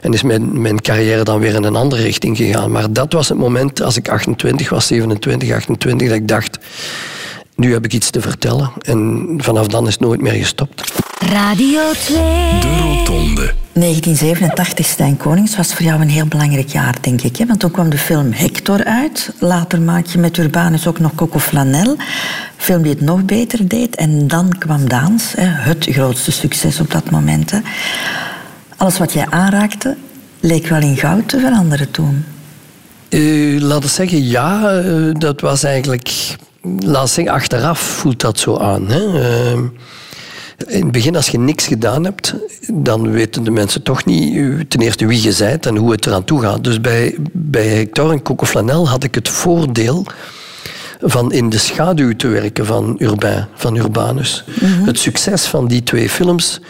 En 0.02 0.14
is 0.14 0.22
mijn, 0.22 0.62
mijn 0.62 0.82
carrière 0.82 1.24
dan 1.24 1.40
weer 1.40 1.56
in 1.56 1.64
een 1.64 1.76
andere 1.76 2.02
richting 2.02 2.38
gegaan. 2.38 2.72
Maar 2.72 2.94
dat 2.94 3.14
was 3.14 3.30
het 3.30 3.38
moment, 3.38 3.82
als 3.82 3.98
ik 3.98 4.10
28 4.10 4.70
was, 4.70 4.88
27, 4.88 5.52
28, 5.52 6.08
dat 6.08 6.18
ik 6.18 6.28
dacht, 6.28 6.60
nu 7.58 7.74
heb 7.74 7.86
ik 7.86 7.94
iets 7.94 8.10
te 8.10 8.22
vertellen. 8.22 8.72
En 8.82 9.34
vanaf 9.38 9.68
dan 9.68 9.88
is 9.88 9.94
het 9.94 10.02
nooit 10.02 10.22
meer 10.22 10.34
gestopt. 10.34 10.94
Radio 11.20 11.92
2. 11.92 12.18
De 12.60 12.78
Rotonde. 12.82 13.54
1987, 13.74 14.86
Stijn 14.86 15.18
Konings, 15.18 15.56
was 15.56 15.74
voor 15.74 15.86
jou 15.86 16.02
een 16.02 16.10
heel 16.10 16.26
belangrijk 16.26 16.70
jaar, 16.70 16.96
denk 17.02 17.22
ik. 17.22 17.38
Hè? 17.38 17.46
Want 17.46 17.60
toen 17.60 17.72
kwam 17.72 17.90
de 17.90 17.98
film 17.98 18.32
Hector 18.32 18.84
uit. 18.84 19.34
Later 19.40 19.82
maak 19.82 20.06
je 20.06 20.18
met 20.18 20.38
Urbanus 20.38 20.88
ook 20.88 21.00
nog 21.00 21.16
Coco 21.16 21.40
Flanel. 21.40 21.90
Een 21.90 21.98
film 22.58 22.82
die 22.82 22.92
het 22.92 23.02
nog 23.02 23.26
beter 23.26 23.68
deed. 23.68 23.96
En 23.96 24.28
dan 24.28 24.58
kwam 24.58 24.90
Daans, 24.90 25.34
hè? 25.36 25.46
het 25.46 25.88
grootste 25.90 26.32
succes 26.32 26.80
op 26.80 26.92
dat 26.92 27.10
moment. 27.10 27.52
Hè? 27.52 27.60
Alles 28.78 28.98
wat 28.98 29.14
jij 29.14 29.28
aanraakte, 29.30 29.98
leek 30.40 30.68
wel 30.68 30.82
in 30.82 30.98
goud 30.98 31.30
te 31.30 31.40
veranderen 31.40 31.92
toen. 31.92 32.26
Uh, 33.10 33.62
laten 33.62 33.82
we 33.82 33.88
zeggen, 33.88 34.24
ja, 34.24 34.82
uh, 34.82 35.14
dat 35.14 35.42
was 35.42 35.64
eigenlijk... 35.64 36.36
Laat 36.62 37.08
we 37.08 37.14
zeggen, 37.14 37.34
achteraf 37.34 37.80
voelt 37.80 38.22
dat 38.22 38.40
zo 38.40 38.58
aan. 38.58 38.88
Hè? 38.88 39.02
Uh, 39.54 39.64
in 40.68 40.82
het 40.82 40.92
begin, 40.92 41.16
als 41.16 41.30
je 41.30 41.40
niks 41.40 41.68
gedaan 41.68 42.04
hebt, 42.04 42.36
dan 42.74 43.12
weten 43.12 43.44
de 43.44 43.52
mensen 43.52 43.84
toch 43.84 44.06
niet 44.06 44.70
ten 44.70 44.80
eerste 44.80 45.06
wie 45.06 45.22
je 45.22 45.36
bent 45.40 45.66
en 45.66 45.76
hoe 45.76 45.92
het 45.92 46.06
eraan 46.06 46.24
toe 46.24 46.42
gaat. 46.42 46.64
Dus 46.64 46.82
bij, 46.82 47.16
bij 47.32 47.68
Hector 47.68 48.12
en 48.12 48.22
Coco 48.22 48.46
Flanel 48.46 48.90
had 48.90 49.04
ik 49.04 49.16
het 49.16 49.30
voordeel 49.30 50.06
van 51.02 51.32
in 51.32 51.50
de 51.50 51.58
schaduw 51.58 52.16
te 52.16 52.28
werken 52.28 52.66
van 52.66 52.96
Urbain, 53.00 53.48
van 53.56 53.76
Urbanus. 53.76 54.44
Mm 54.48 54.74
-hmm. 54.74 54.86
Het 54.86 55.00
succes 55.00 55.46
van 55.46 55.68
die 55.68 55.84
twee 55.84 56.10
films 56.10 56.62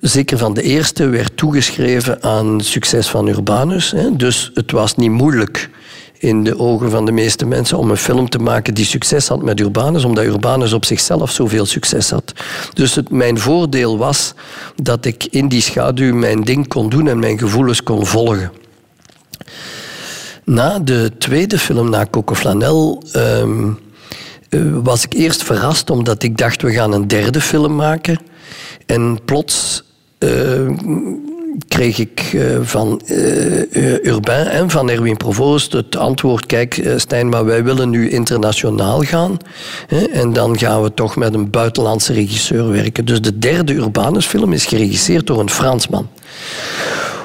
zeker 0.00 0.38
van 0.38 0.54
de 0.54 0.62
eerste, 0.62 1.08
werd 1.08 1.36
toegeschreven 1.36 2.22
aan 2.22 2.56
het 2.56 2.66
succes 2.66 3.08
van 3.08 3.28
Urbanus. 3.28 3.94
Dus 4.12 4.50
het 4.54 4.70
was 4.70 4.96
niet 4.96 5.10
moeilijk 5.10 5.70
in 6.18 6.44
de 6.44 6.58
ogen 6.58 6.90
van 6.90 7.04
de 7.04 7.12
meeste 7.12 7.46
mensen 7.46 7.78
om 7.78 7.90
een 7.90 7.96
film 7.96 8.28
te 8.28 8.38
maken 8.38 8.74
die 8.74 8.84
succes 8.84 9.28
had 9.28 9.42
met 9.42 9.60
Urbanus, 9.60 10.04
omdat 10.04 10.24
Urbanus 10.24 10.72
op 10.72 10.84
zichzelf 10.84 11.30
zoveel 11.30 11.66
succes 11.66 12.10
had. 12.10 12.32
Dus 12.72 12.94
het, 12.94 13.10
mijn 13.10 13.38
voordeel 13.38 13.98
was 13.98 14.34
dat 14.82 15.04
ik 15.04 15.24
in 15.24 15.48
die 15.48 15.60
schaduw 15.60 16.14
mijn 16.14 16.40
ding 16.40 16.68
kon 16.68 16.88
doen 16.88 17.08
en 17.08 17.18
mijn 17.18 17.38
gevoelens 17.38 17.82
kon 17.82 18.06
volgen. 18.06 18.52
Na 20.44 20.78
de 20.78 21.12
tweede 21.18 21.58
film, 21.58 21.90
na 21.90 22.06
Coco 22.10 22.34
Flanel, 22.34 23.02
um, 23.16 23.78
was 24.82 25.04
ik 25.04 25.12
eerst 25.12 25.42
verrast 25.42 25.90
omdat 25.90 26.22
ik 26.22 26.36
dacht 26.36 26.62
we 26.62 26.72
gaan 26.72 26.92
een 26.92 27.08
derde 27.08 27.40
film 27.40 27.74
maken. 27.74 28.18
En 28.86 29.18
plots 29.24 29.82
uh, 30.18 30.70
kreeg 31.68 31.98
ik 31.98 32.32
uh, 32.32 32.58
van 32.62 33.00
uh, 33.06 34.04
Urbain 34.04 34.46
en 34.46 34.70
van 34.70 34.90
Erwin 34.90 35.16
Provoost 35.16 35.72
het 35.72 35.96
antwoord: 35.96 36.46
Kijk, 36.46 36.88
Stijn, 36.96 37.28
maar 37.28 37.44
wij 37.44 37.64
willen 37.64 37.90
nu 37.90 38.10
internationaal 38.10 39.02
gaan. 39.02 39.36
En 40.12 40.32
dan 40.32 40.58
gaan 40.58 40.82
we 40.82 40.94
toch 40.94 41.16
met 41.16 41.34
een 41.34 41.50
buitenlandse 41.50 42.12
regisseur 42.12 42.70
werken. 42.70 43.04
Dus 43.04 43.20
de 43.20 43.38
derde 43.38 43.74
Urbanus-film 43.74 44.52
is 44.52 44.64
geregisseerd 44.64 45.26
door 45.26 45.40
een 45.40 45.50
Fransman. 45.50 46.08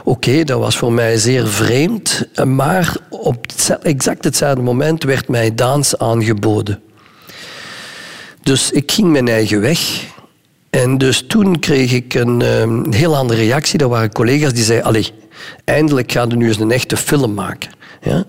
Oké, 0.03 0.43
dat 0.43 0.59
was 0.59 0.77
voor 0.77 0.93
mij 0.93 1.17
zeer 1.17 1.47
vreemd, 1.47 2.27
maar 2.45 2.95
op 3.09 3.45
exact 3.81 4.23
hetzelfde 4.23 4.61
moment 4.61 5.03
werd 5.03 5.27
mij 5.27 5.55
dans 5.55 5.97
aangeboden. 5.97 6.81
Dus 8.43 8.71
ik 8.71 8.91
ging 8.91 9.11
mijn 9.11 9.27
eigen 9.27 9.61
weg. 9.61 10.09
En 10.71 10.97
dus 10.97 11.23
toen 11.27 11.59
kreeg 11.59 11.93
ik 11.93 12.13
een, 12.13 12.41
um, 12.41 12.93
heel 12.93 13.15
andere 13.15 13.41
reactie. 13.41 13.79
Er 13.79 13.89
waren 13.89 14.11
collega's 14.11 14.53
die 14.53 14.63
zeiden, 14.63 14.87
allee, 14.87 15.07
eindelijk 15.63 16.11
gaan 16.11 16.29
we 16.29 16.35
nu 16.35 16.47
eens 16.47 16.59
een 16.59 16.71
echte 16.71 16.97
film 16.97 17.33
maken. 17.33 17.69
Ja? 18.01 18.23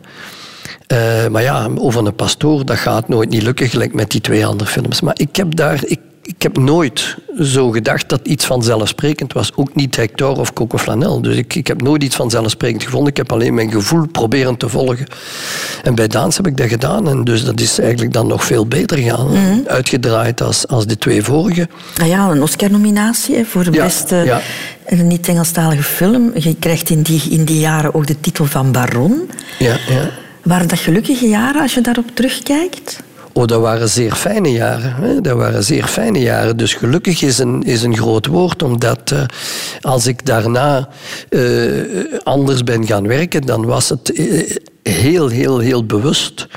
Uh, 0.93 1.29
maar 1.31 1.43
ja, 1.43 1.71
over 1.75 2.07
een 2.07 2.15
pastoor, 2.15 2.65
dat 2.65 2.77
gaat 2.77 3.09
nooit 3.09 3.29
niet 3.29 3.43
lukken, 3.43 3.69
gelijk 3.69 3.95
met 3.95 4.11
die 4.11 4.21
twee 4.21 4.47
andere 4.47 4.71
films. 4.71 5.01
Maar 5.01 5.15
ik 5.17 5.37
heb 5.37 5.57
daar... 5.57 5.85
Ik, 5.85 6.01
ik 6.23 6.43
heb 6.43 6.57
nooit 6.59 7.17
zo 7.41 7.71
gedacht 7.71 8.09
dat 8.09 8.21
iets 8.23 8.45
vanzelfsprekend 8.45 9.33
was. 9.33 9.53
Ook 9.55 9.75
niet 9.75 9.97
Hector 9.97 10.39
of 10.39 10.53
Coco 10.53 10.79
Flanel. 10.79 11.23
Dus 11.23 11.37
ik, 11.37 11.55
ik 11.55 11.67
heb 11.67 11.83
nooit 11.83 12.03
iets 12.03 12.17
vanzelfsprekend 12.17 12.83
gevonden. 12.83 13.11
Ik 13.11 13.17
heb 13.17 13.33
alleen 13.33 13.55
mijn 13.55 13.71
gevoel 13.71 14.07
proberen 14.07 14.57
te 14.57 14.69
volgen. 14.69 15.07
En 15.83 15.95
bij 15.95 16.07
Daans 16.07 16.37
heb 16.37 16.47
ik 16.47 16.57
dat 16.57 16.69
gedaan. 16.69 17.09
En 17.09 17.25
dus 17.25 17.45
dat 17.45 17.61
is 17.61 17.79
eigenlijk 17.79 18.13
dan 18.13 18.27
nog 18.27 18.45
veel 18.45 18.67
beter 18.67 18.99
gaan. 18.99 19.27
Mm 19.27 19.35
-hmm. 19.35 19.63
Uitgedraaid 19.67 20.41
als, 20.41 20.69
als 20.69 20.87
de 20.87 20.99
twee 20.99 21.23
vorige. 21.23 21.69
Ah 22.01 22.07
ja, 22.07 22.31
een 22.31 22.43
Oscar-nominatie 22.43 23.45
voor 23.45 23.65
de 23.65 23.73
ja, 23.73 23.85
beste 23.85 24.17
ja. 24.17 24.41
niet-Engelstalige 25.03 25.83
film. 25.83 26.31
Je 26.35 26.57
krijgt 26.59 26.91
in 26.91 27.03
die, 27.03 27.23
in 27.31 27.45
die 27.45 27.59
jaren 27.59 27.95
ook 27.95 28.07
de 28.07 28.21
titel 28.21 28.45
van 28.45 28.73
Baron. 28.73 29.31
Ja, 29.59 29.77
ja. 29.89 30.11
Waren 30.43 30.69
dat 30.69 30.79
gelukkige 30.79 31.29
jaren 31.29 31.63
als 31.63 31.75
je 31.75 31.81
daarop 31.81 32.11
terugkijkt? 32.15 33.03
Oh, 33.33 33.47
dat 33.47 33.61
waren 33.61 33.89
zeer 33.89 34.13
fijne 34.13 34.53
jaren. 34.53 34.95
Hè? 34.95 35.21
Dat 35.21 35.37
waren 35.37 35.65
zeer 35.65 35.85
fijne 35.85 36.21
jaren. 36.21 36.57
Dus 36.57 36.75
gelukkig 36.75 37.23
is 37.23 37.39
een, 37.39 37.63
is 37.63 37.83
een 37.83 37.97
groot 37.97 38.27
woord, 38.27 38.63
omdat 38.63 39.11
uh, 39.13 39.23
als 39.81 40.07
ik 40.07 40.27
daarna 40.27 40.89
uh, 41.31 41.85
anders 42.23 42.65
ben 42.65 42.87
gaan 42.87 43.07
werken, 43.07 43.43
dan 43.43 43.65
was 43.65 43.89
het 43.89 44.19
uh, 44.19 44.51
heel, 44.83 45.29
heel, 45.29 45.59
heel 45.59 45.87
bewust 45.87 46.49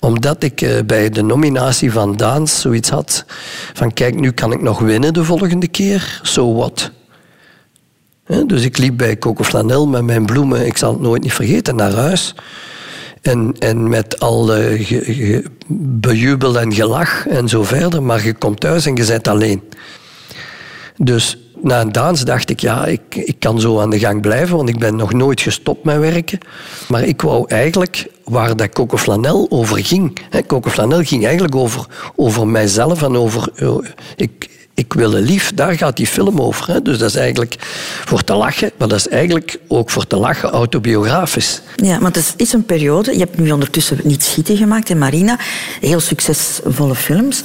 omdat 0.00 0.42
ik 0.42 0.82
bij 0.86 1.10
de 1.10 1.22
nominatie 1.22 1.92
van 1.92 2.16
Daans 2.16 2.60
zoiets 2.60 2.88
had 2.88 3.24
van 3.72 3.92
kijk, 3.92 4.14
nu 4.14 4.30
kan 4.30 4.52
ik 4.52 4.62
nog 4.62 4.78
winnen 4.78 5.14
de 5.14 5.24
volgende 5.24 5.68
keer, 5.68 6.20
so 6.22 6.54
what? 6.54 6.90
Dus 8.46 8.62
ik 8.62 8.78
liep 8.78 8.96
bij 8.96 9.18
Coco 9.18 9.86
met 9.86 10.02
mijn 10.02 10.26
bloemen, 10.26 10.66
ik 10.66 10.76
zal 10.76 10.92
het 10.92 11.00
nooit 11.00 11.22
niet 11.22 11.32
vergeten, 11.32 11.76
naar 11.76 11.92
huis. 11.92 12.34
En, 13.26 13.54
en 13.58 13.88
met 13.88 14.20
al 14.20 14.44
ge, 14.46 15.44
bejubel 15.76 16.58
en 16.60 16.74
gelach 16.74 17.26
en 17.26 17.48
zo 17.48 17.62
verder. 17.62 18.02
Maar 18.02 18.24
je 18.24 18.34
komt 18.34 18.60
thuis 18.60 18.86
en 18.86 18.96
je 18.96 19.06
bent 19.06 19.28
alleen. 19.28 19.62
Dus 20.96 21.38
na 21.62 21.80
een 21.80 21.92
dans 21.92 22.24
dacht 22.24 22.50
ik, 22.50 22.60
ja, 22.60 22.86
ik, 22.86 23.14
ik 23.14 23.36
kan 23.38 23.60
zo 23.60 23.80
aan 23.80 23.90
de 23.90 23.98
gang 23.98 24.20
blijven, 24.20 24.56
want 24.56 24.68
ik 24.68 24.78
ben 24.78 24.96
nog 24.96 25.12
nooit 25.12 25.40
gestopt 25.40 25.84
met 25.84 25.98
werken. 25.98 26.38
Maar 26.88 27.04
ik 27.04 27.22
wou 27.22 27.44
eigenlijk, 27.48 28.06
waar 28.24 28.56
dat 28.56 28.72
Coco 28.72 28.96
Flanel 28.96 29.46
over 29.50 29.84
ging... 29.84 30.18
Hè, 30.30 30.42
Coco 30.42 30.70
ging 31.02 31.24
eigenlijk 31.24 31.54
over, 31.54 31.86
over 32.16 32.46
mijzelf 32.46 33.02
en 33.02 33.16
over... 33.16 33.48
Uh, 33.62 33.76
ik, 34.16 34.55
ik 34.76 34.92
wil 34.92 35.14
een 35.14 35.22
lief, 35.22 35.52
daar 35.54 35.76
gaat 35.76 35.96
die 35.96 36.06
film 36.06 36.40
over. 36.40 36.72
Hè. 36.72 36.82
Dus 36.82 36.98
dat 36.98 37.08
is 37.08 37.16
eigenlijk 37.16 37.56
voor 38.04 38.24
te 38.24 38.34
lachen, 38.34 38.70
maar 38.78 38.88
dat 38.88 38.98
is 38.98 39.08
eigenlijk 39.08 39.58
ook 39.68 39.90
voor 39.90 40.06
te 40.06 40.16
lachen 40.16 40.50
autobiografisch. 40.50 41.60
Ja, 41.76 41.98
want 41.98 42.14
het 42.14 42.34
is 42.36 42.52
een 42.52 42.64
periode, 42.64 43.12
je 43.12 43.18
hebt 43.18 43.38
nu 43.38 43.50
ondertussen 43.50 43.98
niet 44.02 44.24
schieten 44.24 44.56
gemaakt 44.56 44.88
in 44.88 44.98
Marina, 44.98 45.38
heel 45.80 46.00
succesvolle 46.00 46.94
films, 46.94 47.40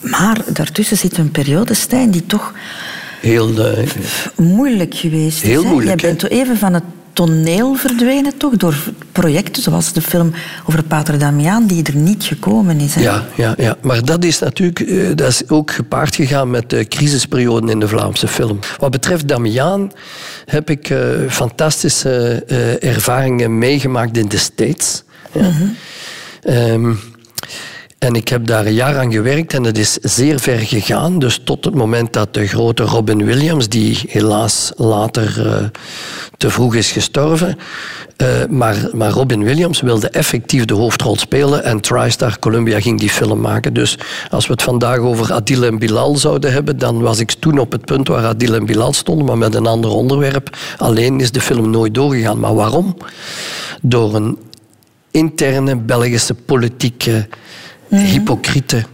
maar 0.00 0.40
daartussen 0.46 0.96
zit 0.96 1.18
een 1.18 1.30
periode, 1.30 1.74
Stijn, 1.74 2.10
die 2.10 2.26
toch 2.26 2.52
heel 3.20 3.50
uh, 3.50 3.88
moeilijk 4.36 4.94
geweest 4.94 5.42
is. 5.42 5.48
Heel 5.48 5.62
hè? 5.62 5.68
moeilijk. 5.68 6.00
Je 6.00 6.06
bent 6.06 6.28
even 6.28 6.56
van 6.56 6.74
het 6.74 6.84
toneel 7.14 7.74
verdwenen 7.74 8.36
toch? 8.36 8.56
Door 8.56 8.74
projecten 9.12 9.62
zoals 9.62 9.92
de 9.92 10.02
film 10.02 10.32
over 10.68 10.82
Pater 10.82 11.18
Damiaan, 11.18 11.66
die 11.66 11.82
er 11.82 11.96
niet 11.96 12.24
gekomen 12.24 12.80
is. 12.80 12.94
Hè? 12.94 13.00
Ja, 13.00 13.24
ja, 13.34 13.54
ja, 13.56 13.76
maar 13.82 14.04
dat 14.04 14.24
is 14.24 14.38
natuurlijk 14.38 14.80
uh, 14.80 15.08
dat 15.14 15.28
is 15.28 15.48
ook 15.48 15.70
gepaard 15.70 16.14
gegaan 16.14 16.50
met 16.50 16.70
de 16.70 16.84
crisisperioden 16.84 17.68
in 17.68 17.80
de 17.80 17.88
Vlaamse 17.88 18.28
film. 18.28 18.58
Wat 18.78 18.90
betreft 18.90 19.28
Damiaan 19.28 19.92
heb 20.44 20.70
ik 20.70 20.90
uh, 20.90 20.98
fantastische 21.28 22.44
uh, 22.46 22.84
ervaringen 22.84 23.58
meegemaakt 23.58 24.16
in 24.16 24.28
de 24.28 24.38
States. 24.38 25.02
Ja. 25.32 25.42
Mm 25.42 25.52
-hmm. 25.52 26.54
um, 26.54 26.98
en 28.04 28.14
ik 28.14 28.28
heb 28.28 28.46
daar 28.46 28.66
een 28.66 28.74
jaar 28.74 28.98
aan 28.98 29.12
gewerkt 29.12 29.54
en 29.54 29.64
het 29.64 29.78
is 29.78 29.92
zeer 29.92 30.40
ver 30.40 30.58
gegaan. 30.58 31.18
Dus 31.18 31.40
tot 31.44 31.64
het 31.64 31.74
moment 31.74 32.12
dat 32.12 32.34
de 32.34 32.46
grote 32.46 32.82
Robin 32.82 33.24
Williams, 33.24 33.68
die 33.68 33.98
helaas 34.08 34.72
later 34.76 35.46
uh, 35.46 35.68
te 36.36 36.50
vroeg 36.50 36.74
is 36.74 36.92
gestorven. 36.92 37.58
Uh, 38.16 38.28
maar, 38.48 38.76
maar 38.92 39.10
Robin 39.10 39.44
Williams 39.44 39.80
wilde 39.80 40.08
effectief 40.08 40.64
de 40.64 40.74
hoofdrol 40.74 41.16
spelen 41.16 41.64
en 41.64 41.80
TriStar 41.80 42.38
Columbia 42.38 42.80
ging 42.80 43.00
die 43.00 43.10
film 43.10 43.40
maken. 43.40 43.74
Dus 43.74 43.98
als 44.30 44.46
we 44.46 44.52
het 44.52 44.62
vandaag 44.62 44.98
over 44.98 45.32
Adil 45.32 45.64
en 45.64 45.78
Bilal 45.78 46.16
zouden 46.16 46.52
hebben, 46.52 46.78
dan 46.78 47.00
was 47.00 47.18
ik 47.18 47.30
toen 47.30 47.58
op 47.58 47.72
het 47.72 47.84
punt 47.84 48.08
waar 48.08 48.24
Adil 48.24 48.54
en 48.54 48.66
Bilal 48.66 48.92
stonden, 48.92 49.26
maar 49.26 49.38
met 49.38 49.54
een 49.54 49.66
ander 49.66 49.90
onderwerp. 49.90 50.56
Alleen 50.76 51.20
is 51.20 51.30
de 51.30 51.40
film 51.40 51.70
nooit 51.70 51.94
doorgegaan. 51.94 52.40
Maar 52.40 52.54
waarom? 52.54 52.96
Door 53.82 54.14
een 54.14 54.38
interne 55.10 55.76
Belgische 55.76 56.34
politieke 56.34 57.26
hypocriete 57.88 58.84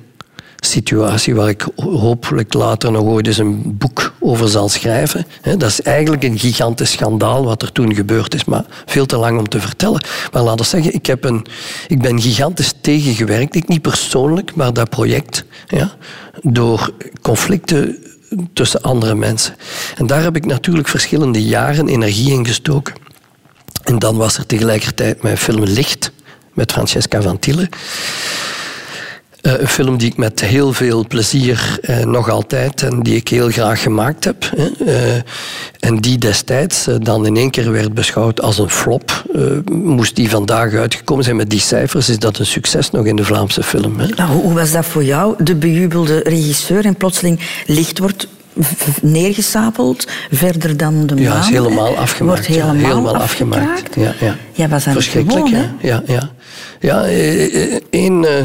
situatie 0.61 1.35
waar 1.35 1.49
ik 1.49 1.67
hopelijk 1.77 2.55
later 2.55 2.93
nog 2.93 3.03
ooit 3.03 3.27
eens 3.27 3.39
een 3.39 3.77
boek 3.79 4.15
over 4.21 4.49
zal 4.49 4.69
schrijven. 4.69 5.27
Dat 5.43 5.63
is 5.63 5.83
eigenlijk 5.83 6.23
een 6.23 6.39
gigantisch 6.39 6.91
schandaal 6.91 7.45
wat 7.45 7.63
er 7.63 7.73
toen 7.73 7.95
gebeurd 7.95 8.35
is, 8.35 8.45
maar 8.45 8.65
veel 8.87 9.07
te 9.07 9.17
lang 9.17 9.39
om 9.39 9.49
te 9.49 9.61
vertellen. 9.61 10.05
Maar 10.33 10.43
laten 10.43 10.59
we 10.59 10.65
zeggen, 10.65 10.95
ik, 10.95 11.07
heb 11.07 11.25
een, 11.25 11.47
ik 11.89 12.03
ben 12.03 12.21
gigantisch 12.21 12.75
tegengewerkt. 12.81 13.55
Ik 13.55 13.69
niet 13.69 13.83
persoonlijk, 13.83 14.55
maar 14.55 14.73
dat 14.73 14.91
project. 14.91 15.45
Ja, 15.67 15.93
door 16.43 16.93
conflicten 17.23 17.97
tussen 18.53 18.83
andere 18.83 19.15
mensen. 19.15 19.57
En 19.97 20.07
daar 20.07 20.23
heb 20.23 20.37
ik 20.37 20.47
natuurlijk 20.47 20.89
verschillende 20.89 21.43
jaren 21.43 21.89
energie 21.89 22.33
in 22.33 22.47
gestoken. 22.47 22.95
En 23.85 23.99
dan 23.99 24.17
was 24.17 24.37
er 24.37 24.47
tegelijkertijd 24.47 25.23
mijn 25.23 25.37
film 25.39 25.63
Licht 25.65 26.13
met 26.53 26.73
Francesca 26.73 27.23
Van 27.23 27.39
Tille. 27.39 27.69
Eh, 29.43 29.61
een 29.61 29.69
film 29.69 29.97
die 29.97 30.09
ik 30.09 30.17
met 30.17 30.41
heel 30.41 30.73
veel 30.73 31.07
plezier 31.07 31.79
eh, 31.83 32.05
nog 32.05 32.29
altijd 32.29 32.83
en 32.83 33.03
die 33.03 33.17
ik 33.17 33.29
heel 33.29 33.51
graag 33.51 33.83
gemaakt 33.83 34.25
heb. 34.25 34.45
Eh, 34.87 35.15
en 35.81 35.97
die 36.01 36.19
destijds 36.19 36.89
dan 36.99 37.27
in 37.27 37.37
één 37.37 37.51
keer 37.51 37.73
werd 37.73 37.95
beschouwd 37.95 38.41
als 38.41 38.59
een 38.59 38.71
flop. 38.71 39.25
Moest 39.73 40.17
die 40.17 40.31
vandaag 40.31 40.75
uitgekomen 40.75 41.25
zijn 41.25 41.37
met 41.37 41.51
die 41.51 41.61
cijfers, 41.61 42.09
is 42.09 42.19
dat 42.19 42.39
een 42.39 42.47
succes 42.47 42.91
nog 42.91 43.07
in 43.07 43.17
de 43.17 43.25
Vlaamse 43.25 43.63
film. 43.63 43.99
Hè. 43.99 44.07
Nou, 44.07 44.31
hoe 44.31 44.55
was 44.55 44.73
dat 44.73 44.85
voor 44.85 45.05
jou? 45.05 45.45
De 45.45 45.55
bejubelde 45.55 46.19
regisseur 46.19 46.85
en 46.85 46.95
plotseling 46.95 47.41
licht 47.67 47.99
wordt 47.99 48.27
neergestapeld, 49.03 50.07
verder 50.31 50.77
dan 50.77 51.07
de 51.07 51.15
maan. 51.15 51.23
Ja, 51.25 51.39
is 51.39 51.49
helemaal 51.49 51.97
afgemaakt. 51.97 52.47
Wordt 52.47 52.59
ja. 52.59 52.73
helemaal, 52.73 53.17
afgemaakt. 53.17 53.95
Ja, 53.95 54.15
ja. 54.21 54.37
Jij 54.53 54.69
was 54.69 54.87
aan 54.87 54.95
het 54.95 55.03
Verschrikkelijk, 55.03 55.49
gewoon, 55.49 55.65
hè? 55.81 55.89
Ja, 55.89 56.03
ja. 56.07 56.31
ja 56.81 57.05
eh, 57.05 57.75
eh, 57.75 57.81
één, 57.91 58.25
eh, 58.25 58.39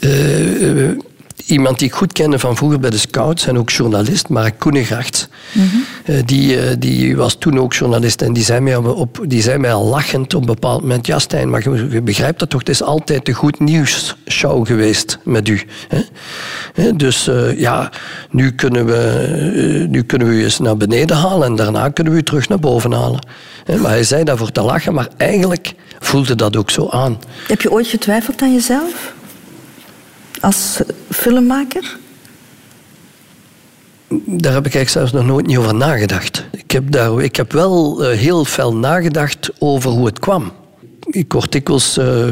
eh, 0.00 0.88
eh, 0.88 0.98
iemand 1.50 1.78
die 1.78 1.88
ik 1.88 1.94
goed 1.94 2.12
kende 2.12 2.38
van 2.38 2.56
vroeger 2.56 2.80
bij 2.80 2.90
de 2.90 2.98
Scouts 2.98 3.46
en 3.46 3.58
ook 3.58 3.70
journalist, 3.70 4.28
Mark 4.28 4.58
Koenegracht. 4.58 5.28
Eh, 6.04 6.16
die, 6.24 6.60
eh, 6.60 6.76
die 6.78 7.16
was 7.16 7.36
toen 7.38 7.58
ook 7.58 7.74
journalist 7.74 8.22
en 8.22 8.32
die 8.32 8.44
zei, 8.44 8.60
mij 8.60 8.76
op, 8.76 9.24
die 9.26 9.42
zei 9.42 9.58
mij 9.58 9.72
al 9.72 9.84
lachend 9.84 10.34
op 10.34 10.40
een 10.40 10.46
bepaald 10.46 10.80
moment... 10.80 11.06
Ja, 11.06 11.18
Stijn, 11.18 11.50
maar 11.50 11.62
je, 11.62 11.88
je 11.90 12.02
begrijpt 12.02 12.38
dat 12.38 12.50
toch? 12.50 12.60
Het 12.60 12.68
is 12.68 12.82
altijd 12.82 13.26
de 13.26 13.32
goed 13.32 13.58
nieuws 13.58 14.16
show 14.28 14.66
geweest 14.66 15.18
met 15.24 15.48
u. 15.48 15.60
Hè? 16.74 16.96
Dus 16.96 17.28
eh, 17.28 17.58
ja, 17.58 17.90
nu 18.30 18.52
kunnen, 18.52 18.86
we, 18.86 19.86
nu 19.88 20.02
kunnen 20.02 20.28
we 20.28 20.34
u 20.34 20.42
eens 20.42 20.58
naar 20.58 20.76
beneden 20.76 21.16
halen 21.16 21.46
en 21.46 21.56
daarna 21.56 21.88
kunnen 21.88 22.12
we 22.12 22.18
u 22.18 22.22
terug 22.22 22.48
naar 22.48 22.58
boven 22.58 22.92
halen. 22.92 23.26
Hè, 23.64 23.76
Maar 23.76 23.90
hij 23.90 24.04
zei 24.04 24.24
dat 24.24 24.38
voor 24.38 24.52
te 24.52 24.62
lachen, 24.62 24.94
maar 24.94 25.08
eigenlijk 25.16 25.74
voelde 25.98 26.34
dat 26.34 26.56
ook 26.56 26.70
zo 26.70 26.88
aan. 26.88 27.18
Heb 27.46 27.62
je 27.62 27.70
ooit 27.70 27.86
getwijfeld 27.86 28.42
aan 28.42 28.52
jezelf? 28.52 29.12
Als 30.40 30.80
filmmaker? 31.10 31.96
Daar 34.26 34.52
heb 34.52 34.66
ik 34.66 34.74
eigenlijk 34.74 34.88
zelfs 34.88 35.12
nog 35.12 35.24
nooit 35.24 35.46
niet 35.46 35.56
over 35.56 35.74
nagedacht. 35.74 36.44
Ik 36.52 36.70
heb, 36.70 36.90
daar, 36.90 37.22
ik 37.22 37.36
heb 37.36 37.52
wel 37.52 38.04
eh, 38.04 38.18
heel 38.18 38.44
veel 38.44 38.76
nagedacht 38.76 39.50
over 39.58 39.90
hoe 39.90 40.06
het 40.06 40.18
kwam. 40.18 40.52
Ik 41.10 41.32
word 41.32 41.52
dikwijls 41.52 41.96
eh, 41.96 42.26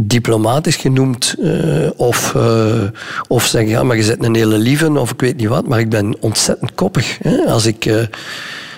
diplomatisch 0.00 0.76
genoemd 0.76 1.34
eh, 1.42 1.90
of, 1.96 2.34
eh, 2.34 2.82
of 3.28 3.46
zeggen, 3.46 3.70
ja, 3.70 3.82
maar 3.82 3.96
je 3.96 4.06
bent 4.06 4.24
een 4.24 4.34
hele 4.34 4.58
lieve 4.58 4.90
of 4.90 5.12
ik 5.12 5.20
weet 5.20 5.36
niet 5.36 5.48
wat, 5.48 5.68
maar 5.68 5.80
ik 5.80 5.88
ben 5.88 6.16
ontzettend 6.20 6.74
koppig. 6.74 7.18
Hè? 7.22 7.36
Als 7.36 7.66
ik, 7.66 7.86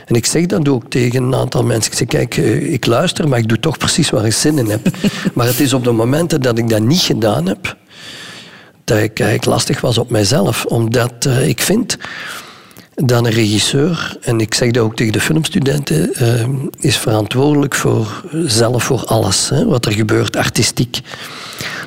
en 0.07 0.15
ik 0.15 0.27
zeg 0.27 0.47
dat 0.47 0.69
ook 0.69 0.91
tegen 0.91 1.23
een 1.23 1.35
aantal 1.35 1.65
mensen. 1.65 1.93
Ik 1.93 1.99
zeg, 1.99 2.07
kijk, 2.07 2.37
ik 2.63 2.87
luister, 2.87 3.29
maar 3.29 3.39
ik 3.39 3.49
doe 3.49 3.61
toch 3.61 3.79
precies 3.79 4.11
waar 4.11 4.27
ik 4.27 4.33
zin 4.33 4.59
in 4.59 4.71
heb. 4.71 4.89
maar 5.35 5.47
het 5.47 5.61
is 5.61 5.73
op 5.73 5.85
de 5.85 5.93
momenten 5.93 6.43
dat 6.43 6.59
ik 6.59 6.69
dat 6.69 6.83
niet 6.83 7.01
gedaan 7.01 7.47
heb, 7.47 7.77
dat 8.89 8.99
ik 8.99 9.21
eigenlijk 9.21 9.45
lastig 9.45 9.81
was 9.81 9.99
op 9.99 10.11
mijzelf. 10.11 10.65
Omdat 10.65 11.27
eh, 11.27 11.49
ik 11.49 11.61
vind 11.61 11.99
dat 12.95 13.25
een 13.25 13.33
regisseur, 13.33 14.17
en 14.21 14.41
ik 14.41 14.55
zeg 14.55 14.71
dat 14.71 14.85
ook 14.85 14.97
tegen 14.97 15.13
de 15.13 15.21
filmstudenten, 15.21 16.15
eh, 16.15 16.49
is 16.81 16.99
verantwoordelijk 16.99 17.75
voor, 17.75 18.25
zelf 18.47 18.85
voor 18.85 19.05
alles 19.05 19.49
hè, 19.49 19.65
wat 19.65 19.87
er 19.87 19.93
gebeurt, 19.93 20.37
artistiek. 20.37 21.01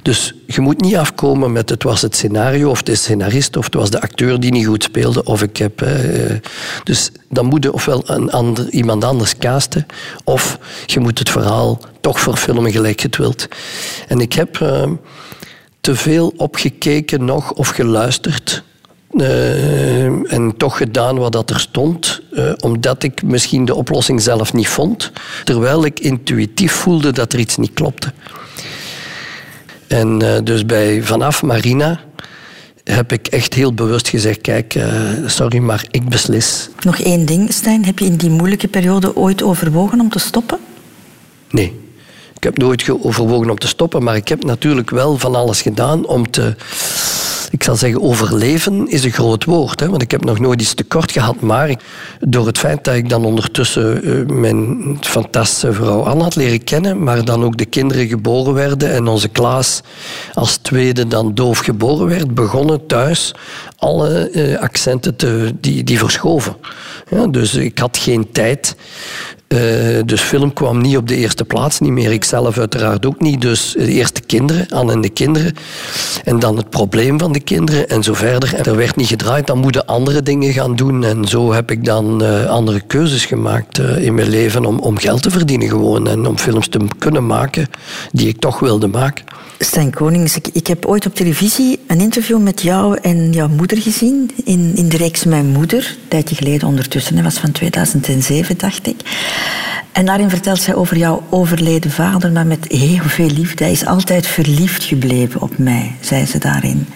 Dus 0.02 0.34
je 0.48 0.62
moet 0.62 0.82
niet 0.82 0.96
afkomen 0.96 1.52
met 1.52 1.70
het 1.70 1.84
was 1.84 2.02
het 2.02 2.16
scenario, 2.16 2.70
of 2.70 2.84
de 2.84 2.96
scenarist, 2.96 3.58
of 3.58 3.66
het 3.66 3.74
was 3.74 3.90
de 3.90 4.02
acteur 4.02 4.40
die 4.40 4.52
niet 4.52 4.66
goed 4.66 4.84
speelde, 4.84 5.24
of 5.24 5.42
ik 5.42 5.58
heb... 5.58 5.82
eh, 5.82 6.36
dus 6.84 7.12
dan 7.30 7.46
moet 7.46 7.64
je 7.64 7.74
ofwel 7.74 8.04
een 8.06 8.32
ander, 8.32 8.70
iemand 8.70 9.04
anders 9.04 9.38
casten, 9.38 9.86
of 10.24 10.60
je 10.86 11.00
moet 11.00 11.20
het 11.20 11.30
verhaal 11.30 11.80
toch 12.02 12.20
verfilmen 12.20 12.72
gelijk 12.72 13.00
je 13.00 13.08
het 13.08 13.18
wilt. 13.18 13.48
En 14.08 14.20
ik 14.20 14.34
heb... 14.34 14.62
eh, 14.62 14.92
te 15.82 15.96
veel 15.96 16.34
opgekeken 16.38 17.26
nog 17.26 17.52
of 17.52 17.68
geluisterd. 17.68 18.64
eh, 19.18 20.34
en 20.34 20.54
toch 20.58 20.78
gedaan 20.78 21.18
wat 21.18 21.32
dat 21.32 21.50
er 21.50 21.60
stond, 21.60 22.22
eh, 22.32 22.52
omdat 22.60 23.04
ik 23.04 23.24
misschien 23.24 23.66
de 23.66 23.76
oplossing 23.76 24.22
zelf 24.22 24.54
niet 24.54 24.68
vond, 24.68 25.12
terwijl 25.44 25.86
ik 25.86 26.00
intuïtief 26.00 26.72
voelde 26.72 27.12
dat 27.12 27.34
er 27.34 27.40
iets 27.40 27.58
niet 27.58 27.74
klopte. 27.74 28.14
En 29.88 30.22
eh, 30.22 30.44
dus 30.44 30.66
bij 30.66 31.04
vanaf 31.04 31.44
Marina 31.44 32.00
heb 32.84 33.12
ik 33.12 33.28
echt 33.28 33.54
heel 33.54 33.74
bewust 33.74 34.08
gezegd: 34.10 34.42
kijk, 34.42 34.80
sorry, 35.26 35.58
maar 35.58 35.86
ik 35.92 36.10
beslis. 36.10 36.70
Nog 36.80 37.00
één 37.00 37.26
ding, 37.26 37.54
Stijn. 37.54 37.86
Heb 37.86 38.00
je 38.00 38.06
in 38.06 38.16
die 38.16 38.30
moeilijke 38.30 38.68
periode 38.68 39.16
ooit 39.16 39.44
overwogen 39.44 40.00
om 40.00 40.10
te 40.10 40.20
stoppen? 40.20 40.58
Nee. 41.50 41.81
Ik 42.42 42.48
heb 42.48 42.58
nooit 42.58 42.82
ge- 42.84 43.04
overwogen 43.04 43.50
om 43.50 43.58
te 43.58 43.68
stoppen, 43.68 44.04
maar 44.04 44.16
ik 44.16 44.28
heb 44.28 44.44
natuurlijk 44.44 44.90
wel 44.90 45.18
van 45.18 45.36
alles 45.36 45.62
gedaan 45.62 46.06
om 46.06 46.32
te. 46.32 46.56
Ik 47.52 47.64
zal 47.64 47.76
zeggen, 47.76 48.02
overleven 48.02 48.88
is 48.88 49.04
een 49.04 49.12
groot 49.12 49.44
woord. 49.46 49.80
Hè, 49.80 49.90
want 49.90 50.02
ik 50.02 50.12
heb 50.12 50.24
nog 50.24 50.40
nooit 50.40 50.62
iets 50.62 50.74
tekort 50.74 51.12
gehad. 51.12 51.42
Maar 51.42 51.76
door 52.20 52.46
het 52.46 52.58
feit 52.58 52.84
dat 52.84 52.96
ik 52.96 53.10
dan 53.10 53.26
ondertussen 53.26 54.04
eh, 54.04 54.36
mijn 54.36 54.98
fantastische 55.02 55.74
vrouw 55.74 56.02
Anne 56.04 56.24
had 56.24 56.36
leren 56.36 56.64
kennen, 56.64 57.04
maar 57.04 57.26
dan 57.26 57.44
ook 57.44 57.58
de 57.58 57.66
kinderen 57.66 58.08
geboren 58.08 58.54
werden 58.54 58.92
en 58.92 59.08
onze 59.08 59.28
Klaas 59.28 59.82
als 60.34 60.58
tweede 60.58 61.08
dan 61.08 61.34
doof 61.34 61.60
geboren 61.60 62.08
werd, 62.08 62.34
begonnen 62.34 62.86
thuis 62.88 63.34
alle 63.82 64.30
eh, 64.30 64.60
accenten 64.60 65.16
te, 65.16 65.54
die, 65.60 65.84
die 65.84 65.98
verschoven. 65.98 66.56
Ja, 67.10 67.28
dus 67.28 67.54
ik 67.54 67.78
had 67.78 67.98
geen 67.98 68.32
tijd. 68.32 68.76
Eh, 69.52 70.00
dus 70.06 70.22
film 70.22 70.54
kwam 70.54 70.82
niet 70.82 70.98
op 70.98 71.08
de 71.08 71.16
eerste 71.16 71.46
plaats, 71.46 71.80
niet 71.80 71.92
meer. 71.92 72.12
Ik 72.12 72.24
zelf 72.24 72.58
uiteraard 72.58 73.06
ook 73.06 73.20
niet. 73.20 73.42
Dus 73.42 73.74
de 73.78 73.88
eerste 73.88 74.22
kinderen, 74.22 74.70
Anne 74.70 74.92
en 74.92 75.02
de 75.02 75.10
kinderen. 75.10 75.54
En 76.24 76.40
dan 76.40 76.58
het 76.58 76.70
probleem 76.70 77.20
van 77.20 77.32
de 77.32 77.40
kinderen 77.40 77.90
en 77.90 78.04
zo 78.04 78.14
verder. 78.14 78.56
En 78.56 78.64
er 78.64 78.76
werd 78.76 78.96
niet 78.96 79.08
gedraaid, 79.08 79.48
dan 79.48 79.58
moeten 79.58 79.86
andere 79.86 80.24
dingen 80.24 80.54
gaan 80.54 80.76
doen. 80.76 81.04
En 81.04 81.26
zo 81.26 81.54
heb 81.54 81.72
ik 81.72 81.86
dan 81.86 82.24
eh, 82.24 82.46
andere 82.46 82.82
keuzes 82.88 83.26
gemaakt 83.26 83.80
eh, 83.80 84.06
in 84.06 84.14
mijn 84.14 84.30
leven 84.30 84.66
om, 84.66 84.80
om 84.80 84.98
geld 84.98 85.22
te 85.22 85.32
verdienen 85.32 85.70
gewoon. 85.70 86.08
En 86.08 86.26
om 86.26 86.38
films 86.38 86.68
te 86.68 86.80
kunnen 86.98 87.26
maken 87.26 87.68
die 88.12 88.28
ik 88.28 88.40
toch 88.40 88.60
wilde 88.60 88.88
maken. 88.88 89.26
Stijn 89.64 89.94
Konings, 89.94 90.36
ik, 90.36 90.48
ik 90.54 90.68
heb 90.68 90.86
ooit 90.86 91.06
op 91.06 91.16
televisie 91.16 91.80
een 91.88 92.00
interview 92.00 92.40
met 92.40 92.62
jou 92.62 92.98
en 93.02 93.32
jouw 93.32 93.48
moeder 93.48 93.78
gezien. 93.78 94.32
In, 94.44 94.72
in 94.76 94.90
de 94.90 94.98
reeks 94.98 95.24
Mijn 95.24 95.46
Moeder, 95.46 95.98
een 96.02 96.08
tijdje 96.08 96.36
geleden 96.36 96.68
ondertussen. 96.68 97.16
Dat 97.16 97.24
was 97.24 97.38
van 97.38 97.52
2007, 97.52 98.58
dacht 98.58 98.88
ik. 98.88 99.02
En 99.92 100.06
daarin 100.06 100.30
vertelt 100.30 100.62
zij 100.62 100.76
over 100.76 100.98
jouw 100.98 101.24
overleden 101.30 101.92
vader, 101.92 102.32
maar 102.32 102.46
met 102.46 102.66
heel 102.68 103.04
veel 103.04 103.30
liefde. 103.30 103.64
Hij 103.64 103.74
is 103.74 103.86
altijd 103.86 104.28
verliefd 104.28 104.84
gebleven 104.84 105.42
op 105.42 105.58
mij, 105.58 105.96
zei 106.00 106.26
ze 106.26 106.38
daarin. 106.38 106.88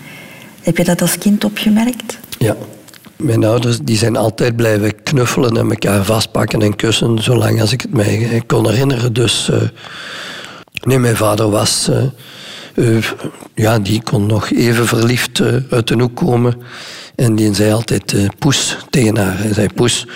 Heb 0.61 0.77
je 0.77 0.83
dat 0.83 1.01
als 1.01 1.17
kind 1.17 1.43
opgemerkt? 1.43 2.17
Ja. 2.37 2.55
Mijn 3.15 3.43
ouders 3.43 3.79
die 3.79 3.97
zijn 3.97 4.15
altijd 4.15 4.55
blijven 4.55 5.03
knuffelen 5.03 5.57
en 5.57 5.69
elkaar 5.69 6.05
vastpakken 6.05 6.61
en 6.61 6.75
kussen, 6.75 7.23
zolang 7.23 7.61
als 7.61 7.71
ik 7.71 7.81
het 7.81 7.93
mij 7.93 8.43
kon 8.47 8.69
herinneren. 8.69 9.13
Dus 9.13 9.49
eh, 9.49 9.61
nee, 10.81 10.99
mijn 10.99 11.15
vader 11.15 11.49
was, 11.49 11.87
eh, 11.89 12.03
eh, 12.75 13.03
ja, 13.53 13.79
die 13.79 14.01
kon 14.03 14.25
nog 14.25 14.51
even 14.51 14.87
verliefd 14.87 15.39
eh, 15.39 15.55
uit 15.69 15.87
de 15.87 15.93
hoek 15.93 16.15
komen. 16.15 16.61
En 17.15 17.35
die 17.35 17.53
zei 17.53 17.71
altijd 17.71 18.13
eh, 18.13 18.27
poes 18.39 18.77
tegen 18.89 19.17
haar. 19.17 19.39
Hij 19.39 19.53
zei 19.53 19.67
poes, 19.75 20.07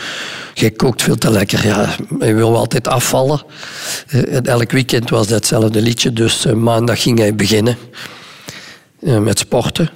jij 0.54 0.72
kookt 0.72 1.02
veel 1.02 1.16
te 1.16 1.32
lekker. 1.32 1.66
Ja, 1.66 1.96
hij 2.20 2.36
wil 2.36 2.58
altijd 2.58 2.88
afvallen. 2.88 3.44
En 4.08 4.46
elk 4.46 4.72
weekend 4.72 5.10
was 5.10 5.28
dat 5.28 5.38
hetzelfde 5.38 5.82
liedje, 5.82 6.14
dus 6.14 6.46
maandag 6.46 7.02
ging 7.02 7.18
hij 7.20 7.36
beginnen 7.36 7.78
met 9.00 9.40
sporten. 9.40 9.90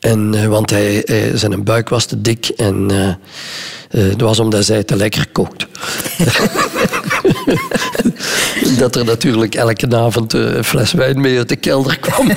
En, 0.00 0.48
want 0.48 0.70
hij, 0.70 1.04
zijn 1.34 1.64
buik 1.64 1.88
was 1.88 2.04
te 2.04 2.20
dik 2.20 2.48
en 2.48 2.88
dat 3.90 4.20
was 4.20 4.38
omdat 4.38 4.64
zij 4.64 4.84
te 4.84 4.96
lekker 4.96 5.26
kookt. 5.32 5.66
dat 8.78 8.96
er 8.96 9.04
natuurlijk 9.04 9.54
elke 9.54 9.96
avond 9.96 10.34
eh, 10.34 10.40
een 10.40 10.64
fles 10.64 10.92
wijn 10.92 11.20
mee 11.20 11.38
uit 11.38 11.48
de 11.48 11.56
kelder 11.56 11.98
kwam. 11.98 12.28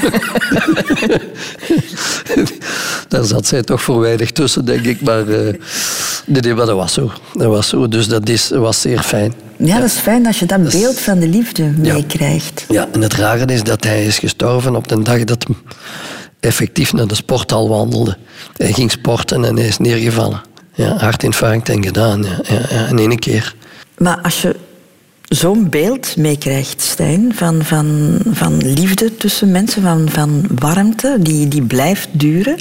daar 3.08 3.24
zat 3.24 3.48
zij 3.48 3.64
toch 3.64 3.82
voor 3.82 4.00
weinig 4.00 4.32
tussen, 4.32 4.66
denk 4.66 4.86
ik. 4.86 5.02
Maar, 5.02 5.28
eh, 5.28 5.54
nee, 6.26 6.54
maar 6.54 6.66
dat 6.66 6.76
was 6.76 6.94
zo. 6.94 7.12
Dat 7.34 7.48
was 7.48 7.68
zo. 7.68 7.88
Dus 7.88 8.08
dat 8.08 8.30
is, 8.30 8.50
was 8.50 8.82
zeer 8.82 9.00
fijn. 9.00 9.34
Ja, 9.58 9.80
dat 9.80 9.90
is 9.90 9.98
fijn 9.98 10.28
als 10.28 10.40
je 10.40 10.46
dat 10.46 10.70
beeld 10.70 11.00
van 11.00 11.20
de 11.20 11.28
liefde 11.28 11.64
meekrijgt. 11.64 12.66
Ja, 12.70 12.88
en 12.92 13.02
het 13.02 13.14
rare 13.14 13.46
is 13.46 13.64
dat 13.64 13.84
hij 13.84 14.06
is 14.06 14.20
gestorven 14.20 14.76
op 14.76 14.88
de 14.88 15.02
dag 15.02 15.24
dat 15.24 15.46
hij 15.48 15.56
effectief 16.40 16.94
naar 16.94 17.08
de 17.08 17.16
sporthal 17.16 17.70
wandelde. 17.70 18.18
Hij 18.58 18.74
ging 18.74 18.92
sporten 18.92 19.46
en 19.46 19.58
hij 19.58 19.68
is 19.68 19.78
neergevallen. 19.78 20.42
Ja, 20.74 20.98
hartinfarct 20.98 21.70
en 21.70 21.84
gedaan. 21.84 22.24
Ja, 22.24 22.40
ja, 22.44 22.62
ja, 22.70 22.88
in 22.88 23.00
één 23.00 23.20
keer. 23.20 23.56
Maar 23.98 24.20
als 24.22 24.42
je 24.42 24.56
zo'n 25.34 25.70
beeld 25.70 26.18
meekrijgt, 26.18 26.82
Stijn, 26.82 27.36
van, 27.36 27.64
van, 27.64 28.18
van 28.32 28.58
liefde 28.58 29.16
tussen 29.16 29.52
mensen, 29.52 29.82
van, 29.82 30.10
van 30.10 30.46
warmte, 30.56 31.18
die, 31.20 31.48
die 31.48 31.62
blijft 31.62 32.10
duren, 32.12 32.56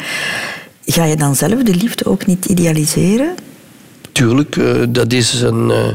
ga 0.84 1.04
je 1.04 1.16
dan 1.16 1.36
zelf 1.36 1.62
de 1.62 1.74
liefde 1.74 2.04
ook 2.04 2.26
niet 2.26 2.44
idealiseren? 2.44 3.34
Tuurlijk, 4.12 4.56
eh, 4.56 4.82
dat 4.88 5.12
is 5.12 5.40
een... 5.40 5.70
eh, 5.70 5.94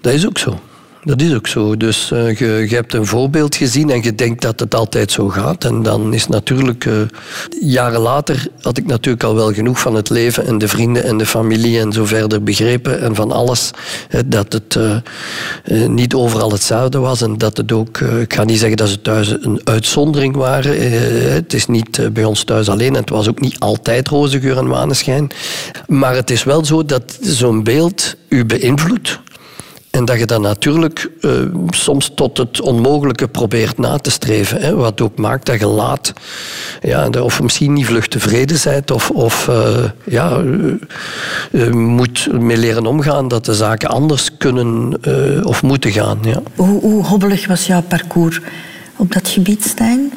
dat 0.00 0.12
is 0.12 0.26
ook 0.26 0.38
zo. 0.38 0.60
Dat 1.08 1.20
is 1.20 1.34
ook 1.34 1.46
zo. 1.46 1.76
Dus 1.76 2.10
eh, 2.10 2.36
je, 2.38 2.74
hebt 2.74 2.94
een 2.94 3.06
voorbeeld 3.06 3.56
gezien 3.56 3.90
en 3.90 4.02
je 4.02 4.14
denkt 4.14 4.42
dat 4.42 4.60
het 4.60 4.74
altijd 4.74 5.12
zo 5.12 5.28
gaat. 5.28 5.64
En 5.64 5.82
dan 5.82 6.14
is 6.14 6.26
natuurlijk... 6.26 6.84
eh, 6.84 6.94
jaren 7.60 8.00
later 8.00 8.46
had 8.60 8.78
ik 8.78 8.86
natuurlijk 8.86 9.24
al 9.24 9.34
wel 9.34 9.52
genoeg 9.52 9.80
van 9.80 9.94
het 9.94 10.10
leven 10.10 10.46
en 10.46 10.58
de 10.58 10.68
vrienden 10.68 11.04
en 11.04 11.18
de 11.18 11.26
familie 11.26 11.80
en 11.80 11.92
zo 11.92 12.04
verder 12.04 12.42
begrepen. 12.42 13.00
En 13.00 13.14
van 13.14 13.32
alles. 13.32 13.70
dat 14.26 14.52
het 14.52 14.76
eh, 14.76 15.86
niet 15.86 16.14
overal 16.14 16.52
hetzelfde 16.52 16.98
was. 16.98 17.22
En 17.22 17.38
dat 17.38 17.56
het 17.56 17.72
ook... 17.72 17.98
ik 17.98 18.34
ga 18.34 18.44
niet 18.44 18.58
zeggen 18.58 18.76
dat 18.76 18.88
ze 18.88 19.02
thuis 19.02 19.36
een 19.40 19.60
uitzondering 19.64 20.36
waren. 20.36 20.92
Het 21.32 21.54
is 21.54 21.66
niet 21.66 22.12
bij 22.12 22.24
ons 22.24 22.44
thuis 22.44 22.68
alleen. 22.68 22.94
En 22.94 23.00
het 23.00 23.10
was 23.10 23.28
ook 23.28 23.40
niet 23.40 23.58
altijd 23.58 24.08
roze 24.08 24.40
geur 24.40 24.58
en 24.58 24.66
maneschijn. 24.66 25.30
Maar 25.86 26.14
het 26.14 26.30
is 26.30 26.44
wel 26.44 26.64
zo 26.64 26.84
dat 26.84 27.18
zo'n 27.20 27.62
beeld 27.62 28.16
u 28.28 28.44
beïnvloedt. 28.44 29.20
En 29.98 30.04
dat 30.04 30.18
je 30.18 30.26
dan 30.26 30.42
natuurlijk 30.42 31.10
eh, 31.20 31.30
soms 31.68 32.12
tot 32.14 32.38
het 32.38 32.60
onmogelijke 32.60 33.28
probeert 33.28 33.78
na 33.78 33.96
te 33.96 34.10
streven. 34.10 34.60
Hè, 34.60 34.74
wat 34.74 35.00
ook 35.00 35.18
maakt 35.18 35.46
dat 35.46 35.58
je 35.58 35.66
laat, 35.66 36.12
ja, 36.80 37.08
of 37.08 37.42
misschien 37.42 37.72
niet 37.72 37.86
vlug 37.86 38.08
tevreden 38.08 38.58
bent, 38.64 38.90
of, 38.90 39.10
of 39.10 39.48
eh, 39.48 39.84
ja, 40.04 40.42
eh, 41.52 41.70
moet 41.70 42.32
mee 42.32 42.56
leren 42.56 42.86
omgaan 42.86 43.28
dat 43.28 43.44
de 43.44 43.54
zaken 43.54 43.88
anders 43.88 44.36
kunnen 44.36 44.98
of 45.44 45.62
moeten 45.62 45.90
gaan. 45.90 46.18
Ja. 46.22 46.42
Hoe, 46.54 46.80
hoe 46.80 47.04
hobbelig 47.04 47.46
was 47.46 47.66
jouw 47.66 47.82
parcours 47.82 48.40
op 48.96 49.12
dat 49.12 49.28
gebied, 49.28 49.64
Stijn? 49.64 50.12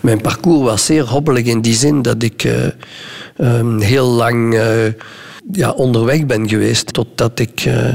Mijn 0.00 0.20
parcours 0.20 0.64
was 0.64 0.84
zeer 0.84 1.04
hobbelig 1.04 1.44
in 1.44 1.60
die 1.60 1.74
zin 1.74 2.02
dat 2.02 2.22
ik 2.22 2.44
eh, 2.44 2.66
ehm, 3.36 3.78
heel 3.78 4.06
lang 4.06 4.60
ja, 5.52 5.70
onderweg 5.70 6.26
ben 6.26 6.48
geweest 6.48 6.92
totdat 6.92 7.38
ik 7.38 7.60
eh, 7.60 7.88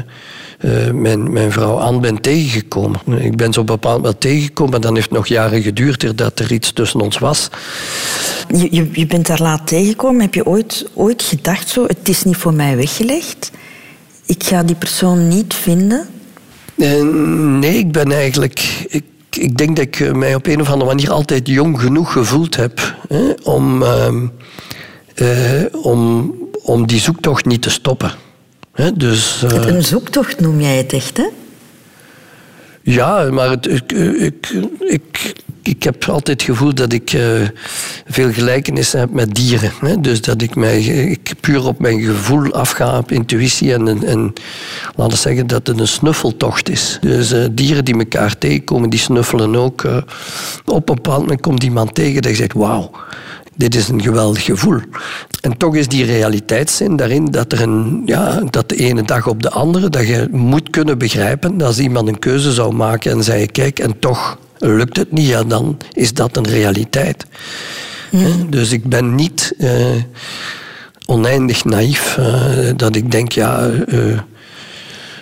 eh, 0.58 0.94
mijn, 0.94 1.32
mijn 1.32 1.52
vrouw 1.52 1.76
Anne 1.76 2.00
ben 2.00 2.22
tegengekomen. 2.22 3.00
Ik 3.20 3.36
ben 3.36 3.54
zo 3.54 3.64
bepaald 3.64 4.02
wel 4.02 4.18
tegengekomen, 4.18 4.72
maar 4.72 4.82
dan 4.82 4.96
heeft 4.96 5.10
het 5.10 5.18
nog 5.18 5.28
jaren 5.28 5.62
geduurd 5.62 6.18
dat 6.18 6.40
er 6.40 6.52
iets 6.52 6.72
tussen 6.72 7.02
ons 7.02 7.18
was. 7.18 7.50
Je, 8.48 8.68
je, 8.72 8.90
je 8.92 9.06
bent 9.06 9.28
daar 9.28 9.42
laat 9.42 9.68
tegengekomen. 9.68 10.22
Heb 10.22 10.34
je 10.34 10.46
ooit, 10.46 10.90
ooit 10.94 11.22
gedacht 11.22 11.70
zo, 11.70 11.86
het 11.86 12.10
is 12.10 12.24
niet 12.24 12.38
voor 12.38 12.54
mij 12.54 12.76
weggelegd? 12.76 13.52
Ik 14.26 14.44
ga 14.44 14.64
die 14.64 14.76
persoon 14.76 15.28
niet 15.28 15.54
vinden? 15.54 16.08
Eh, 16.78 17.02
nee, 17.60 17.78
ik 17.78 17.92
ben 17.92 18.12
eigenlijk. 18.12 18.86
Ik, 18.88 19.04
ik 19.30 19.58
denk 19.58 19.76
dat 19.76 19.86
ik 19.86 20.16
mij 20.16 20.36
op 20.36 20.48
een 20.48 20.62
of 20.62 20.70
andere 20.70 20.90
manier 20.90 21.12
altijd 21.12 21.48
jong 21.48 21.80
genoeg 21.80 22.12
gevoeld 22.12 22.56
heb 22.56 22.96
hè, 23.08 23.34
om, 23.44 23.84
ehm, 23.84 24.28
eh, 25.16 25.64
om, 26.68 26.88
die 26.88 27.00
zoektocht 27.00 27.46
niet 27.46 27.62
te 27.62 27.70
stoppen. 27.70 28.12
Dus, 28.94 29.44
eh, 29.44 29.66
Een 29.66 29.84
zoektocht 29.84 30.40
noem 30.40 30.62
jij 30.62 30.78
het 30.78 30.94
echt, 30.94 31.18
hè? 31.18 31.26
ja, 32.82 33.32
maar 33.32 33.50
het, 33.50 33.68
ik, 33.68 33.92
ik, 33.92 34.64
ik, 34.80 35.34
ik 35.62 35.84
heb 35.84 36.10
altijd 36.10 36.42
het 36.42 36.50
gevoel 36.50 36.74
dat 36.74 36.94
ik 36.94 37.14
eh, 37.14 37.42
veel 38.06 38.32
gelijkenissen 38.32 39.00
heb 39.00 39.12
met 39.12 39.36
dieren. 39.36 39.72
Hè? 39.80 40.02
Dus 40.02 40.22
dat 40.22 40.42
ik, 40.42 40.56
mij, 40.56 40.82
ik 40.84 41.34
puur 41.40 41.66
op 41.66 41.80
mijn 41.80 42.02
gevoel 42.02 42.54
afga, 42.54 42.98
op 42.98 43.12
intuïtie. 43.12 43.74
En, 43.74 43.88
en, 43.88 44.04
en 44.04 44.34
laten 44.96 45.14
we 45.14 45.20
zeggen 45.20 45.48
dat 45.48 45.68
het 45.68 45.80
een 45.80 45.88
snuffeltocht 45.88 46.70
is. 46.70 46.98
Dus 47.02 47.32
eh, 47.32 47.46
dieren 47.52 47.86
die 47.86 47.98
elkaar 47.98 48.38
tegenkomen, 48.38 48.90
die 48.90 49.00
snuffelen 49.00 49.56
ook. 49.56 49.84
op 50.66 50.90
een 50.90 50.96
bepaald 50.96 51.22
moment 51.22 51.42
komt 51.42 51.64
iemand 51.64 51.96
tegen 51.96 52.22
dat 52.22 52.32
je 52.32 52.38
zegt, 52.38 52.54
wauw. 52.54 52.92
Dit 53.58 53.76
is 53.76 53.88
een 53.88 54.02
geweldig 54.02 54.44
gevoel. 54.44 54.80
En 55.42 55.58
toch 55.58 55.76
is 55.76 55.88
die 55.88 56.06
realiteitszin 56.06 56.96
daarin 56.96 57.26
dat, 57.26 57.52
er 57.52 57.62
een, 57.62 58.02
ja, 58.06 58.42
dat 58.50 58.70
de 58.70 58.76
ene 58.76 59.04
dag 59.04 59.28
op 59.28 59.42
de 59.42 59.50
andere, 59.50 59.90
dat 59.90 60.08
je 60.08 60.28
moet 60.32 60.70
kunnen 60.70 60.98
begrijpen 60.98 61.58
dat 61.58 61.68
als 61.68 61.80
iemand 61.80 62.08
een 62.08 62.20
keuze 62.20 62.52
zou 62.52 62.74
maken 62.74 63.12
en 63.12 63.24
zei, 63.24 63.46
kijk, 63.46 63.80
en 63.80 64.00
toch 64.00 64.38
lukt 64.58 64.98
het 64.98 65.12
niet, 65.12 65.28
ja, 65.28 65.44
dan 65.44 65.78
is 65.92 66.14
dat 66.14 66.38
een 66.38 66.48
realiteit. 66.48 67.26
Hè? 68.10 68.50
Dus 68.50 68.72
ik 68.72 68.84
ben 68.84 69.16
niet 69.16 69.54
eh, 69.58 69.96
oneindig 71.06 71.66
naïef 71.66 72.18
eh, 72.18 72.70
dat 72.76 72.96
ik 72.96 73.12
denk, 73.12 73.32
ja, 73.32 73.70
eh, 73.70 74.20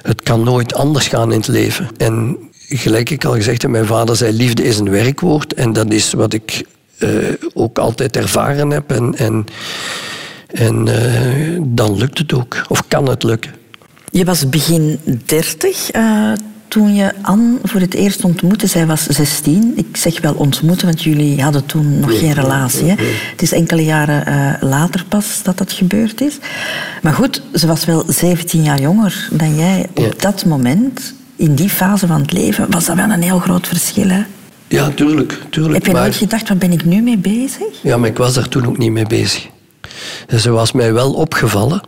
het 0.01 0.21
kan 0.21 0.43
nooit 0.43 0.73
anders 0.73 1.07
gaan 1.07 1.31
in 1.31 1.37
het 1.37 1.47
leven. 1.47 1.87
En 1.97 2.37
gelijk 2.67 3.09
ik 3.09 3.25
al 3.25 3.33
gezegd 3.33 3.61
heb, 3.61 3.71
mijn 3.71 3.85
vader 3.85 4.15
zei, 4.15 4.33
liefde 4.33 4.63
is 4.63 4.77
een 4.77 4.89
werkwoord. 4.89 5.53
En 5.53 5.73
dat 5.73 5.91
is 5.91 6.13
wat 6.13 6.33
ik 6.33 6.65
eh, 6.97 7.09
ook 7.53 7.77
altijd 7.77 8.17
ervaren 8.17 8.69
heb. 8.69 8.91
En, 8.91 9.15
en, 9.17 9.45
en 10.47 10.87
eh, 10.87 11.61
dan 11.63 11.97
lukt 11.97 12.17
het 12.17 12.33
ook. 12.33 12.65
Of 12.67 12.87
kan 12.87 13.09
het 13.09 13.23
lukken. 13.23 13.51
Je 14.11 14.25
was 14.25 14.49
begin 14.49 14.99
30 15.25 15.91
eh, 15.91 16.31
toen 16.67 16.95
je 16.95 17.11
Anne 17.21 17.57
voor 17.63 17.79
het 17.79 17.93
eerst 17.93 18.23
ontmoette. 18.23 18.67
Zij 18.67 18.85
was 18.85 19.03
16. 19.03 19.73
Ik 19.75 19.97
zeg 19.97 20.21
wel 20.21 20.33
ontmoeten, 20.33 20.87
want 20.87 21.03
jullie 21.03 21.41
hadden 21.41 21.65
toen 21.65 21.99
nog 21.99 22.19
geen 22.19 22.33
relatie. 22.33 22.85
Hè? 22.85 22.95
Het 23.31 23.41
is 23.41 23.51
enkele 23.51 23.83
jaren 23.83 24.57
later 24.61 25.05
pas 25.09 25.43
dat 25.43 25.57
dat 25.57 25.71
gebeurd 25.71 26.21
is. 26.21 26.37
Maar 27.01 27.13
goed, 27.13 27.41
ze 27.53 27.67
was 27.67 27.85
wel 27.85 28.03
17 28.07 28.63
jaar 28.63 28.81
jonger 28.81 29.27
dan 29.31 29.55
jij. 29.55 29.87
Op 29.93 30.21
dat 30.21 30.45
moment, 30.45 31.13
in 31.35 31.55
die 31.55 31.69
fase 31.69 32.07
van 32.07 32.21
het 32.21 32.31
leven, 32.31 32.71
was 32.71 32.85
dat 32.85 32.95
wel 32.95 33.09
een 33.09 33.21
heel 33.21 33.39
groot 33.39 33.67
verschil. 33.67 34.07
Hè? 34.09 34.23
Ja, 34.67 34.89
tuurlijk. 34.89 35.37
tuurlijk 35.49 35.73
Heb 35.75 35.85
je 35.85 35.91
maar- 35.91 36.01
nooit 36.01 36.15
gedacht, 36.15 36.47
waar 36.47 36.57
ben 36.57 36.71
ik 36.71 36.85
nu 36.85 37.01
mee 37.01 37.17
bezig? 37.17 37.67
Ja, 37.83 37.97
maar 37.97 38.09
ik 38.09 38.17
was 38.17 38.33
daar 38.33 38.49
toen 38.49 38.65
ook 38.67 38.77
niet 38.77 38.91
mee 38.91 39.07
bezig. 39.07 39.47
Ze 40.37 40.49
was 40.51 40.71
mij 40.71 40.93
wel 40.93 41.13
opgevallen. 41.13 41.81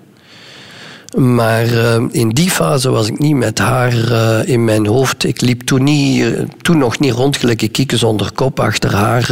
Maar 1.15 1.63
eh, 1.65 2.03
in 2.11 2.29
die 2.29 2.49
fase 2.49 2.89
was 2.89 3.07
ik 3.07 3.19
niet 3.19 3.35
met 3.35 3.57
haar 3.59 4.11
eh, 4.11 4.47
in 4.49 4.63
mijn 4.63 4.85
hoofd. 4.85 5.23
Ik 5.23 5.41
liep 5.41 5.61
toen, 5.61 5.83
niet, 5.83 6.23
eh, 6.23 6.29
toen 6.61 6.77
nog 6.77 6.99
niet 6.99 7.13
rond 7.13 7.37
gelijk 7.37 7.69
kieken 7.71 7.97
zonder 7.97 8.31
kop 8.31 8.59
achter 8.59 8.95
haar. 8.95 9.29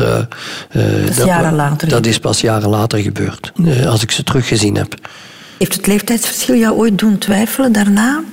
eh, 0.71 1.07
is 1.07 1.17
jaren 1.17 1.55
later 1.55 1.89
Dat 1.89 2.05
is 2.05 2.19
pas 2.19 2.41
jaren 2.41 2.69
later 2.69 2.99
gebeurd. 2.99 3.51
als 3.87 4.01
ik 4.03 4.11
ze 4.11 4.23
teruggezien 4.23 4.75
heb. 4.75 4.95
Heeft 5.57 5.73
het 5.75 5.87
leeftijdsverschil 5.87 6.55
jou 6.55 6.75
ooit 6.77 6.97
doen 6.97 7.17
twijfelen 7.17 7.71
daarna? 7.71 8.23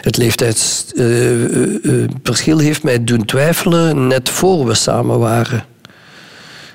Het 0.00 0.16
leeftijdsverschil 0.16 2.58
heeft 2.58 2.82
mij 2.82 3.04
doen 3.04 3.24
twijfelen 3.24 4.06
net 4.06 4.28
voor 4.28 4.66
we 4.66 4.74
samen 4.74 5.18
waren. 5.18 5.64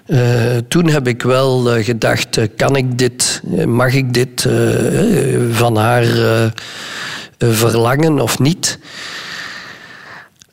Eh, 0.06 0.58
toen 0.68 0.88
heb 0.88 1.08
ik 1.08 1.22
wel 1.22 1.72
eh, 1.72 1.86
gedacht, 1.86 2.38
eh, 2.38 2.48
kan 2.56 2.76
ik 2.76 2.98
dit, 2.98 3.42
eh, 3.58 3.66
mag 3.66 3.94
ik 3.94 4.14
dit 4.14 4.46
eh, 4.46 5.34
eh, 5.34 5.40
van 5.52 5.78
haar 5.78 6.04
eh, 6.04 6.44
eh, 6.46 6.52
verlangen 7.38 8.20
of 8.20 8.40
niet? 8.40 8.80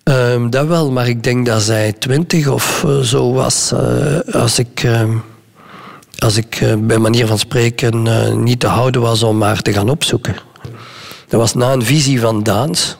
Ehm, 0.03 0.51
dat 0.51 0.67
wel, 0.67 0.91
maar 0.91 1.09
ik 1.09 1.23
denk 1.23 1.47
dat 1.47 1.63
zij 1.63 1.93
twintig 1.93 2.49
of 2.49 2.85
eh, 2.85 2.99
zo 2.99 3.33
was 3.33 3.73
eh, 3.73 4.35
als 4.35 4.59
ik, 4.59 4.83
ehm, 4.83 5.17
als 6.19 6.37
ik 6.37 6.57
eh, 6.61 6.75
bij 6.79 6.99
manier 6.99 7.27
van 7.27 7.39
spreken 7.39 8.07
eh, 8.07 8.35
niet 8.35 8.61
te 8.61 8.67
houden 8.67 9.01
was 9.01 9.23
om 9.23 9.43
haar 9.43 9.63
te 9.63 9.73
gaan 9.73 9.91
opzoeken. 9.91 10.35
Dat 11.33 11.41
was 11.41 11.55
na 11.55 11.73
een 11.73 11.85
visie 11.85 12.21
van 12.21 12.43
Daans. 12.43 12.97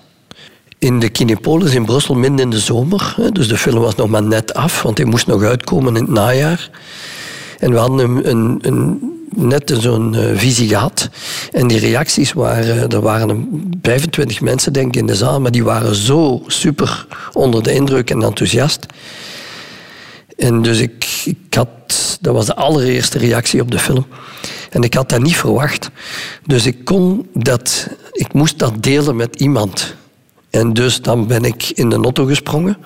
In 0.79 1.01
de 1.01 1.09
Kinepolis 1.09 1.75
in 1.75 1.85
Brussel, 1.85 2.15
midden 2.15 2.39
in 2.39 2.51
de 2.51 2.59
zomer. 2.59 3.15
Dus 3.33 3.49
de 3.49 3.57
film 3.57 3.81
was 3.81 3.95
nog 3.95 4.09
maar 4.09 4.23
net 4.23 4.55
af, 4.55 4.83
want 4.83 4.99
hij 4.99 5.07
moest 5.07 5.27
nog 5.27 5.43
uitkomen 5.43 5.97
in 5.97 6.03
het 6.03 6.11
najaar. 6.11 6.71
En 7.59 7.71
we 7.71 7.79
hadden 7.79 7.99
een, 7.99 8.31
een, 8.31 8.59
een, 8.63 9.01
net 9.35 9.77
zo'n 9.81 10.15
eh, 10.15 10.39
visie 10.39 10.69
gehad. 10.69 11.09
En 11.51 11.67
die 11.67 11.79
reacties 11.79 12.33
waren... 12.33 12.89
Er 12.89 13.01
waren 13.01 13.29
een 13.29 13.79
25 13.83 14.41
mensen, 14.41 14.73
denk 14.73 14.87
ik, 14.87 14.97
in 14.97 15.07
de 15.07 15.17
zaal. 15.17 15.41
Maar 15.41 15.51
die 15.51 15.65
waren 15.65 15.95
zo 15.95 16.43
super 16.47 17.07
onder 17.33 17.63
de 17.63 17.73
indruk 17.73 18.11
en 18.11 18.23
enthousiast. 18.23 18.87
En 20.37 20.63
dus 20.63 20.79
ik, 20.79 21.23
ik 21.25 21.55
had... 21.55 21.69
Dat 22.21 22.35
was 22.35 22.47
de 22.47 22.55
allereerste 22.55 23.19
reactie 23.19 23.61
op 23.61 23.71
de 23.71 23.79
film. 23.79 24.07
En 24.73 24.83
ik 24.83 24.95
had 24.95 25.09
dat 25.09 25.23
niet 25.23 25.37
verwacht. 25.37 25.91
Dus 26.47 26.67
ik 26.67 26.85
kon 26.85 27.29
dat... 27.35 27.89
Ik 28.13 28.33
moest 28.33 28.59
dat 28.59 28.83
delen 28.83 29.17
met 29.17 29.37
iemand. 29.37 29.95
En 30.51 30.73
dus 30.73 31.03
dan 31.03 31.27
ben 31.27 31.45
ik 31.45 31.69
in 31.69 31.89
de 31.89 31.97
auto 31.97 32.25
gesprongen. 32.25 32.77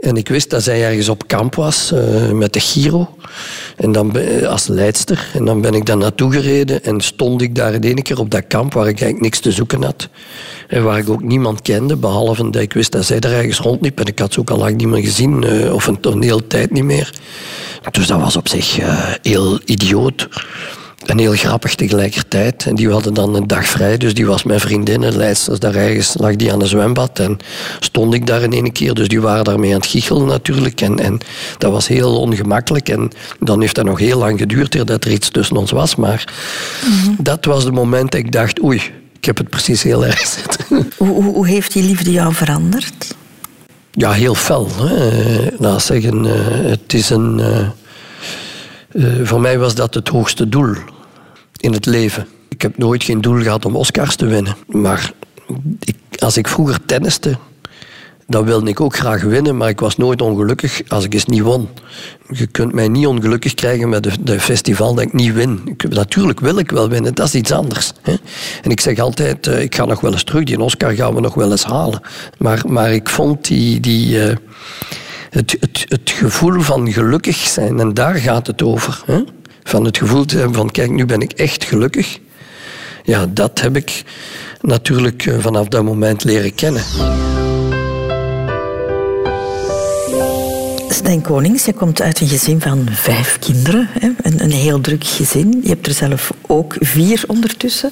En 0.00 0.16
ik 0.16 0.28
wist 0.28 0.50
dat 0.50 0.62
zij 0.62 0.84
ergens 0.84 1.08
op 1.08 1.26
kamp 1.26 1.54
was 1.54 1.92
eh, 1.92 2.30
met 2.30 2.52
de 2.52 2.60
Giro. 2.60 3.08
En 3.76 3.92
dan 3.92 4.12
ben- 4.12 4.48
als 4.48 4.66
leidster. 4.66 5.26
En 5.34 5.44
dan 5.44 5.60
ben 5.60 5.74
ik 5.74 5.86
daar 5.86 5.96
naartoe 5.96 6.32
gereden. 6.32 6.84
En 6.84 7.00
stond 7.00 7.42
ik 7.42 7.54
daar 7.54 7.80
de 7.80 7.88
ene 7.88 8.02
keer 8.02 8.18
op 8.18 8.30
dat 8.30 8.46
kamp 8.48 8.72
waar 8.72 8.88
ik 8.88 9.00
eigenlijk 9.00 9.20
niks 9.22 9.40
te 9.40 9.52
zoeken 9.52 9.82
had. 9.82 10.08
En 10.68 10.82
waar 10.84 10.98
ik 10.98 11.08
ook 11.08 11.22
niemand 11.22 11.62
kende. 11.62 11.96
Behalve 11.96 12.50
dat 12.50 12.62
ik 12.62 12.72
wist 12.72 12.92
dat 12.92 13.04
zij 13.04 13.18
er 13.20 13.32
ergens 13.32 13.58
rondliep. 13.58 14.00
En 14.00 14.06
ik 14.06 14.18
had 14.18 14.32
ze 14.32 14.40
ook 14.40 14.50
al 14.50 14.58
lang 14.58 14.76
niet 14.76 14.88
meer 14.88 15.02
gezien. 15.02 15.44
eh, 15.44 15.74
of 15.74 15.86
een, 15.86 16.22
hele 16.22 16.46
tijd 16.46 16.70
niet 16.70 16.84
meer. 16.84 17.12
Dus 17.90 18.06
dat 18.06 18.20
was 18.20 18.36
op 18.36 18.48
zich 18.48 18.78
eh, 18.78 19.04
heel 19.22 19.60
idioot. 19.64 20.28
En 21.06 21.18
heel 21.18 21.32
grappig 21.32 21.74
tegelijkertijd. 21.74 22.66
En 22.66 22.74
die 22.74 22.90
hadden 22.90 23.14
dan 23.14 23.34
een 23.34 23.46
dag 23.46 23.66
vrij, 23.66 23.96
dus 23.96 24.14
die 24.14 24.26
was 24.26 24.42
mijn 24.42 24.60
vriendin. 24.60 25.02
En 25.02 25.16
leidsters 25.16 25.58
daar 25.58 25.74
ergens 25.74 26.14
lag 26.16 26.36
die 26.36 26.52
aan 26.52 26.60
een 26.60 26.66
zwembad. 26.66 27.18
En 27.18 27.38
stond 27.80 28.14
ik 28.14 28.26
daar 28.26 28.42
in 28.42 28.52
ene 28.52 28.72
keer, 28.72 28.94
dus 28.94 29.08
die 29.08 29.20
waren 29.20 29.44
daarmee 29.44 29.70
aan 29.70 29.80
het 29.80 29.86
giechelen 29.86 30.26
natuurlijk. 30.26 30.80
En, 30.80 30.98
en 30.98 31.18
dat 31.58 31.72
was 31.72 31.88
heel 31.88 32.20
ongemakkelijk. 32.20 32.88
En 32.88 33.10
dan 33.40 33.60
heeft 33.60 33.74
dat 33.74 33.84
nog 33.84 33.98
heel 33.98 34.18
lang 34.18 34.38
geduurd 34.38 34.86
dat 34.86 35.04
er 35.04 35.12
iets 35.12 35.28
tussen 35.30 35.56
ons 35.56 35.70
was. 35.70 35.96
Maar 35.96 36.32
dat 37.18 37.44
was 37.44 37.64
het 37.64 37.74
moment 37.74 38.10
dat 38.10 38.20
ik 38.20 38.32
dacht, 38.32 38.62
oei, 38.62 38.82
ik 39.18 39.24
heb 39.24 39.36
het 39.36 39.48
precies 39.48 39.82
heel 39.82 40.06
erg 40.06 40.26
zitten. 40.26 40.64
Hoe, 40.96 41.08
hoe, 41.08 41.34
hoe 41.34 41.46
heeft 41.46 41.72
die 41.72 41.82
liefde 41.82 42.10
jou 42.10 42.34
veranderd? 42.34 43.14
Ja, 43.90 44.12
heel 44.12 44.34
fel. 44.34 44.68
Hè. 44.76 45.46
Laat 45.58 45.82
zeggen, 45.82 46.26
eh, 46.26 46.70
het 46.70 46.94
is 46.94 47.10
een... 47.10 47.40
eh, 48.88 49.04
voor 49.22 49.40
mij 49.40 49.58
was 49.58 49.74
dat 49.74 49.94
het 49.94 50.08
hoogste 50.08 50.48
doel 50.48 50.74
in 51.56 51.72
het 51.72 51.86
leven. 51.86 52.26
Ik 52.48 52.62
heb 52.62 52.78
nooit 52.78 53.04
geen 53.04 53.20
doel 53.20 53.42
gehad 53.42 53.64
om 53.64 53.76
Oscars 53.76 54.16
te 54.16 54.26
winnen. 54.26 54.56
Maar 54.66 55.12
ik, 55.80 55.96
als 56.18 56.36
ik 56.36 56.48
vroeger 56.48 56.84
tenniste, 56.84 57.38
dan 58.26 58.44
wilde 58.44 58.70
ik 58.70 58.80
ook 58.80 58.96
graag 58.96 59.22
winnen, 59.22 59.56
maar 59.56 59.68
ik 59.68 59.80
was 59.80 59.96
nooit 59.96 60.22
ongelukkig 60.22 60.82
als 60.88 61.04
ik 61.04 61.14
eens 61.14 61.26
niet 61.26 61.42
won. 61.42 61.68
Je 62.30 62.46
kunt 62.46 62.72
mij 62.72 62.88
niet 62.88 63.06
ongelukkig 63.06 63.54
krijgen 63.54 63.88
met 63.88 64.18
de 64.20 64.40
festival 64.40 64.94
dat 64.94 65.04
ik 65.04 65.12
niet 65.12 65.32
win. 65.32 65.60
Ik, 65.64 65.88
natuurlijk 65.88 66.40
wil 66.40 66.58
ik 66.58 66.70
wel 66.70 66.88
winnen, 66.88 67.14
dat 67.14 67.26
is 67.26 67.34
iets 67.34 67.52
anders. 67.52 67.92
Hè. 68.02 68.14
En 68.62 68.70
ik 68.70 68.80
zeg 68.80 68.98
altijd, 68.98 69.46
eh, 69.46 69.62
ik 69.62 69.74
ga 69.74 69.84
nog 69.84 70.00
wel 70.00 70.12
eens 70.12 70.24
terug, 70.24 70.44
die 70.44 70.60
Oscar 70.60 70.92
gaan 70.92 71.14
we 71.14 71.20
nog 71.20 71.34
wel 71.34 71.50
eens 71.50 71.64
halen. 71.64 72.00
Maar, 72.38 72.62
maar 72.66 72.92
ik 72.92 73.08
vond 73.08 73.44
die... 73.44 73.80
die 73.80 74.22
eh, 74.22 74.36
het, 75.30 75.56
het, 75.88 76.10
gevoel 76.10 76.60
van 76.60 76.92
gelukkig 76.92 77.36
zijn, 77.36 77.80
en 77.80 77.94
daar 77.94 78.14
gaat 78.14 78.46
het 78.46 78.62
over. 78.62 79.02
Hè? 79.06 79.22
Van 79.62 79.84
het 79.84 79.98
gevoel 79.98 80.24
te 80.24 80.36
hebben 80.36 80.54
van, 80.54 80.70
kijk, 80.70 80.90
nu 80.90 81.06
ben 81.06 81.20
ik 81.20 81.32
echt 81.32 81.64
gelukkig. 81.64 82.18
Ja, 83.02 83.26
dat 83.26 83.60
heb 83.60 83.76
ik 83.76 84.04
natuurlijk 84.60 85.26
eh, 85.26 85.38
vanaf 85.38 85.68
dat 85.68 85.84
moment 85.84 86.24
leren 86.24 86.54
kennen. 86.54 86.82
Stijn 90.88 91.22
Konings, 91.22 91.64
je 91.64 91.72
komt 91.72 92.02
uit 92.02 92.20
een 92.20 92.28
gezin 92.28 92.60
van 92.60 92.86
vijf 92.90 93.38
kinderen. 93.38 93.88
Hè? 93.92 94.10
Een, 94.22 94.42
een 94.42 94.52
heel 94.52 94.80
druk 94.80 95.04
gezin. 95.04 95.60
Je 95.62 95.68
hebt 95.68 95.86
er 95.86 95.92
zelf 95.92 96.32
ook 96.46 96.76
vier 96.80 97.24
ondertussen. 97.26 97.90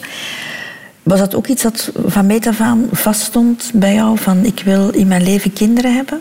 Was 1.03 1.19
dat 1.19 1.35
ook 1.35 1.47
iets 1.47 1.63
dat 1.63 1.93
van 2.07 2.27
meet 2.27 2.47
af 2.47 2.61
aan 2.61 2.89
vaststond 2.93 3.71
bij 3.75 3.95
jou? 3.95 4.19
Van 4.19 4.45
ik 4.45 4.63
wil 4.65 4.91
in 4.91 5.07
mijn 5.07 5.23
leven 5.23 5.53
kinderen 5.53 5.95
hebben? 5.95 6.21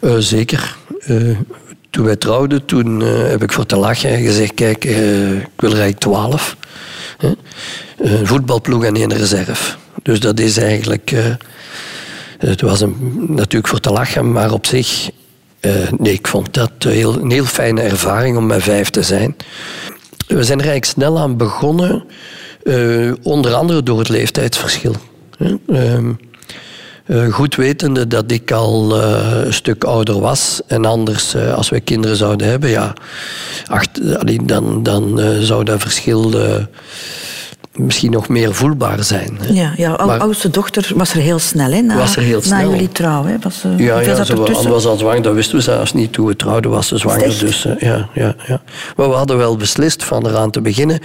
Eh, 0.00 0.16
zeker. 0.18 0.76
Eh, 1.00 1.16
toen 1.90 2.04
wij 2.04 2.16
trouwden, 2.16 2.64
toen 2.64 3.02
eh, 3.02 3.28
heb 3.28 3.42
ik 3.42 3.52
voor 3.52 3.66
te 3.66 3.76
lachen 3.76 4.18
gezegd, 4.18 4.54
kijk, 4.54 4.84
ik 4.84 5.46
wil 5.56 5.94
twaalf. 5.94 6.56
Hè? 7.18 7.32
Een 7.98 8.26
voetbalploeg 8.26 8.84
en 8.84 8.96
één 8.96 9.14
reserve. 9.14 9.76
Dus 10.02 10.20
dat 10.20 10.40
is 10.40 10.56
eigenlijk... 10.56 11.14
het 12.38 12.60
was 12.60 12.84
natuurlijk 13.16 13.68
voor 13.68 13.80
te 13.80 13.90
lachen, 13.90 14.32
maar 14.32 14.52
op 14.52 14.66
zich... 14.66 15.10
nee, 15.98 16.12
ik 16.12 16.26
vond 16.26 16.54
dat 16.54 16.70
heel, 16.78 17.20
een 17.20 17.30
heel 17.30 17.44
fijne 17.44 17.80
ervaring 17.80 18.36
om 18.36 18.46
met 18.46 18.62
vijf 18.62 18.90
te 18.90 19.02
zijn. 19.02 19.36
We 20.26 20.44
zijn 20.44 20.58
er 20.58 20.68
eigenlijk 20.68 20.84
snel 20.84 21.18
aan 21.18 21.36
begonnen, 21.36 22.04
onder 23.22 23.54
andere 23.54 23.82
door 23.82 23.98
het 23.98 24.08
leeftijdsverschil. 24.08 24.94
hè. 25.38 25.56
Eh, 27.06 27.32
goed 27.32 27.54
wetende 27.54 28.06
dat 28.06 28.30
ik 28.30 28.50
al 28.50 29.00
eh, 29.00 29.44
een 29.44 29.52
stuk 29.52 29.84
ouder 29.84 30.20
was. 30.20 30.60
En 30.66 30.84
anders, 30.84 31.34
eh, 31.34 31.54
als 31.54 31.68
wij 31.68 31.80
kinderen 31.80 32.16
zouden 32.16 32.48
hebben, 32.48 32.70
ja, 32.70 32.92
dan, 34.42 34.82
dan 34.82 35.20
zou 35.40 35.64
dat 35.64 35.80
verschil 35.80 36.30
misschien 37.74 38.10
nog 38.10 38.28
meer 38.28 38.54
voelbaar 38.54 39.04
zijn. 39.04 39.38
hè. 39.40 39.52
Ja, 39.52 39.72
ja 39.76 39.90
ou- 39.92 40.06
Maar- 40.06 40.18
oudste 40.20 40.50
dochter 40.50 40.92
was 40.94 41.12
er 41.12 41.20
heel 41.20 41.38
snel, 41.38 41.70
hè? 41.70 41.80
Na, 41.80 41.96
Was 41.96 42.16
er 42.16 42.22
heel 42.22 42.38
Na 42.38 42.44
snel. 42.44 42.70
jullie 42.70 42.88
trouw, 42.88 43.24
hè? 43.24 43.34
Was, 43.42 43.64
eh, 43.64 43.78
Ja, 43.78 44.00
ja 44.00 44.24
ze 44.24 44.36
wa- 44.36 44.44
tussen? 44.44 44.70
was 44.70 44.86
al 44.86 44.96
zwanger, 44.96 45.22
dat 45.22 45.34
wisten 45.34 45.56
we 45.56 45.62
zelfs 45.62 45.92
niet. 45.92 46.12
Toen 46.12 46.26
we 46.26 46.36
trouwden 46.36 46.70
was 46.70 46.88
ze 46.88 46.98
zwanger. 46.98 47.38
Dus, 47.38 47.62
ja, 47.78 48.08
ja, 48.14 48.34
ja. 48.46 48.60
Maar 48.96 49.08
we 49.08 49.14
hadden 49.14 49.36
wel 49.36 49.56
beslist 49.56 50.04
van 50.04 50.26
eraan 50.26 50.50
te 50.50 50.60
beginnen. 50.60 51.00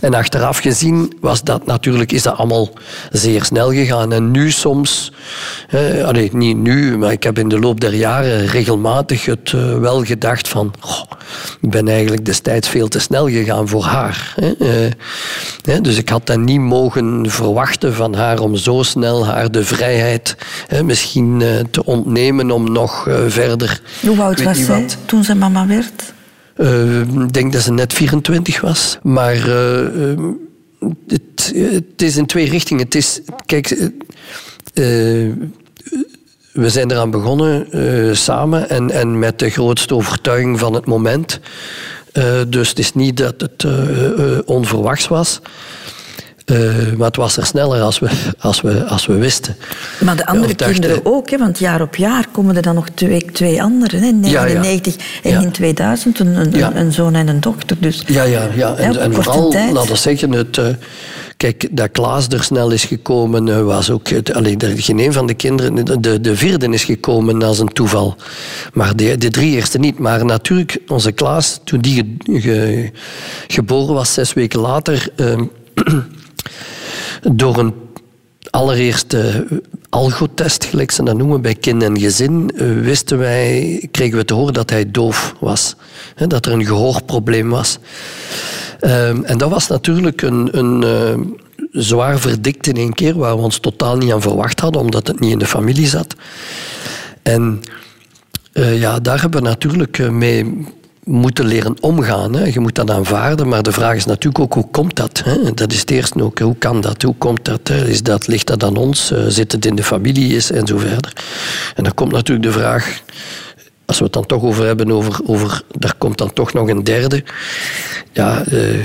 En 0.00 0.14
achteraf 0.14 0.58
gezien 0.58 1.12
was 1.20 1.42
dat 1.42 1.66
natuurlijk, 1.66 2.12
is 2.12 2.22
dat 2.22 2.36
allemaal 2.36 2.68
zeer 3.10 3.44
snel 3.44 3.72
gegaan. 3.72 4.12
En 4.12 4.30
nu 4.30 4.50
soms, 4.50 5.12
eh, 5.68 6.04
allee, 6.04 6.28
niet 6.32 6.56
nu, 6.56 6.98
maar 6.98 7.12
ik 7.12 7.22
heb 7.22 7.38
in 7.38 7.48
de 7.48 7.58
loop 7.58 7.80
der 7.80 7.94
jaren 7.94 8.46
regelmatig 8.46 9.24
het 9.26 9.52
eh, 9.54 9.78
wel 9.78 10.04
gedacht 10.04 10.48
van... 10.48 10.74
ik 11.60 11.70
ben 11.70 11.88
eigenlijk 11.88 12.24
destijds 12.24 12.68
veel 12.68 12.88
te 12.88 12.98
snel 12.98 13.28
gegaan 13.28 13.68
voor 13.68 13.84
haar. 13.84 14.32
Hè. 14.36 14.52
Eh, 14.58 14.90
hè, 15.62 15.80
dus 15.80 15.98
ik 16.00 16.08
had 16.08 16.26
dat 16.26 16.38
niet 16.38 16.60
mogen 16.60 17.30
verwachten 17.30 17.94
van 17.94 18.14
haar 18.14 18.40
om 18.40 18.56
zo 18.56 18.82
snel 18.82 19.26
haar 19.26 19.50
de 19.50 19.64
vrijheid 19.64 20.36
hè, 20.66 20.82
misschien 20.82 21.42
eh, 21.42 21.48
te 21.70 21.84
ontnemen 21.84 22.50
om 22.50 22.72
nog 22.72 23.08
eh, 23.08 23.14
verder... 23.28 23.80
Hoe 24.00 24.20
oud 24.22 24.42
was 24.42 24.58
zij 24.64 24.80
wat. 24.80 24.96
toen 25.04 25.24
ze 25.24 25.34
mama 25.34 25.66
werd? 25.66 26.12
Eh, 26.56 27.00
ik 27.00 27.32
denk 27.32 27.52
dat 27.52 27.62
ze 27.62 27.72
net 27.72 27.92
24 27.92 28.60
was. 28.60 28.98
Maar 29.02 29.48
eh, 29.48 30.12
eh, 30.12 30.18
het, 31.08 31.52
het 31.54 32.02
is 32.02 32.16
in 32.16 32.26
twee 32.26 32.48
richtingen. 32.50 32.84
Het 32.84 32.94
is, 32.94 33.20
kijk, 33.46 33.90
we 36.52 36.70
zijn 36.70 36.90
eraan 36.90 37.10
begonnen 37.10 37.72
eh, 37.72 38.14
samen 38.14 38.68
en, 38.68 38.90
en 38.90 39.18
met 39.18 39.38
de 39.38 39.50
grootste 39.50 39.94
overtuiging 39.94 40.58
van 40.58 40.74
het 40.74 40.86
moment. 40.86 41.40
Eh, 42.12 42.40
dus 42.48 42.68
het 42.68 42.78
is 42.78 42.94
niet 42.94 43.16
dat 43.16 43.40
het 43.40 43.64
eh, 43.64 44.36
eh, 44.36 44.38
onverwachts 44.44 45.08
was. 45.08 45.40
Eh, 46.50 46.92
maar 46.96 47.06
het 47.06 47.16
was 47.16 47.36
er 47.36 47.46
sneller 47.46 47.80
als 47.80 47.98
we, 47.98 48.08
als 48.38 48.60
we, 48.60 48.84
als 48.84 49.06
we 49.06 49.14
wisten. 49.14 49.56
Maar 50.04 50.16
de 50.16 50.26
andere 50.26 50.54
kinderen 50.54 51.00
ook, 51.06 51.30
hè? 51.30 51.38
want 51.38 51.58
jaar 51.58 51.82
op 51.82 51.96
jaar 51.96 52.26
komen 52.32 52.56
er 52.56 52.62
dan 52.62 52.74
nog 52.74 52.88
twee, 52.94 53.24
twee 53.32 53.62
anderen. 53.62 54.00
Hè? 54.00 54.06
In 54.06 54.24
Ja, 54.24 54.44
ja. 54.44 54.60
99 54.60 54.96
en 55.22 55.42
in 55.42 55.50
2000 55.50 56.18
een, 56.18 56.56
een, 56.78 56.92
zoon 56.92 57.14
en 57.14 57.28
een 57.28 57.40
dochter. 57.40 57.76
Dus 57.80 58.02
Ja, 58.06 58.22
ja, 58.22 58.48
ja. 58.54 58.74
En, 58.74 59.14
vooral, 59.14 59.50
tijd. 59.50 59.72
laten 59.72 59.90
we 59.90 59.96
zeggen, 59.96 60.32
het, 60.32 60.58
eh, 60.58 60.66
kijk, 61.36 61.68
dat 61.70 61.90
Klaas 61.90 62.28
er 62.28 62.42
snel 62.42 62.70
is 62.70 62.84
gekomen, 62.84 63.48
eh, 63.48 63.62
was 63.62 63.90
ook... 63.90 64.08
Het, 64.08 64.34
allee, 64.34 64.56
geen 64.58 64.98
een 64.98 65.12
van 65.12 65.26
de 65.26 65.34
kinderen... 65.34 65.84
De, 65.84 66.00
de, 66.00 66.20
de 66.20 66.36
vierde 66.36 66.68
is 66.68 66.84
gekomen 66.84 67.42
als 67.42 67.58
een 67.58 67.68
toeval. 67.72 68.16
Maar 68.72 68.96
de, 68.96 69.16
de 69.18 69.30
drie 69.30 69.54
eerste 69.54 69.78
niet. 69.78 69.98
Maar 69.98 70.24
natuurlijk, 70.24 70.78
onze 70.88 71.12
Klaas, 71.12 71.60
toen 71.64 71.80
die 71.80 71.94
ge- 72.24 72.40
ge- 72.40 72.90
geboren 73.48 73.94
was, 73.94 74.14
zes 74.14 74.32
weken 74.32 74.60
later... 74.60 75.08
door 77.32 77.58
een 77.58 77.74
allereerste 78.50 79.46
algotest, 79.88 80.64
gelijk 80.64 80.90
ze 80.90 81.02
dat 81.02 81.16
noemen, 81.16 81.42
bij 81.42 81.54
kind 81.54 81.82
en 81.82 81.98
gezin, 81.98 82.50
eh, 82.56 82.80
wisten 82.80 83.18
wij, 83.18 83.88
kregen 83.90 84.18
we 84.18 84.24
te 84.24 84.34
horen 84.34 84.54
dat 84.54 84.70
hij 84.70 84.90
doof 84.90 85.34
was. 85.40 85.76
Dat 86.26 86.46
er 86.46 86.52
een 86.52 86.66
gehoorprobleem 86.66 87.50
was. 87.50 87.78
Ehm, 88.80 89.22
en 89.22 89.38
dat 89.38 89.50
was 89.50 89.66
natuurlijk 89.66 90.22
een, 90.22 90.58
een 90.58 90.84
eh, 90.84 91.20
zwaar 91.72 92.18
verdikt 92.18 92.66
in 92.66 92.76
één 92.76 92.94
keer, 92.94 93.18
waar 93.18 93.36
we 93.36 93.42
ons 93.42 93.58
totaal 93.58 93.96
niet 93.96 94.12
aan 94.12 94.22
verwacht 94.22 94.60
hadden, 94.60 94.80
omdat 94.80 95.06
het 95.06 95.20
niet 95.20 95.32
in 95.32 95.38
de 95.38 95.46
familie 95.46 95.86
zat. 95.86 96.14
En 97.22 97.60
eh, 98.52 98.80
ja, 98.80 99.00
daar 99.00 99.20
hebben 99.20 99.42
we 99.42 99.48
natuurlijk 99.48 99.98
eh, 99.98 100.08
mee 100.08 100.66
moeten 101.04 101.44
leren 101.44 101.76
omgaan. 101.80 102.34
Hè. 102.34 102.44
Je 102.44 102.60
moet 102.60 102.74
dat 102.74 102.90
aanvaarden, 102.90 103.48
maar 103.48 103.62
de 103.62 103.72
vraag 103.72 103.96
is 103.96 104.04
natuurlijk 104.04 104.38
ook 104.38 104.54
hoe 104.54 104.70
komt 104.70 104.96
dat? 104.96 105.22
Hè? 105.24 105.54
Dat 105.54 105.72
is 105.72 105.80
het 105.80 105.90
eerste 105.90 106.22
ook. 106.22 106.38
Hoe 106.38 106.56
kan 106.56 106.80
dat? 106.80 107.02
Hoe 107.02 107.14
komt 107.18 107.44
dat? 107.44 107.70
Is 107.70 108.02
dat 108.02 108.26
ligt 108.26 108.46
dat 108.46 108.64
aan 108.64 108.76
ons? 108.76 109.10
Eh, 109.10 109.24
zit 109.28 109.52
het 109.52 109.66
in 109.66 109.74
de 109.74 109.82
familie? 109.82 110.36
Is, 110.36 110.50
en 110.50 110.66
zo 110.66 110.78
verder. 110.78 111.12
En 111.74 111.84
dan 111.84 111.94
komt 111.94 112.12
natuurlijk 112.12 112.46
de 112.46 112.58
vraag, 112.58 113.02
als 113.84 113.98
we 113.98 114.04
het 114.04 114.12
dan 114.12 114.26
toch 114.26 114.42
over 114.42 114.64
hebben, 114.64 114.90
over, 114.90 115.20
over 115.26 115.62
daar 115.78 115.94
komt 115.98 116.18
dan 116.18 116.32
toch 116.32 116.52
nog 116.52 116.68
een 116.68 116.84
derde. 116.84 117.24
Ja, 118.12 118.44
eh, 118.44 118.84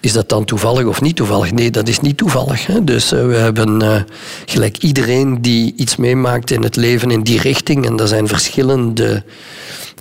is 0.00 0.12
dat 0.12 0.28
dan 0.28 0.44
toevallig 0.44 0.84
of 0.84 1.00
niet 1.00 1.16
toevallig? 1.16 1.52
Nee, 1.52 1.70
dat 1.70 1.88
is 1.88 2.00
niet 2.00 2.16
toevallig. 2.16 2.66
Hè? 2.66 2.84
Dus 2.84 3.12
eh, 3.12 3.26
we 3.26 3.34
hebben 3.34 4.06
gelijk 4.44 4.78
iedereen 4.78 5.42
die 5.42 5.74
iets 5.76 5.96
meemaakt 5.96 6.50
in 6.50 6.62
het 6.62 6.76
leven 6.76 7.10
in 7.10 7.22
die 7.22 7.40
richting, 7.40 7.86
en 7.86 7.96
dat 7.96 8.08
zijn 8.08 8.28
verschillende 8.28 9.22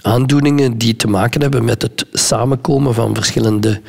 aandoeningen 0.03 0.77
die 0.77 0.95
te 0.95 1.07
maken 1.07 1.41
hebben 1.41 1.63
met 1.65 1.81
het 1.81 2.05
samenkomen 2.11 2.93
van 2.93 3.15
verschillende 3.15 3.81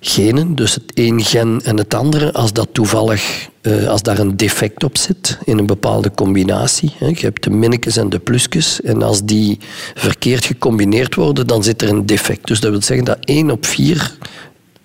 genen, 0.00 0.54
dus 0.54 0.74
het 0.74 0.84
een 0.94 1.24
gen 1.24 1.60
en 1.64 1.76
het 1.76 1.94
andere, 1.94 2.32
als 2.32 2.52
dat 2.52 2.68
toevallig 2.72 3.50
eh, 3.62 3.86
als 3.88 4.02
daar 4.02 4.18
een 4.18 4.36
defect 4.36 4.84
op 4.84 4.98
zit 4.98 5.38
in 5.44 5.58
een 5.58 5.66
bepaalde 5.66 6.10
combinatie. 6.10 6.92
Hè. 6.98 7.06
Je 7.06 7.20
hebt 7.20 7.42
de 7.42 7.50
minnetjes 7.50 7.96
en 7.96 8.08
de 8.08 8.18
plusjes. 8.18 8.80
En 8.80 9.02
als 9.02 9.24
die 9.24 9.58
verkeerd 9.94 10.44
gecombineerd 10.44 11.14
worden, 11.14 11.46
dan 11.46 11.62
zit 11.62 11.82
er 11.82 11.88
een 11.88 12.06
defect. 12.06 12.46
Dus 12.46 12.60
dat 12.60 12.70
wil 12.70 12.82
zeggen 12.82 13.04
dat 13.04 13.18
1 13.20 13.50
op 13.50 13.66
4 13.66 14.16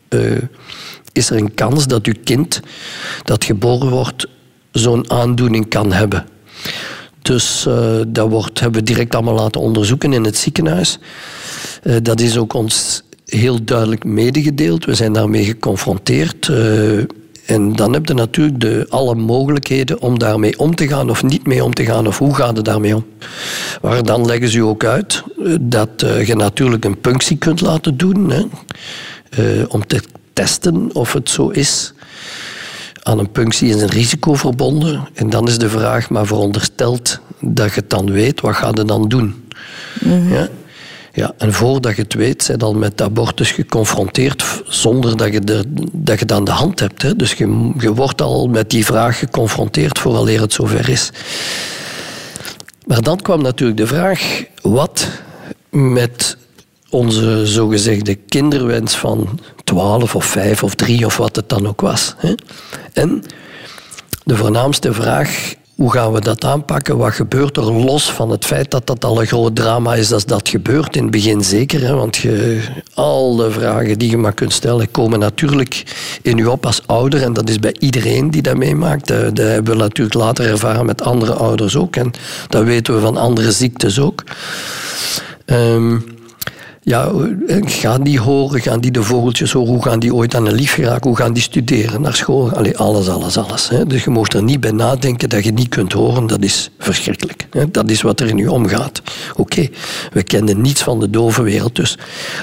uh, 0.10 0.38
is 1.14 1.30
er 1.30 1.38
een 1.38 1.54
kans 1.54 1.88
dat 1.88 2.06
uw 2.06 2.14
kind 2.24 2.62
dat 3.24 3.44
geboren 3.44 3.90
wordt 3.90 4.28
zo'n 4.72 5.12
aandoening 5.12 5.70
kan 5.70 5.94
hebben. 5.94 6.26
Dus 7.28 7.66
uh, 7.68 8.02
dat 8.08 8.30
wordt, 8.30 8.60
hebben 8.60 8.80
we 8.80 8.86
direct 8.86 9.16
allemaal 9.16 9.34
laten 9.34 9.62
onderzoeken 9.62 10.14
in 10.14 10.24
het 10.24 10.38
ziekenhuis. 10.38 11.00
Uh, 11.84 11.96
dat 12.02 12.20
is 12.20 12.38
ook 12.38 12.54
ons 12.54 13.04
heel 13.26 13.64
duidelijk 13.64 14.04
medegedeeld. 14.04 14.86
We 14.86 14.94
zijn 14.94 15.14
daarmee 15.14 15.44
geconfronteerd. 15.44 16.48
Uh, 16.48 17.04
en 17.46 17.76
dan 17.76 17.94
heb 17.94 18.08
je 18.08 18.14
natuurlijk 18.14 18.60
de, 18.60 18.86
alle 18.90 19.16
mogelijkheden 19.16 20.02
om 20.02 20.20
daarmee 20.20 20.60
om 20.60 20.76
te 20.76 20.88
gaan 20.88 21.10
of 21.10 21.24
niet 21.24 21.48
mee 21.48 21.64
om 21.64 21.74
te 21.74 21.86
gaan. 21.86 22.08
Of 22.08 22.18
hoe 22.18 22.36
gaat 22.36 22.56
het 22.56 22.66
daarmee 22.66 22.96
om? 22.96 23.06
Maar 23.82 24.04
dan 24.04 24.26
leggen 24.26 24.50
ze 24.50 24.64
ook 24.64 24.84
uit 24.84 25.24
dat 25.62 26.06
je 26.26 26.36
natuurlijk 26.36 26.86
een 26.86 27.00
punctie 27.00 27.38
kunt 27.38 27.62
laten 27.62 27.98
doen. 27.98 28.32
Hè, 28.32 28.44
om 29.68 29.88
te 29.88 30.02
testen 30.34 30.90
of 30.94 31.14
het 31.14 31.30
zo 31.30 31.50
is. 31.50 31.94
Aan 33.08 33.20
een 33.20 33.32
punctie 33.32 33.70
is 33.70 33.82
een 33.82 33.90
risico 33.90 34.34
verbonden. 34.34 35.08
En 35.14 35.30
dan 35.30 35.48
is 35.48 35.58
de 35.58 35.70
vraag, 35.70 36.10
maar 36.10 36.26
verondersteld 36.26 37.20
dat 37.40 37.74
je 37.74 37.80
het 37.80 37.90
dan 37.90 38.12
weet, 38.12 38.42
wat 38.42 38.56
ga 38.56 38.72
je 38.74 38.86
dan 38.86 39.08
doen? 39.08 39.48
Mm-hmm. 40.00 40.34
Ja? 40.34 40.48
Ja, 41.14 41.34
en 41.38 41.54
voordat 41.54 41.96
je 41.96 42.02
het 42.02 42.14
weet, 42.14 42.44
zijn 42.44 42.58
dan 42.58 42.80
met 42.80 43.02
abortus 43.02 43.52
geconfronteerd 43.52 44.62
zonder 44.66 45.18
dat 45.18 45.34
je, 45.34 45.40
er, 45.40 45.64
dat 45.94 46.14
je 46.14 46.22
het 46.22 46.32
aan 46.32 46.44
de 46.44 46.52
hand 46.52 46.80
hebt. 46.80 47.02
Hè. 47.02 47.16
Dus 47.16 47.34
je, 47.34 47.72
je 47.78 47.94
wordt 47.94 48.22
al 48.22 48.48
met 48.48 48.70
die 48.70 48.86
vraag 48.86 49.20
geconfronteerd 49.20 50.00
vooraleer 50.00 50.42
het 50.42 50.54
zover 50.54 50.90
is. 50.90 51.12
Maar 52.86 53.02
dan 53.02 53.22
kwam 53.22 53.42
natuurlijk 53.42 53.78
de 53.78 53.88
vraag, 53.88 54.44
wat 54.62 55.08
met 55.70 56.38
onze 56.90 57.46
zogezegde 57.46 58.16
kinderwens 58.16 58.98
van 58.98 59.40
12 59.64 60.16
of 60.16 60.26
5 60.26 60.64
of 60.64 60.76
3 60.76 61.06
of 61.06 61.18
wat 61.18 61.36
het 61.36 61.50
dan 61.50 61.68
ook 61.68 61.82
was. 61.82 62.16
En 62.94 63.24
de 64.24 64.36
voornaamste 64.36 64.94
vraag, 64.94 65.56
hoe 65.76 65.92
gaan 65.92 66.12
we 66.12 66.22
dat 66.22 66.44
aanpakken? 66.44 66.98
Wat 66.98 67.14
gebeurt 67.14 67.58
er 67.58 67.72
los 67.72 68.12
van 68.12 68.30
het 68.30 68.46
feit 68.46 68.72
dat 68.72 68.88
dat 68.88 69.06
al 69.06 69.22
een 69.22 69.28
groot 69.28 69.56
drama 69.56 69.96
is 69.96 70.12
als 70.12 70.26
dat 70.26 70.50
gebeurt? 70.50 70.96
In 70.96 71.02
het 71.02 71.12
begin 71.12 71.44
zeker, 71.44 71.96
want 71.96 72.16
je, 72.16 72.62
alle 72.94 73.52
vragen 73.52 74.00
die 74.00 74.10
je 74.10 74.18
maar 74.18 74.34
kunt 74.34 74.54
stellen 74.54 74.92
komen 74.92 75.20
natuurlijk 75.20 75.84
in 76.22 76.38
je 76.38 76.52
op 76.52 76.66
als 76.66 76.82
ouder. 76.86 77.22
En 77.22 77.34
dat 77.34 77.50
is 77.50 77.60
bij 77.60 77.76
iedereen 77.80 78.32
die 78.32 78.42
dat 78.42 78.58
meemaakt. 78.58 79.08
Dat 79.08 79.38
hebben 79.38 79.74
we 79.74 79.80
natuurlijk 79.80 80.18
later 80.18 80.50
ervaren 80.50 80.86
met 80.86 81.02
andere 81.02 81.34
ouders 81.34 81.76
ook. 81.76 81.96
En 81.96 82.12
dat 82.48 82.64
weten 82.64 82.94
we 82.94 83.00
van 83.00 83.18
andere 83.18 83.52
ziektes 83.52 84.00
ook. 84.00 84.24
Um, 85.46 86.17
ja, 86.88 87.12
gaan 87.62 88.04
die 88.04 88.20
horen? 88.20 88.62
Gaan 88.62 88.80
die 88.80 88.92
de 88.92 89.04
vogeltjes 89.04 89.52
horen? 89.52 89.74
Hoe 89.74 89.84
gaan 89.84 90.00
die 90.00 90.14
ooit 90.14 90.36
aan 90.36 90.46
een 90.46 90.54
lief 90.54 90.74
geraken? 90.74 91.08
Hoe 91.08 91.18
gaan 91.18 91.34
die 91.34 91.44
studeren 91.44 92.02
naar 92.02 92.16
school? 92.16 92.52
Allee, 92.52 92.78
alles, 92.78 93.10
alles, 93.10 93.38
alles. 93.38 93.70
Hè. 93.70 93.86
Dus 93.86 94.04
je 94.04 94.10
mocht 94.10 94.34
er 94.34 94.44
niet 94.44 94.60
bij 94.60 94.72
nadenken 94.72 95.30
dat 95.30 95.44
je 95.44 95.52
niet 95.52 95.70
kunt 95.70 95.94
horen. 95.94 96.28
Dat 96.28 96.44
is 96.44 96.70
verschrikkelijk. 96.80 97.48
Hè. 97.50 97.72
Dat 97.72 97.90
is 97.90 98.02
wat 98.02 98.20
er 98.20 98.34
nu 98.34 98.48
omgaat. 98.48 99.02
Oké, 99.36 99.68
we 100.14 100.24
kennen 100.24 100.62
niets 100.62 100.82
van 100.82 101.00
de 101.00 101.10
dove 101.10 101.44
wereld. 101.44 101.76
Dus 101.76 101.98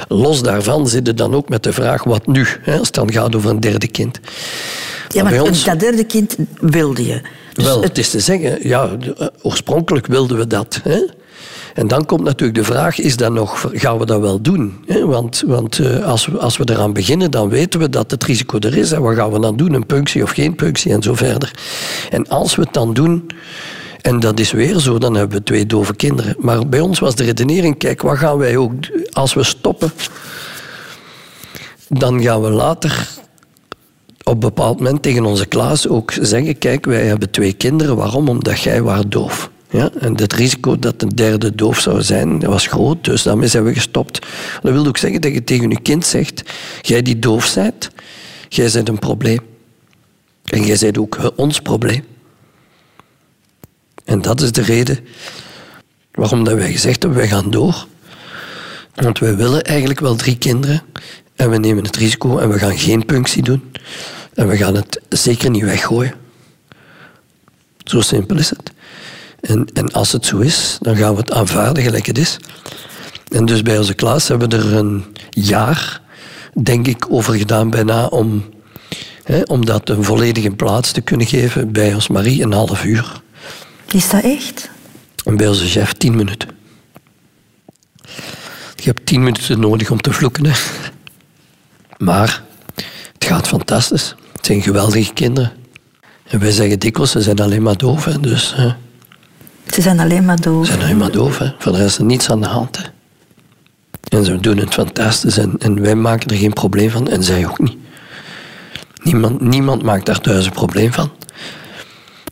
los 0.09 0.43
daarvan 0.43 0.89
zitten 0.89 1.17
dan 1.17 1.35
ook 1.35 1.49
met 1.49 1.63
de 1.63 1.73
vraag, 1.73 2.05
wat 2.05 2.27
nu? 2.27 2.47
Hè, 2.63 2.79
als 2.79 2.87
het 2.87 2.95
dan 2.95 3.13
gaat 3.13 3.37
over 3.37 3.51
een 3.51 3.61
derde 3.61 3.89
kind. 3.89 4.21
Ja, 5.09 5.23
maar, 5.23 5.43
ons... 5.43 5.65
dat 5.65 5.81
derde 5.81 6.05
kind 6.05 6.37
wilde 6.61 7.07
je. 7.07 7.21
Dus 7.53 7.65
Wel, 7.65 7.83
het 7.83 7.99
is 7.99 8.11
te 8.11 8.21
zeggen, 8.21 8.69
ja, 8.69 8.91
oorspronkelijk 9.43 10.07
wilden 10.07 10.37
we 10.37 10.47
dat. 10.47 10.81
Hè. 10.83 10.99
En 11.75 11.89
dan 11.89 12.07
komt 12.07 12.25
natuurlijk 12.25 12.59
de 12.59 12.65
vraag, 12.65 12.99
is 12.99 13.17
dat 13.17 13.33
nog, 13.33 13.71
gaan 13.73 13.99
we 13.99 14.07
dat 14.07 14.21
wel 14.21 14.41
doen? 14.41 14.85
Want, 15.05 15.43
want 15.47 15.79
eh, 15.79 16.07
als, 16.07 16.27
we, 16.27 16.39
als 16.39 16.57
we 16.57 16.69
eraan 16.71 16.93
beginnen, 16.93 17.31
dan 17.31 17.49
weten 17.49 17.81
we 17.81 17.89
dat 17.89 18.11
het 18.11 18.25
risico 18.25 18.59
er 18.59 18.77
is. 18.77 18.93
En 18.93 19.03
wat 19.03 19.15
gaan 19.15 19.33
we 19.33 19.41
dan 19.41 19.57
doen? 19.57 19.73
Een 19.73 19.87
punctie 19.87 20.23
of 20.23 20.31
geen 20.31 20.55
punctie 20.55 20.93
en 20.93 21.03
zo 21.03 21.15
verder. 21.15 21.51
En 22.11 22.29
als 22.29 22.55
we 22.55 22.63
het 22.63 22.73
dan 22.73 22.95
doen... 22.95 23.27
En 24.01 24.21
dat 24.21 24.41
is 24.41 24.53
weer 24.53 24.79
zo, 24.79 24.99
dan 24.99 25.15
hebben 25.15 25.39
we 25.39 25.45
twee 25.45 25.67
dove 25.67 25.95
kinderen. 25.95 26.37
Maar 26.39 26.69
bij 26.69 26.81
ons 26.81 26.99
was 26.99 27.15
de 27.15 27.25
redenering, 27.25 27.79
kijk, 27.79 28.03
wat 28.03 28.17
gaan 28.17 28.39
wij 28.39 28.57
ook... 28.57 28.73
Als 29.13 29.35
we 29.35 29.43
stoppen, 29.43 29.93
dan 31.89 32.23
gaan 32.23 32.43
we 32.43 32.51
later 32.51 33.09
op 34.25 34.33
een 34.33 34.39
bepaald 34.39 34.79
moment 34.79 35.03
tegen 35.03 35.25
onze 35.25 35.47
Klaas 35.47 35.89
ook 35.89 36.13
zeggen, 36.21 36.59
kijk, 36.59 36.85
wij 36.85 37.07
hebben 37.07 37.31
twee 37.31 37.53
kinderen. 37.53 37.97
Waarom? 37.97 38.29
Omdat 38.29 38.61
jij 38.61 38.83
was 38.83 39.03
doof. 39.09 39.51
Ja, 39.75 39.91
en 40.01 40.17
het 40.17 40.33
risico 40.33 40.79
dat 40.79 41.03
een 41.03 41.09
derde 41.09 41.55
doof 41.55 41.81
zou 41.81 42.03
zijn, 42.03 42.41
was 42.41 42.67
groot, 42.67 43.05
dus 43.05 43.23
daarmee 43.23 43.49
zijn 43.49 43.65
we 43.65 43.75
gestopt. 43.75 44.27
Dat 44.63 44.73
wil 44.73 44.87
ook 44.87 44.97
zeggen 44.97 45.21
dat 45.21 45.33
je 45.33 45.45
tegen 45.45 45.71
je 45.71 45.81
kind 45.81 46.07
zegt, 46.07 46.43
jij 46.81 47.03
die 47.03 47.19
doof 47.19 47.55
bent, 47.55 47.91
jij 48.49 48.71
bent 48.73 48.89
een 48.89 48.99
probleem. 48.99 49.39
En 50.45 50.65
jij 50.65 50.77
bent 50.81 50.99
ook 50.99 51.33
ons 51.37 51.61
probleem. 51.61 52.05
En 54.05 54.23
dat 54.23 54.41
is 54.41 54.53
de 54.53 54.63
reden 54.63 54.99
waarom 56.13 56.45
dat 56.45 56.55
wij 56.55 56.73
gezegd 56.73 57.03
hebben, 57.03 57.21
wij 57.21 57.29
gaan 57.29 57.51
door. 57.51 57.87
Want 58.95 59.19
wij 59.19 59.37
willen 59.37 59.63
eigenlijk 59.63 60.01
wel 60.01 60.15
drie 60.15 60.39
kinderen 60.39 60.83
en 61.37 61.51
we 61.51 61.59
nemen 61.59 61.85
het 61.85 61.97
risico 61.97 62.39
en 62.39 62.49
we 62.49 62.59
gaan 62.59 62.79
geen 62.79 63.05
punctie 63.05 63.43
doen. 63.43 63.73
En 64.35 64.49
we 64.49 64.57
gaan 64.57 64.75
het 64.75 65.01
zeker 65.09 65.51
niet 65.51 65.65
weggooien. 65.65 66.15
Zo 67.85 68.01
simpel 68.01 68.39
is 68.39 68.51
het. 68.51 68.74
En, 69.45 69.67
en 69.73 69.93
als 69.93 70.13
het 70.13 70.27
zo 70.27 70.39
is, 70.39 70.79
dan 70.81 70.97
gaan 70.97 71.15
we 71.15 71.21
het 71.21 71.33
aanvaarden 71.33 71.83
gelijk 71.83 72.07
het 72.07 72.19
is. 72.19 72.37
En 73.29 73.47
dus 73.47 73.63
bij 73.63 73.79
onze 73.79 73.95
klas 73.95 74.29
hebben 74.29 74.51
we 74.51 74.57
er 74.57 74.75
een 74.75 75.05
jaar, 75.31 76.01
denk 76.63 76.87
ik, 76.87 77.07
over 77.09 77.35
gedaan 77.35 77.71
bijna 77.71 78.07
om, 78.07 78.45
hè, 79.23 79.43
om 79.43 79.65
dat 79.65 79.89
een 79.89 80.05
volledige 80.05 80.51
plaats 80.51 80.93
te 80.93 81.01
kunnen 81.01 81.27
geven. 81.27 81.73
Bij 81.73 81.95
ons 81.95 82.09
Marie 82.09 82.43
een 82.43 82.53
half 82.53 82.85
uur. 82.85 83.23
Is 83.93 84.09
dat 84.09 84.23
echt? 84.23 84.71
En 85.25 85.37
bij 85.37 85.49
onze 85.49 85.67
chef 85.67 85.93
tien 85.93 86.17
minuten. 86.17 86.49
Je 88.77 88.91
hebt 88.91 89.07
tien 89.07 89.23
minuten 89.23 89.61
nodig 89.61 89.91
om 89.91 90.01
te 90.01 90.13
vloeken. 90.13 90.47
Hè. 90.47 90.53
Maar 91.99 92.43
het 93.13 93.25
gaat 93.25 93.49
fantastisch. 93.49 94.15
Het 94.33 94.47
zijn 94.47 94.63
geweldige 94.63 95.13
kinderen. 95.13 95.53
En 96.27 96.39
wij 96.39 96.51
zeggen 96.51 96.79
dikwijls, 96.79 97.11
ze 97.11 97.21
zijn 97.21 97.41
alleen 97.41 97.63
maar 97.63 97.77
doof. 97.77 98.05
Hè. 98.05 98.21
Dus, 98.21 98.55
hè. 98.55 98.73
Ze 99.75 99.81
zijn 99.81 100.01
alleen 100.01 100.25
maar 100.25 100.41
doof. 100.41 100.67
Ze 100.67 100.73
zijn 100.73 100.85
alleen 100.85 100.97
maar 100.97 101.13
doof. 101.13 101.39
Hè. 101.39 101.53
Voor 101.59 101.73
de 101.73 101.79
rest 101.79 101.99
is 101.99 102.07
niets 102.07 102.31
aan 102.31 102.41
de 102.41 102.47
hand. 102.47 102.77
Hè. 102.77 102.85
En 104.19 104.25
ze 104.25 104.41
doen 104.41 104.57
het 104.57 104.75
fantastisch. 104.75 105.39
En, 105.39 105.55
en 105.59 105.83
wij 105.83 105.95
maken 105.95 106.31
er 106.31 106.37
geen 106.37 106.53
probleem 106.53 106.91
van. 106.91 107.09
En 107.09 107.23
zij 107.23 107.47
ook 107.47 107.59
niet. 107.59 107.77
Niemand, 109.03 109.41
niemand 109.41 109.83
maakt 109.83 110.07
daar 110.07 110.21
thuis 110.21 110.47
een 110.47 110.53
probleem 110.53 110.93
van. 110.93 111.11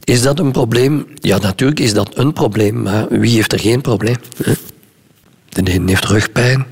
Is 0.04 0.22
dat 0.22 0.38
een 0.38 0.50
probleem? 0.50 1.06
Ja, 1.14 1.38
natuurlijk 1.38 1.80
is 1.80 1.94
dat 1.94 2.18
een 2.18 2.32
probleem. 2.32 2.82
Maar 2.82 3.08
wie 3.08 3.34
heeft 3.34 3.52
er 3.52 3.60
geen 3.60 3.80
probleem? 3.80 4.16
De 5.48 5.74
een 5.74 5.88
heeft 5.88 6.04
rugpijn. 6.04 6.66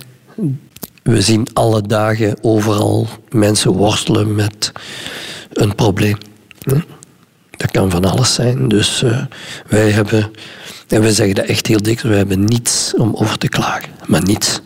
We 1.03 1.23
zien 1.23 1.47
alle 1.53 1.83
dagen 1.83 2.37
overal 2.41 3.09
mensen 3.31 3.71
worstelen 3.71 4.35
met 4.35 4.73
een 5.53 5.75
probleem. 5.75 6.17
Dat 7.51 7.71
kan 7.71 7.91
van 7.91 8.05
alles 8.05 8.35
zijn. 8.35 8.69
Dus 8.69 9.03
uh, 9.03 9.23
wij 9.69 9.91
hebben, 9.91 10.31
en 10.91 11.01
we 11.01 11.13
zeggen 11.13 11.35
dat 11.35 11.45
echt 11.45 11.67
heel 11.67 11.83
dik, 11.83 12.01
we 12.01 12.15
hebben 12.15 12.45
niets 12.45 12.93
om 12.97 13.15
over 13.15 13.39
te 13.39 13.49
klagen. 13.49 13.89
Maar 14.07 14.23
niets. 14.23 14.61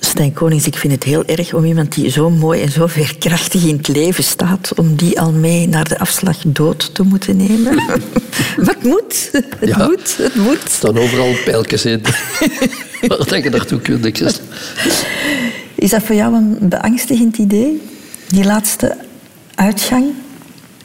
Stijn 0.00 0.32
Konings, 0.32 0.66
ik 0.66 0.76
vind 0.76 0.92
het 0.92 1.04
heel 1.04 1.24
erg 1.24 1.54
om 1.54 1.64
iemand 1.64 1.94
die 1.94 2.10
zo 2.10 2.30
mooi 2.30 2.62
en 2.62 2.70
zo 2.70 2.86
veerkrachtig 2.86 3.64
in 3.64 3.76
het 3.76 3.88
leven 3.88 4.24
staat, 4.24 4.72
om 4.76 4.96
die 4.96 5.20
al 5.20 5.32
mee 5.32 5.68
naar 5.68 5.88
de 5.88 5.98
afslag 5.98 6.36
dood 6.46 6.94
te 6.94 7.02
moeten 7.02 7.36
nemen. 7.36 7.82
Wat 8.66 8.82
moet? 8.82 9.28
Het 9.32 9.46
ja, 9.60 9.86
moet, 9.86 10.16
het 10.16 10.34
moet. 10.34 10.62
Er 10.62 10.70
staan 10.70 10.98
overal 10.98 11.34
pijltjes 11.44 11.84
in. 11.84 12.02
Waar 13.06 13.28
denk 13.28 13.44
je 13.44 13.50
naartoe 13.50 13.80
kunt. 13.80 14.20
Is 15.74 15.90
dat 15.90 16.02
voor 16.02 16.14
jou 16.14 16.34
een 16.34 16.68
beangstigend 16.68 17.38
idee? 17.38 17.82
Die 18.28 18.44
laatste 18.44 18.96
uitgang? 19.54 20.04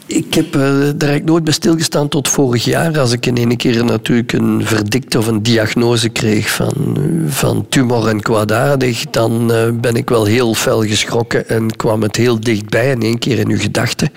Ik 0.08 0.34
heb 0.34 0.56
uh, 0.56 0.90
daar 0.96 1.24
nooit 1.24 1.44
bij 1.44 1.54
stilgestaan 1.54 2.08
tot 2.08 2.28
vorig 2.28 2.64
jaar. 2.64 3.00
Als 3.00 3.12
ik 3.12 3.26
in 3.26 3.38
een 3.38 3.58
keer 3.58 3.86
natuurlijk 3.86 4.34
een 4.34 4.66
verdict 4.66 5.16
of 5.16 5.28
een 5.28 5.44
diagnose 5.44 6.10
kreeg 6.10 6.50
van, 6.50 6.98
van 7.28 7.66
tumor 7.70 8.08
en 8.08 8.22
kwaadaardig, 8.22 9.06
dan 9.10 9.52
uh, 9.52 9.70
ben 9.74 9.96
ik 9.96 10.10
wel 10.10 10.26
heel 10.26 10.54
fel 10.54 10.84
geschrokken 10.84 11.50
en 11.50 11.76
kwam 11.76 12.02
het 12.02 12.16
heel 12.16 12.40
dichtbij 12.40 12.92
in 12.92 13.02
één 13.02 13.20
keer 13.20 13.40
in 13.40 13.50
uw 13.50 13.60
gedachten. 13.60 14.10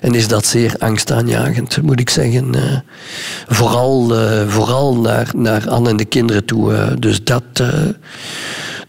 En 0.00 0.14
is 0.14 0.28
dat 0.28 0.46
zeer 0.46 0.74
angstaanjagend, 0.78 1.82
moet 1.82 2.00
ik 2.00 2.10
zeggen. 2.10 2.54
Vooral 3.46 4.14
vooral 4.48 4.96
naar, 4.96 5.30
naar 5.36 5.68
Anne 5.68 5.88
en 5.88 5.96
de 5.96 6.04
kinderen 6.04 6.44
toe. 6.44 6.96
dus 6.98 7.24
dat, 7.24 7.62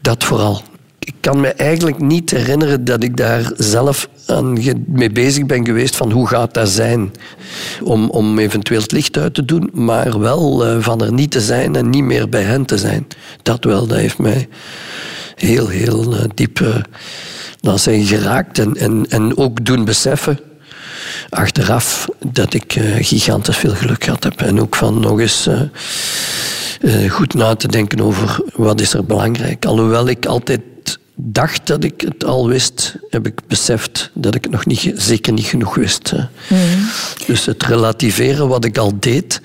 dat 0.01 0.23
vooral. 0.23 0.61
Ik 1.07 1.15
kan 1.19 1.39
me 1.39 1.47
eigenlijk 1.47 1.99
niet 1.99 2.31
herinneren 2.31 2.85
dat 2.85 3.03
ik 3.03 3.17
daar 3.17 3.51
zelf 3.57 4.09
aan 4.25 4.57
mee 4.85 5.11
bezig 5.11 5.45
ben 5.45 5.65
geweest 5.65 5.95
van 5.95 6.11
hoe 6.11 6.27
gaat 6.27 6.53
dat 6.53 6.69
zijn 6.69 7.11
om, 7.83 8.09
om 8.09 8.39
eventueel 8.39 8.81
het 8.81 8.91
licht 8.91 9.17
uit 9.17 9.33
te 9.33 9.45
doen, 9.45 9.69
maar 9.73 10.19
wel 10.19 10.65
eh, 10.65 10.77
van 10.79 11.01
er 11.01 11.13
niet 11.13 11.31
te 11.31 11.41
zijn 11.41 11.75
en 11.75 11.89
niet 11.89 12.03
meer 12.03 12.29
bij 12.29 12.41
hen 12.43 12.65
te 12.65 12.77
zijn. 12.77 13.07
Dat 13.43 13.63
wel, 13.63 13.87
dat 13.87 13.97
heeft 13.97 14.17
mij 14.17 14.47
heel, 15.35 15.67
heel 15.67 16.15
eh, 16.15 16.23
diep 16.33 16.85
laat 17.61 17.79
zeggen, 17.79 18.05
geraakt 18.05 18.59
en, 18.59 18.75
en, 18.75 19.05
en 19.09 19.37
ook 19.37 19.65
doen 19.65 19.85
beseffen 19.85 20.39
achteraf 21.29 22.07
dat 22.31 22.53
ik 22.53 22.79
gigantisch 22.99 23.57
veel 23.57 23.75
geluk 23.75 24.03
gehad 24.03 24.23
heb. 24.23 24.41
En 24.41 24.61
ook 24.61 24.75
van 24.75 24.99
nog 24.99 25.19
eens 25.19 25.49
eh, 26.81 27.11
goed 27.11 27.33
na 27.33 27.55
te 27.55 27.67
denken 27.67 27.99
over 27.99 28.41
wat 28.53 28.81
is 28.81 28.93
er 28.93 29.05
belangrijk. 29.05 29.65
Alhoewel 29.65 30.07
ik 30.07 30.25
altijd 30.25 30.61
dacht 31.19 31.67
dat 31.67 31.83
ik 31.83 32.01
het 32.01 32.25
al 32.25 32.47
wist, 32.47 32.95
heb 33.09 33.25
ik 33.25 33.39
beseft 33.47 34.11
dat 34.13 34.35
ik 34.35 34.43
het 34.43 34.51
nog 34.51 34.65
niet, 34.65 34.91
zeker 34.95 35.33
niet 35.33 35.45
genoeg 35.45 35.75
wist. 35.75 36.09
hè. 36.09 36.23
Dus 37.25 37.45
het 37.45 37.63
relativeren 37.63 38.47
wat 38.47 38.65
ik 38.65 38.77
al 38.77 38.93
deed, 38.99 39.41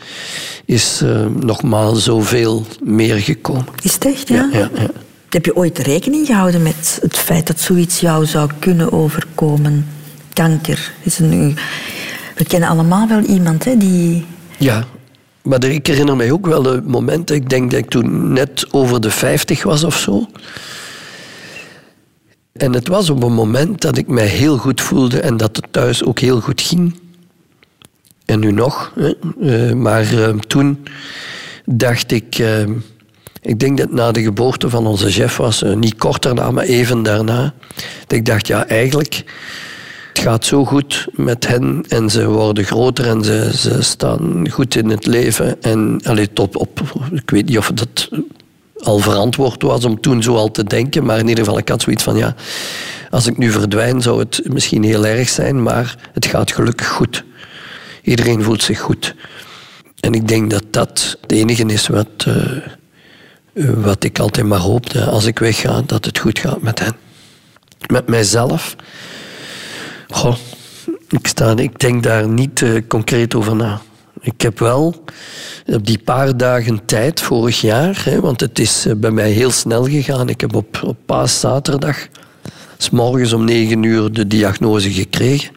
is 0.65 1.01
eh, 1.03 1.27
nogmaals 1.27 2.05
zoveel 2.05 2.67
meer 2.83 3.17
gekomen. 3.17 3.67
Is 3.83 3.95
het 3.95 4.05
echt, 4.05 4.29
ja? 4.29 4.49
Ja, 4.53 4.71
ja. 4.75 4.91
Heb 5.29 5.45
je 5.45 5.57
ooit 5.57 5.79
rekening 5.79 6.27
gehouden 6.27 6.63
met 6.63 6.99
het 7.03 7.17
feit 7.17 7.47
dat 7.47 7.61
zoiets 7.61 8.01
jou 8.01 8.27
zou 8.27 8.51
kunnen 8.59 8.93
overkomen? 8.93 9.87
Kanker 10.33 10.93
is 11.03 11.19
een... 11.19 11.57
We 12.37 12.45
kennen 12.45 12.69
allemaal 12.69 13.09
wel 13.09 13.21
iemand 13.21 13.65
hè, 13.65 13.77
die... 13.77 14.27
Ja, 14.59 14.85
maar 15.43 15.65
ik 15.65 15.87
herinner 15.87 16.17
mij 16.17 16.33
ook 16.33 16.47
wel 16.47 16.63
de 16.63 16.83
momenten. 16.85 17.37
Ik 17.37 17.49
denk 17.51 17.71
dat 17.71 17.81
ik 17.81 17.89
toen 17.91 18.33
net 18.33 18.67
over 18.71 19.01
de 19.01 19.11
50 19.11 19.63
was 19.63 19.85
of 19.85 19.99
zo. 19.99 20.27
En 22.53 22.73
het 22.73 22.89
was 22.89 23.11
op 23.11 23.23
een 23.23 23.33
moment 23.33 23.81
dat 23.81 23.97
ik 23.97 24.09
mij 24.09 24.27
heel 24.27 24.57
goed 24.59 24.81
voelde 24.81 25.21
en 25.21 25.37
dat 25.37 25.57
het 25.57 25.67
thuis 25.71 26.05
ook 26.05 26.19
heel 26.19 26.41
goed 26.41 26.61
ging. 26.61 27.01
En 28.25 28.41
nu 28.41 28.53
nog. 28.53 28.93
Hè. 28.95 29.13
Eh, 29.41 29.75
maar 29.75 30.23
eh, 30.23 30.35
toen 30.39 30.85
dacht 31.65 32.11
ik. 32.13 32.39
eh, 32.39 32.65
ik 33.43 33.59
denk 33.59 33.79
dat 33.79 33.93
na 33.93 34.13
de 34.13 34.23
geboorte 34.23 34.71
van 34.71 34.87
onze 34.87 35.11
chef 35.11 35.37
was, 35.37 35.63
niet 35.75 35.97
kort 35.97 36.23
daarna, 36.23 36.51
maar 36.51 36.65
even 36.65 37.03
daarna. 37.03 37.55
Dat 38.07 38.19
ik 38.19 38.27
dacht, 38.27 38.47
ja, 38.47 38.67
eigenlijk. 38.67 39.25
Het 40.13 40.23
gaat 40.23 40.45
zo 40.45 40.65
goed 40.65 41.07
met 41.13 41.49
hen 41.49 41.85
en 41.89 42.11
ze 42.11 42.27
worden 42.27 42.65
groter 42.65 43.07
en 43.07 43.25
ze, 43.25 43.51
ze 43.57 43.83
staan 43.83 44.51
goed 44.51 44.75
in 44.75 44.89
het 44.89 45.07
leven. 45.07 45.63
En 45.63 46.01
allee, 46.05 46.33
tot 46.33 46.57
op, 46.57 46.81
ik 47.13 47.31
weet 47.31 47.47
niet 47.49 47.59
of 47.59 47.71
dat 47.75 48.09
al 48.79 48.99
verantwoord 48.99 49.63
was 49.63 49.85
om 49.85 50.01
toen 50.01 50.23
zo 50.23 50.35
al 50.35 50.51
te 50.51 50.65
denken, 50.65 51.05
maar 51.05 51.19
in 51.19 51.29
ieder 51.29 51.45
geval, 51.45 51.59
ik 51.59 51.69
had 51.69 51.83
zoiets 51.83 52.03
van, 52.03 52.17
ja, 52.17 52.35
als 53.11 53.27
ik 53.27 53.39
nu 53.39 53.51
verdwijn 53.51 54.03
zou 54.03 54.19
het 54.19 54.41
misschien 54.45 54.83
heel 54.83 55.07
erg 55.07 55.29
zijn, 55.29 55.63
maar 55.63 56.11
het 56.13 56.27
gaat 56.27 56.53
gelukkig 56.53 56.89
goed. 56.89 57.25
Iedereen 58.03 58.43
voelt 58.43 58.63
zich 58.63 58.81
goed. 58.81 59.15
En 60.01 60.13
ik 60.13 60.29
denk 60.29 60.51
dat 60.51 60.65
dat 60.71 61.17
het 61.21 61.33
enige 61.33 61.65
is 61.65 61.87
wat, 61.87 62.09
eh, 62.27 62.59
wat 63.75 64.05
ik 64.05 64.19
altijd 64.19 64.47
maar 64.47 64.59
hoopte, 64.59 65.05
als 65.05 65.25
ik 65.25 65.39
wegga, 65.39 65.83
dat 65.87 66.05
het 66.05 66.19
goed 66.19 66.39
gaat 66.39 66.63
met 66.63 66.79
hen. 66.79 66.97
Met 67.87 68.09
mijzelf. 68.09 68.77
Goh, 70.13 70.37
ik, 71.09 71.27
sta, 71.27 71.57
ik 71.57 71.79
denk 71.79 72.03
daar 72.03 72.29
niet 72.29 72.63
eh, 72.63 72.71
concreet 72.89 73.35
over 73.35 73.57
na. 73.57 73.81
Ik 74.21 74.41
heb 74.41 74.59
wel 74.59 75.05
op 75.67 75.87
die 75.87 75.99
paar 75.99 76.37
dagen 76.37 76.85
tijd 76.85 77.21
vorig 77.21 77.61
jaar, 77.61 78.03
hè, 78.05 78.21
want 78.21 78.41
het 78.41 78.59
is 78.59 78.87
eh, 78.87 78.95
bij 78.97 79.11
mij 79.11 79.31
heel 79.31 79.51
snel 79.51 79.85
gegaan. 79.85 80.29
Ik 80.29 80.41
heb 80.41 80.55
op, 80.55 80.83
op 80.85 80.97
paaszaterdag, 81.07 82.07
s 82.77 82.91
morgens 82.91 83.33
om 83.33 83.45
negen 83.45 83.83
uur, 83.83 84.13
de 84.13 84.27
diagnose 84.27 84.93
gekregen. 84.93 85.51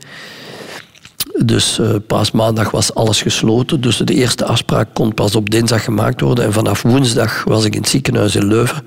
Dus 1.43 1.80
eh 1.80 1.95
paasmaandag 2.08 2.72
was 2.72 2.93
alles 2.93 3.22
gesloten. 3.22 3.82
Dus 3.82 3.97
de 3.97 4.14
eerste 4.14 4.45
afspraak 4.45 4.93
kon 4.93 5.14
pas 5.14 5.36
op 5.36 5.49
dinsdag 5.49 5.84
gemaakt 5.84 6.22
worden. 6.22 6.45
En 6.45 6.53
vanaf 6.53 6.82
woensdag 6.82 7.43
was 7.43 7.66
ik 7.66 7.74
in 7.76 7.82
het 7.82 7.89
ziekenhuis 7.89 8.36
in 8.36 8.47
Leuven. 8.47 8.84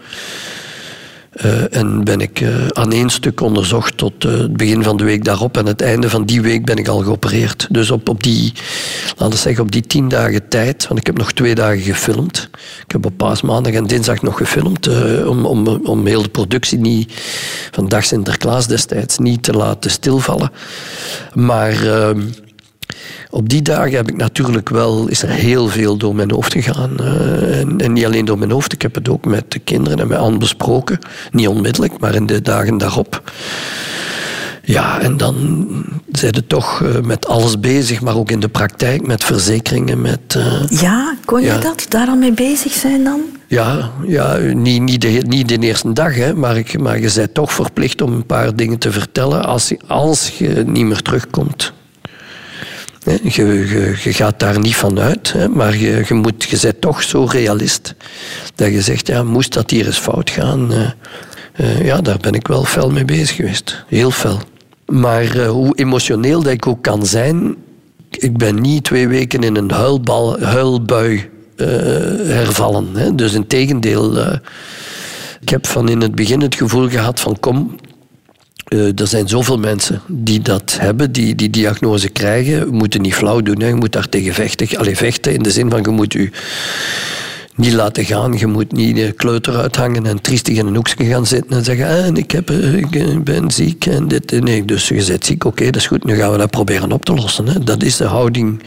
Eh, 1.39 1.77
en 1.77 2.05
ben 2.05 2.21
ik 2.21 2.41
eh, 2.41 2.67
aan 2.67 2.93
één 2.93 3.11
stuk 3.11 3.41
onderzocht 3.41 3.97
tot 3.97 4.25
eh, 4.25 4.31
het 4.33 4.57
begin 4.57 4.83
van 4.83 4.97
de 4.97 5.05
week 5.05 5.25
daarop. 5.25 5.57
En 5.57 5.67
het 5.67 5.83
einde 5.83 6.11
van 6.11 6.25
die 6.25 6.41
week 6.41 6.65
ben 6.65 6.77
ik 6.77 6.89
al 6.89 6.99
geopereerd. 6.99 7.67
Dus 7.71 7.91
op, 7.91 8.09
op 8.09 8.23
die, 8.23 8.53
laten 9.17 9.35
we 9.35 9.41
zeggen, 9.41 9.63
op 9.63 9.73
die 9.73 9.87
tien 9.87 10.09
dagen 10.09 10.49
tijd, 10.49 10.87
want 10.89 11.01
ik 11.01 11.07
heb 11.07 11.19
nog 11.19 11.33
twee 11.33 11.55
dagen 11.55 11.81
gefilmd. 11.81 12.49
Ik 12.85 12.93
heb 12.93 13.07
op 13.07 13.17
paasmaandag 13.17 13.73
en 13.73 13.87
dinsdag 13.87 14.23
nog 14.23 14.37
gefilmd, 14.37 14.89
om, 15.27 15.47
om, 15.47 15.67
om 15.67 16.07
heel 16.07 16.23
de 16.23 16.29
productie 16.29 16.79
niet, 16.79 17.13
van 17.71 17.89
Dag 17.89 18.05
Sinterklaas 18.05 18.67
destijds 18.67 19.19
niet 19.19 19.43
te 19.43 19.53
laten 19.53 19.91
stilvallen. 19.91 20.51
Maar... 21.35 21.77
op 23.31 23.49
die 23.49 23.63
dagen 23.63 23.93
heb 23.97 24.09
ik 24.09 24.17
natuurlijk 24.17 24.69
wel, 24.69 25.09
is 25.09 25.23
er 25.23 25.29
heel 25.29 25.69
veel 25.69 25.97
door 25.97 26.15
mijn 26.15 26.31
hoofd 26.31 26.53
gegaan. 26.53 26.91
Eh, 26.99 27.61
en, 27.61 27.79
en 27.81 27.93
niet 27.93 28.05
alleen 28.05 28.25
door 28.25 28.39
mijn 28.39 28.51
hoofd, 28.51 28.73
ik 28.73 28.83
heb 28.83 28.95
het 28.95 29.09
ook 29.09 29.25
met 29.25 29.45
de 29.49 29.59
kinderen 29.59 29.99
en 29.99 30.09
met 30.09 30.19
Anne 30.19 30.39
besproken. 30.39 30.99
Niet 31.33 31.49
onmiddellijk, 31.49 31.99
maar 31.99 32.15
in 32.15 32.27
de 32.27 32.43
dagen 32.43 32.79
daarop. 32.79 33.23
Ja, 34.63 35.01
en 35.01 35.17
dan 35.17 35.67
zijn 36.13 36.35
ze 36.35 36.47
toch 36.47 36.83
eh, 36.83 37.01
met 37.03 37.27
alles 37.27 37.61
bezig, 37.61 38.01
maar 38.01 38.17
ook 38.17 38.31
in 38.31 38.41
de 38.41 38.49
praktijk, 38.49 39.07
met 39.07 39.25
verzekeringen, 39.25 40.01
met... 40.01 40.21
eh, 40.29 40.63
Ja, 40.69 41.15
kon 41.25 41.41
je 41.41 41.47
Ja. 41.47 41.59
dat? 41.59 41.87
Daar 41.89 42.07
al 42.09 42.17
mee 42.17 42.33
bezig 42.33 42.73
zijn 42.73 43.05
dan? 43.05 43.21
ja, 43.47 43.91
ja 44.07 44.37
niet, 44.37 44.83
niet, 44.83 45.01
de, 45.01 45.09
niet 45.27 45.49
de 45.49 45.59
eerste 45.59 45.93
dag, 45.93 46.15
hè, 46.15 46.35
maar, 46.35 46.57
ik, 46.57 46.79
maar 46.79 47.01
je 47.01 47.13
bent 47.15 47.35
toch 47.35 47.53
verplicht 47.53 48.03
om 48.03 48.13
een 48.13 48.27
paar 48.27 48.57
dingen 48.57 48.79
te 48.79 48.93
vertellen 48.93 49.45
als, 49.45 49.73
als 49.87 50.39
je 50.39 50.63
niet 50.67 50.85
meer 50.85 51.03
terugkomt. 51.03 51.73
Je, 53.23 53.95
je, 54.03 54.13
gaat 54.13 54.41
daar 54.41 54.59
niet 54.59 54.77
van 54.77 55.01
uit, 55.01 55.35
maar 55.55 55.77
je, 55.77 56.07
moet, 56.09 56.61
bent 56.63 56.81
toch 56.81 57.03
zo 57.03 57.25
realist 57.25 57.95
dat 58.55 58.73
je 58.73 58.83
zegt, 58.83 59.07
ja, 59.07 59.23
moest 59.23 59.53
dat 59.53 59.71
hier 59.71 59.87
eens 59.87 59.99
fout 59.99 60.31
gaan? 60.31 60.73
eh, 60.73 60.91
eh, 61.59 61.85
ja, 61.85 62.01
daar 62.01 62.19
ben 62.21 62.33
ik 62.33 62.47
wel 62.47 62.65
fel 62.65 62.91
mee 62.91 63.05
bezig 63.05 63.37
geweest. 63.37 63.85
Heel 63.87 64.11
fel. 64.11 64.41
Maar 64.87 65.37
eh, 65.37 65.49
hoe 65.49 65.77
emotioneel 65.77 66.43
dat 66.43 66.53
ik 66.53 66.67
ook 66.67 66.83
kan 66.83 67.07
zijn, 67.07 67.57
ik 68.11 68.37
ben 68.37 68.61
niet 68.61 68.85
twee 68.85 69.09
weken 69.09 69.43
in 69.43 69.57
een 69.57 69.71
huilbal, 69.71 70.41
huilbui 70.41 71.31
hervallen. 72.27 73.17
Dus 73.17 73.33
in 73.33 73.47
tegendeel, 73.47 74.19
eh, 74.19 74.39
ik 75.41 75.49
heb 75.49 75.67
van 75.67 75.89
in 75.89 76.01
het 76.01 76.15
begin 76.15 76.41
het 76.41 76.55
gevoel 76.55 76.89
gehad 76.89 77.21
van 77.21 77.41
kom, 77.41 77.77
eh, 78.69 79.01
er 79.01 79.07
zijn 79.07 79.29
zoveel 79.29 79.59
mensen 79.59 80.01
die 80.07 80.41
dat 80.41 80.77
hebben, 80.81 81.13
die 81.13 81.35
die 81.35 81.51
diagnose 81.51 82.09
krijgen. 82.09 82.65
We 82.71 82.77
moeten 82.77 83.03
niet 83.03 83.15
flauw 83.15 83.41
doen, 83.41 83.61
hè. 83.61 83.67
je 83.67 83.75
moet 83.75 83.93
daar 83.93 84.09
tegen 84.09 84.35
vechten. 84.35 84.79
Allee, 84.79 84.97
vechten 84.97 85.33
in 85.33 85.43
de 85.43 85.51
zin 85.51 85.71
van 85.71 85.83
je 85.83 85.89
moet 85.89 86.13
je 86.13 86.31
niet 87.55 87.73
laten 87.73 88.05
gaan. 88.05 88.33
Je 88.39 88.47
moet 88.47 88.73
niet 88.73 88.97
de 88.97 89.13
kleuter 89.13 89.57
uithangen 89.57 90.07
en 90.07 90.21
triestig 90.21 90.57
in 90.57 90.67
een 90.67 90.75
hoekje 90.75 91.05
gaan 91.05 91.27
zitten 91.27 91.57
en 91.57 91.65
zeggen 91.65 91.87
ah, 91.87 92.17
ik, 92.17 92.31
heb, 92.31 92.51
eh, 92.51 92.75
ik 92.75 92.95
eh, 92.95 93.19
ben 93.19 93.51
ziek 93.51 93.87
en 93.87 94.09
dit. 94.09 94.41
Nee, 94.41 94.65
dus 94.65 94.89
je 94.89 95.05
bent 95.07 95.25
ziek, 95.25 95.45
oké, 95.45 95.65
dat 95.65 95.77
is 95.77 95.87
goed. 95.87 96.05
Nu 96.05 96.17
gaan 96.17 96.33
we 96.33 96.39
dat 96.39 96.51
proberen 96.51 96.93
op 96.93 97.05
te 97.05 97.15
lossen. 97.15 97.49
Hè. 97.49 97.65
Dat 97.65 97.83
is 97.83 97.97
de 97.97 98.05
houding. 98.05 98.63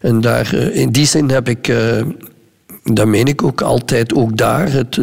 En 0.00 0.20
daar, 0.20 0.54
in 0.54 0.90
die 0.90 1.06
zin 1.06 1.30
heb 1.30 1.48
ik, 1.48 1.68
eh, 1.68 2.02
dat 2.84 3.06
meen 3.06 3.26
ik 3.26 3.42
ook 3.42 3.60
altijd, 3.60 4.14
ook 4.14 4.36
daar 4.36 4.72
het, 4.72 4.96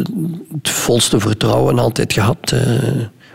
het 0.52 0.68
volste 0.68 1.20
vertrouwen 1.20 1.78
altijd 1.78 2.12
gehad. 2.12 2.52
eh. 2.52 2.62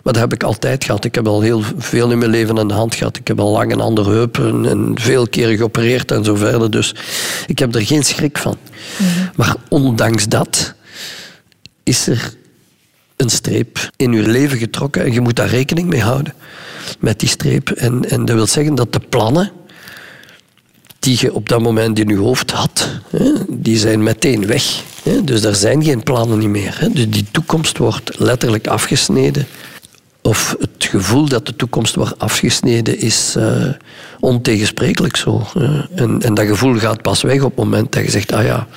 Maar 0.04 0.14
dat 0.14 0.22
heb 0.22 0.34
ik 0.34 0.44
altijd 0.44 0.84
gehad. 0.84 1.06
Ik 1.06 1.16
heb 1.16 1.28
al 1.28 1.42
heel 1.42 1.62
veel 1.78 2.12
in 2.12 2.18
mijn 2.18 2.32
leven 2.32 2.60
aan 2.60 2.68
de 2.68 2.74
hand 2.74 2.96
gehad. 2.96 3.18
Ik 3.18 3.28
heb 3.28 3.40
al 3.40 3.52
lang 3.52 3.72
een 3.72 3.82
andere 3.82 4.10
heup 4.10 4.38
en, 4.38 4.66
en 4.66 4.92
veel 4.96 5.28
keren 5.28 5.58
geopereerd 5.58 6.12
en 6.12 6.24
zo 6.24 6.36
verder. 6.36 6.72
Dus 6.72 6.96
ik 7.48 7.60
heb 7.60 7.76
er 7.76 7.86
geen 7.86 8.04
schrik 8.04 8.38
van. 8.38 8.58
Maar 9.36 9.56
ondanks 9.70 10.28
dat 10.28 10.74
is 11.84 12.08
er 12.08 12.34
een 13.16 13.30
streep 13.30 13.90
in 13.96 14.12
je 14.12 14.22
leven 14.22 14.58
getrokken 14.58 15.04
en 15.04 15.14
je 15.14 15.22
moet 15.22 15.36
daar 15.36 15.50
rekening 15.50 15.90
mee 15.90 16.02
houden. 16.02 16.34
Met 17.00 17.20
die 17.20 17.30
streep. 17.30 17.70
En, 17.70 18.10
en 18.10 18.26
dat 18.26 18.36
wil 18.36 18.48
zeggen 18.48 18.76
dat 18.76 18.94
de 18.94 19.02
plannen 19.10 19.52
die 21.00 21.18
je 21.20 21.34
op 21.34 21.50
dat 21.50 21.62
moment 21.62 22.00
in 22.00 22.08
je 22.08 22.18
hoofd 22.18 22.52
had, 22.52 22.90
hè, 23.10 23.32
die 23.50 23.78
zijn 23.78 24.04
meteen 24.04 24.46
weg. 24.46 24.84
Hè. 25.04 25.24
Dus 25.24 25.44
er 25.44 25.56
zijn 25.56 25.84
geen 25.84 26.04
plannen 26.04 26.38
niet 26.38 26.50
meer. 26.50 26.76
Hè. 26.80 26.90
Dus 26.90 27.10
die 27.10 27.26
toekomst 27.32 27.78
wordt 27.78 28.20
letterlijk 28.20 28.68
afgesneden. 28.68 29.48
Of 30.26 30.56
het 30.60 30.70
gevoel 30.90 31.28
dat 31.28 31.46
de 31.46 31.56
toekomst 31.56 31.96
wordt 31.96 32.20
afgesneden 32.20 33.00
is 33.00 33.36
eh, 33.38 33.66
ontegensprekelijk 34.20 35.16
zo. 35.16 35.42
hè. 35.54 35.82
En, 35.96 36.22
en 36.22 36.34
dat 36.34 36.46
gevoel 36.46 36.76
gaat 36.80 37.02
pas 37.02 37.22
weg 37.22 37.42
op 37.42 37.56
het 37.56 37.66
moment 37.66 37.92
dat 37.92 38.04
je 38.04 38.12
zegt, 38.12 38.32
ah 38.32 38.44
ja, 38.46 38.68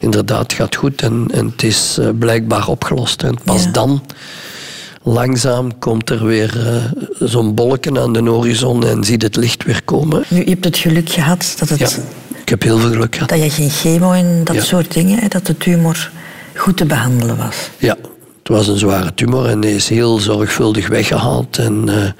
inderdaad, 0.00 0.42
het 0.42 0.52
gaat 0.52 0.74
goed 0.76 1.02
en, 1.02 1.26
en 1.32 1.46
het 1.46 1.62
is 1.62 1.96
eh, 2.00 2.08
blijkbaar 2.18 2.68
opgelost. 2.68 3.22
En 3.22 3.38
pas 3.44 3.64
Ja. 3.64 3.70
dan, 3.70 4.02
langzaam, 5.02 5.78
komt 5.78 6.10
er 6.10 6.24
weer 6.26 6.66
eh, 6.66 6.82
zo'n 7.28 7.54
bolken 7.54 7.98
aan 7.98 8.12
de 8.12 8.20
horizon 8.22 8.86
en 8.86 9.04
ziet 9.04 9.22
het 9.22 9.36
licht 9.36 9.64
weer 9.64 9.82
komen. 9.84 10.24
Nu, 10.28 10.38
je 10.44 10.50
hebt 10.50 10.64
het 10.64 10.76
geluk 10.78 11.10
gehad 11.10 11.54
dat, 11.58 11.68
het, 11.68 11.78
Ja, 11.78 11.88
ik 12.40 12.48
heb 12.48 12.62
heel 12.62 12.78
veel 12.78 12.90
geluk 12.90 13.14
gehad. 13.14 13.28
dat 13.28 13.42
je 13.42 13.50
geen 13.50 13.70
chemo 13.70 14.12
en 14.12 14.40
dat 14.44 14.56
Ja. 14.56 14.62
soort 14.62 14.92
dingen, 14.92 15.30
dat 15.30 15.46
de 15.46 15.56
tumor 15.56 16.10
goed 16.54 16.76
te 16.76 16.84
behandelen 16.84 17.36
was. 17.36 17.56
Ja, 17.78 17.96
Het 18.48 18.56
was 18.56 18.68
een 18.68 18.78
zware 18.78 19.14
tumor 19.14 19.46
en 19.46 19.60
die 19.60 19.74
is 19.74 19.88
heel 19.88 20.18
zorgvuldig 20.18 20.88
weggehaald. 20.88 21.58
En, 21.58 21.88
eh, 21.88 22.10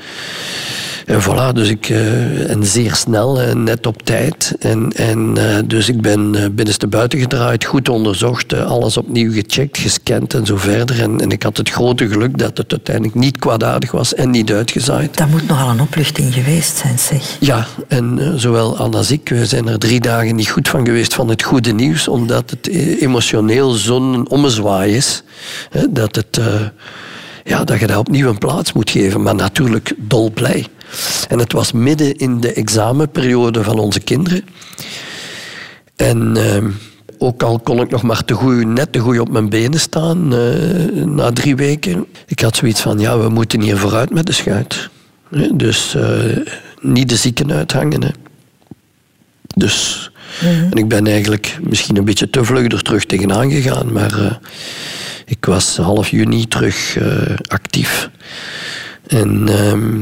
en 1.08 1.22
voilà, 1.22 1.52
dus 1.54 1.68
ik, 1.68 1.88
eh, 1.88 2.50
en 2.50 2.64
zeer 2.64 2.94
snel 2.94 3.40
en 3.40 3.62
net 3.62 3.86
op 3.86 4.02
tijd. 4.02 4.54
En, 4.58 4.92
en 4.96 5.32
eh, 5.36 5.58
dus 5.64 5.88
ik 5.88 6.00
ben 6.00 6.54
binnenste 6.54 6.86
buiten 6.86 7.18
gedraaid, 7.18 7.64
goed 7.64 7.88
onderzocht, 7.88 8.52
eh, 8.52 8.66
alles 8.66 8.96
opnieuw 8.96 9.32
gecheckt, 9.32 9.78
gescand 9.78 10.34
en 10.34 10.46
zo 10.46 10.56
verder. 10.56 11.02
En, 11.02 11.20
en 11.20 11.30
ik 11.30 11.42
had 11.42 11.56
het 11.56 11.70
grote 11.70 12.08
geluk 12.08 12.38
dat 12.38 12.58
het 12.58 12.70
uiteindelijk 12.70 13.14
niet 13.14 13.38
kwaadaardig 13.38 13.90
was 13.90 14.14
en 14.14 14.30
niet 14.30 14.52
uitgezaaid. 14.52 15.16
Dat 15.16 15.28
moet 15.28 15.48
nogal 15.48 15.70
een 15.70 15.80
opluchting 15.80 16.34
geweest 16.34 16.76
zijn, 16.76 16.98
zeg. 16.98 17.36
Ja, 17.40 17.66
en 17.88 18.18
eh, 18.18 18.32
zowel 18.36 18.76
Anne 18.76 18.96
als 18.96 19.10
ik, 19.10 19.28
we 19.28 19.46
zijn 19.46 19.68
er 19.68 19.78
drie 19.78 20.00
dagen 20.00 20.36
niet 20.36 20.48
goed 20.48 20.68
van 20.68 20.84
geweest 20.84 21.14
van 21.14 21.28
het 21.28 21.42
goede 21.42 21.72
nieuws, 21.72 22.08
omdat 22.08 22.50
het 22.50 22.68
eh, 22.68 23.02
emotioneel 23.02 23.70
zo'n 23.70 24.28
ommezwaai 24.28 24.96
is. 24.96 25.22
Hè, 25.70 25.92
dat, 25.92 26.16
het, 26.16 26.38
eh, 26.38 26.60
ja, 27.44 27.64
dat 27.64 27.80
je 27.80 27.86
daar 27.86 27.98
opnieuw 27.98 28.28
een 28.28 28.38
plaats 28.38 28.72
moet 28.72 28.90
geven, 28.90 29.22
maar 29.22 29.34
natuurlijk 29.34 29.92
dolblij. 29.96 30.66
En 31.28 31.38
het 31.38 31.52
was 31.52 31.72
midden 31.72 32.16
in 32.16 32.40
de 32.40 32.52
examenperiode 32.52 33.62
van 33.62 33.78
onze 33.78 34.00
kinderen. 34.00 34.44
En 35.96 36.36
eh, 36.36 36.64
ook 37.18 37.42
al 37.42 37.58
kon 37.58 37.80
ik 37.80 37.90
nog 37.90 38.02
maar 38.02 38.24
te 38.24 38.34
goed, 38.34 38.66
net 38.66 38.92
te 38.92 38.98
goed 38.98 39.18
op 39.18 39.30
mijn 39.30 39.48
benen 39.48 39.80
staan 39.80 40.34
eh, 40.34 41.04
na 41.04 41.32
drie 41.32 41.56
weken. 41.56 42.06
Ik 42.26 42.40
had 42.40 42.56
zoiets 42.56 42.80
van, 42.80 42.98
ja, 42.98 43.18
we 43.18 43.28
moeten 43.28 43.60
hier 43.60 43.76
vooruit 43.76 44.10
met 44.10 44.26
de 44.26 44.32
schuit. 44.32 44.88
Dus 45.52 45.94
eh, 45.94 46.36
niet 46.80 47.08
de 47.08 47.16
zieken 47.16 47.52
uithangen. 47.52 48.02
Hè. 48.02 48.10
Dus, 49.54 50.10
en 50.40 50.72
ik 50.72 50.88
ben 50.88 51.06
eigenlijk 51.06 51.58
misschien 51.62 51.96
een 51.96 52.04
beetje 52.04 52.30
te 52.30 52.44
vlug 52.44 52.72
er 52.72 52.82
terug 52.82 53.04
tegenaan 53.04 53.50
gegaan, 53.50 53.92
maar 53.92 54.18
eh, 54.18 54.34
ik 55.26 55.44
was 55.44 55.76
half 55.76 56.08
juni 56.08 56.46
terug 56.46 56.98
actief. 57.46 58.10
En 59.06 59.48
ehm, 59.48 60.00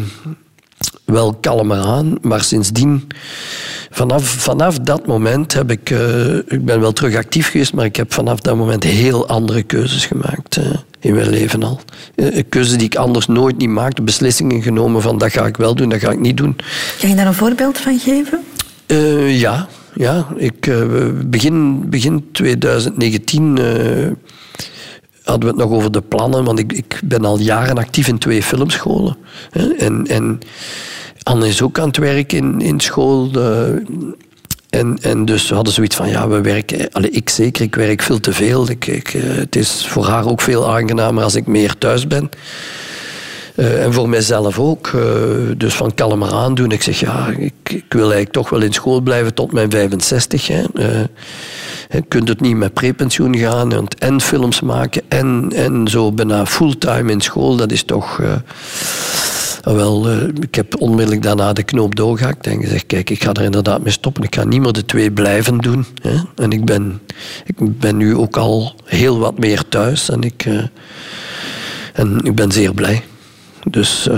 wel 1.07 1.35
kalmer 1.35 1.79
aan, 1.79 2.19
maar 2.23 2.43
sindsdien, 2.43 3.07
vanaf, 3.91 4.25
vanaf 4.25 4.79
dat 4.79 5.07
moment 5.07 5.53
heb 5.53 5.71
ik, 5.71 5.91
eh, 5.91 6.37
ik 6.37 6.65
ben 6.65 6.81
wel 6.81 6.93
terug 6.93 7.17
actief 7.17 7.51
geweest, 7.51 7.75
maar 7.75 7.85
ik 7.85 7.97
heb 7.97 8.13
vanaf 8.13 8.41
dat 8.41 8.57
moment 8.57 8.83
heel 8.83 9.29
andere 9.29 9.63
keuzes 9.63 10.07
gemaakt 10.07 10.57
eh, 10.57 10.65
in 11.01 11.15
mijn 11.15 11.31
leven 11.31 11.63
al. 11.63 11.81
Eh, 12.15 12.43
keuzes 12.49 12.77
die 12.77 12.87
ik 12.87 12.97
anders 12.97 13.27
nooit 13.27 13.57
niet 13.57 13.69
maakte, 13.69 14.03
beslissingen 14.03 14.63
genomen 14.63 15.03
van 15.03 15.19
dat 15.19 15.33
ga 15.33 15.47
ik 15.47 15.57
wel 15.57 15.75
doen, 15.75 15.89
dat 15.89 16.01
ga 16.01 16.11
ik 16.11 16.21
niet 16.21 16.37
doen. 16.37 16.57
Kan 17.01 17.09
je 17.09 17.15
daar 17.15 17.27
een 17.27 17.35
voorbeeld 17.35 17.79
van 17.79 17.99
geven? 17.99 18.41
Ja, 19.39 19.69
ja. 19.95 20.27
Ik, 20.37 20.71
begin, 21.27 21.89
begin 21.91 22.29
2019 22.33 23.59
eh, 23.59 23.65
hadden 25.27 25.49
we 25.49 25.55
het 25.61 25.64
nog 25.68 25.79
over 25.79 25.93
de 25.93 26.03
plannen, 26.03 26.45
want 26.45 26.59
ik, 26.59 26.72
ik 26.72 27.01
ben 27.05 27.24
al 27.24 27.39
jaren 27.39 27.79
actief 27.79 28.09
in 28.09 28.18
twee 28.18 28.43
filmscholen. 28.43 29.16
En, 29.79 30.07
en 30.07 30.39
Anne 31.22 31.49
is 31.49 31.62
ook 31.62 31.79
aan 31.79 31.87
het 31.87 31.97
werken 31.97 32.39
in, 32.39 32.61
in 32.61 32.81
school. 32.81 33.31
en, 34.70 34.99
en 35.01 35.24
dus 35.24 35.49
we 35.49 35.55
hadden 35.55 35.72
zoiets 35.72 35.97
van, 35.97 36.09
ja, 36.09 36.29
we 36.29 36.41
werken... 36.41 36.89
Ik 37.14 37.31
zeker, 37.31 37.62
ik 37.64 37.74
werk 37.74 38.03
veel 38.03 38.20
te 38.20 38.33
veel. 38.33 38.70
Ik, 38.70 38.87
eh, 38.87 39.22
het 39.22 39.57
is 39.57 39.87
voor 39.87 40.07
haar 40.07 40.27
ook 40.27 40.41
veel 40.41 40.74
aangenamer 40.74 41.22
als 41.22 41.35
ik 41.35 41.47
meer 41.47 41.79
thuis 41.79 42.07
ben. 42.07 42.31
Eh, 43.55 43.85
en 43.85 43.93
voor 43.93 44.09
mijzelf 44.09 44.59
ook. 44.59 44.87
eh, 44.87 45.03
dus 45.57 45.74
van 45.74 45.95
kalmer 45.95 46.33
aan 46.33 46.55
doen. 46.55 46.70
Ik 46.70 46.83
zeg, 46.83 47.01
ja, 47.01 47.29
ik, 47.39 47.53
ik 47.64 47.85
wil 47.89 48.01
eigenlijk 48.03 48.33
toch 48.33 48.51
wel 48.51 48.62
in 48.62 48.72
school 48.72 49.01
blijven 49.01 49.35
tot 49.35 49.53
mijn 49.53 49.70
65. 49.70 50.47
Hè. 50.47 50.64
Je 51.89 52.03
kunt 52.09 52.28
het 52.28 52.41
niet 52.41 52.57
met 52.57 52.72
prepensioen 52.74 53.37
gaan 53.37 53.72
en, 53.72 53.87
en 53.99 54.20
films 54.20 54.61
maken 54.61 55.03
en, 55.09 55.53
en 55.55 55.89
zo 55.89 56.12
bijna 56.12 56.47
fulltime 56.47 57.12
in 57.12 57.20
school. 57.20 57.57
Dat 57.57 57.72
is 57.72 57.82
toch... 57.82 58.20
eh, 58.20 58.34
wel, 59.74 60.09
eh, 60.09 60.28
ik 60.41 60.55
heb 60.55 60.80
onmiddellijk 60.80 61.22
daarna 61.22 61.53
de 61.53 61.62
knoop 61.62 61.95
doorgehakt 61.95 62.47
en 62.47 62.61
gezegd, 62.61 62.87
kijk, 62.87 63.11
ik 63.11 63.22
ga 63.22 63.32
er 63.32 63.43
inderdaad 63.43 63.82
mee 63.82 63.93
stoppen. 63.93 64.22
Ik 64.22 64.34
ga 64.34 64.45
niet 64.45 64.61
meer 64.61 64.72
de 64.72 64.84
twee 64.84 65.11
blijven 65.12 65.59
doen. 65.59 65.87
Hè. 66.03 66.16
En 66.34 66.51
ik 66.51 66.64
ben, 66.64 67.01
ik 67.45 67.78
ben 67.78 67.97
nu 67.97 68.16
ook 68.16 68.37
al 68.37 68.74
heel 68.84 69.18
wat 69.18 69.39
meer 69.39 69.68
thuis 69.68 70.09
en 70.09 70.22
ik, 70.22 70.45
eh, 70.47 70.62
en 71.93 72.20
ik 72.22 72.34
ben 72.34 72.53
zeer 72.53 72.74
blij. 72.74 73.03
Dus, 73.70 74.09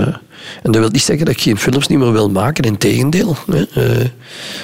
en 0.63 0.71
dat 0.71 0.81
wil 0.81 0.89
niet 0.89 1.01
zeggen 1.01 1.25
dat 1.25 1.35
ik 1.35 1.41
geen 1.41 1.57
films 1.57 1.87
niet 1.87 1.99
meer 1.99 2.11
wil 2.11 2.29
maken, 2.29 2.63
integendeel. 2.63 3.35
Hè. 3.51 3.65
Eh, 3.73 4.05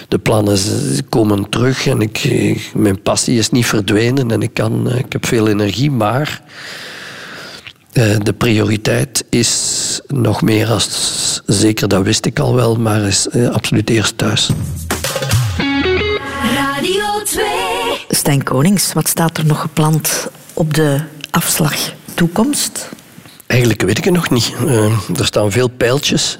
de 0.08 0.20
plannen 0.20 0.58
komen 1.10 1.50
terug 1.50 1.88
en 1.88 2.02
ik, 2.02 2.18
eh, 2.18 2.60
mijn 2.74 3.02
passie 3.02 3.38
is 3.38 3.50
niet 3.50 3.66
verdwenen 3.66 4.32
en 4.32 4.42
ik, 4.42 4.54
kan, 4.54 4.90
eh, 4.90 4.98
ik 4.98 5.14
heb 5.14 5.26
veel 5.26 5.48
energie, 5.48 5.92
maar 5.92 6.42
eh, 7.94 8.16
de 8.24 8.34
prioriteit 8.34 9.26
is 9.30 10.00
nog 10.08 10.42
meer 10.42 10.68
als 10.68 11.42
zeker, 11.46 11.88
dat 11.88 12.04
wist 12.04 12.26
ik 12.26 12.40
al 12.40 12.56
wel, 12.56 12.76
maar 12.76 13.02
is 13.02 13.28
absoluut 13.52 13.90
eerst 13.90 14.18
thuis. 14.18 14.50
Radio 16.56 17.24
2. 17.26 17.46
Stijn 18.10 18.44
Konings, 18.44 18.94
wat 18.94 19.08
staat 19.08 19.38
er 19.38 19.46
nog 19.46 19.62
gepland 19.62 20.28
op 20.54 20.74
de 20.74 21.00
afslag 21.32 21.76
toekomst? 22.14 22.90
Eigenlijk 23.56 23.82
weet 23.82 23.98
ik 23.98 24.04
het 24.04 24.14
nog 24.14 24.30
niet. 24.30 24.54
Eh, 24.66 25.20
er 25.20 25.26
staan 25.26 25.52
veel 25.52 25.68
pijltjes. 25.68 26.38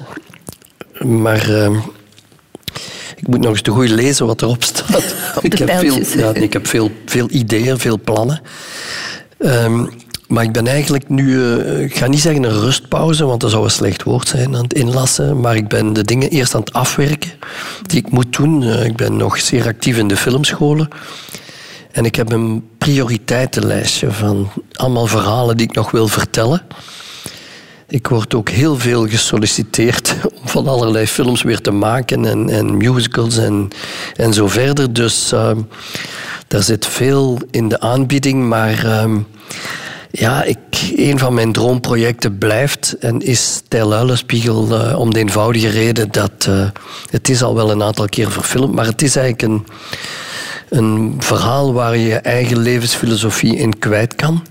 Maar 1.00 1.50
eh, 1.50 1.76
ik 3.16 3.28
moet 3.28 3.40
nog 3.40 3.50
eens 3.50 3.62
te 3.62 3.70
goed 3.70 3.88
lezen 3.88 4.26
wat 4.26 4.42
erop 4.42 4.64
staat. 4.64 5.14
ik, 5.42 5.58
heb 5.58 5.70
veel, 5.70 5.98
ja, 6.16 6.34
ik 6.34 6.52
heb 6.52 6.66
veel, 6.66 6.90
veel 7.06 7.26
ideeën, 7.30 7.78
veel 7.78 8.00
plannen. 8.04 8.40
Ehm, 9.38 9.86
maar 10.28 10.44
ik 10.44 10.52
ben 10.52 10.66
eigenlijk 10.66 11.08
nu, 11.08 11.52
eh, 11.54 11.80
ik 11.80 11.96
ga 11.96 12.06
niet 12.06 12.20
zeggen 12.20 12.44
een 12.44 12.60
rustpauze, 12.60 13.24
want 13.24 13.40
dat 13.40 13.50
zou 13.50 13.64
een 13.64 13.70
slecht 13.70 14.02
woord 14.02 14.28
zijn 14.28 14.56
aan 14.56 14.62
het 14.62 14.74
inlassen. 14.74 15.40
Maar 15.40 15.56
ik 15.56 15.68
ben 15.68 15.92
de 15.92 16.04
dingen 16.04 16.30
eerst 16.30 16.54
aan 16.54 16.60
het 16.60 16.72
afwerken 16.72 17.30
die 17.86 17.98
ik 17.98 18.10
moet 18.10 18.36
doen. 18.36 18.62
Ik 18.62 18.96
ben 18.96 19.16
nog 19.16 19.40
zeer 19.40 19.66
actief 19.66 19.98
in 19.98 20.08
de 20.08 20.16
filmscholen. 20.16 20.88
En 21.92 22.04
ik 22.04 22.14
heb 22.14 22.32
een 22.32 22.68
prioriteitenlijstje 22.78 24.10
van 24.10 24.50
allemaal 24.72 25.06
verhalen 25.06 25.56
die 25.56 25.66
ik 25.66 25.74
nog 25.74 25.90
wil 25.90 26.08
vertellen. 26.08 26.62
Ik 27.88 28.06
word 28.06 28.34
ook 28.34 28.48
heel 28.48 28.78
veel 28.78 29.08
gesolliciteerd 29.08 30.14
om 30.42 30.48
van 30.48 30.68
allerlei 30.68 31.06
films 31.06 31.42
weer 31.42 31.60
te 31.60 31.70
maken 31.70 32.24
en, 32.24 32.50
en 32.50 32.76
musicals 32.76 33.36
en, 33.36 33.68
en 34.14 34.32
zo 34.32 34.46
verder. 34.46 34.92
Dus 34.92 35.32
ehm, 35.32 35.60
daar 36.48 36.62
zit 36.62 36.86
veel 36.86 37.38
in 37.50 37.68
de 37.68 37.80
aanbieding, 37.80 38.48
maar 38.48 38.84
ehm, 38.84 39.18
ja, 40.10 40.42
ik, 40.42 40.58
een 40.96 41.18
van 41.18 41.34
mijn 41.34 41.52
droomprojecten 41.52 42.38
blijft 42.38 42.96
en 42.98 43.20
is 43.20 43.62
Ter 43.68 43.84
Luilenspiegel 43.84 44.80
eh, 44.80 44.98
om 44.98 45.12
de 45.12 45.18
eenvoudige 45.18 45.68
reden 45.68 46.10
dat 46.10 46.46
eh, 46.48 46.68
het 47.10 47.28
is 47.28 47.42
al 47.42 47.54
wel 47.54 47.70
een 47.70 47.82
aantal 47.82 48.06
keer 48.06 48.30
verfilmd, 48.30 48.74
maar 48.74 48.86
het 48.86 49.02
is 49.02 49.16
eigenlijk 49.16 49.52
een, 49.52 49.66
een 50.68 51.14
verhaal 51.18 51.72
waar 51.72 51.96
je 51.96 52.06
je 52.06 52.18
eigen 52.18 52.58
levensfilosofie 52.58 53.56
in 53.56 53.78
kwijt 53.78 54.14
kan. 54.14 54.42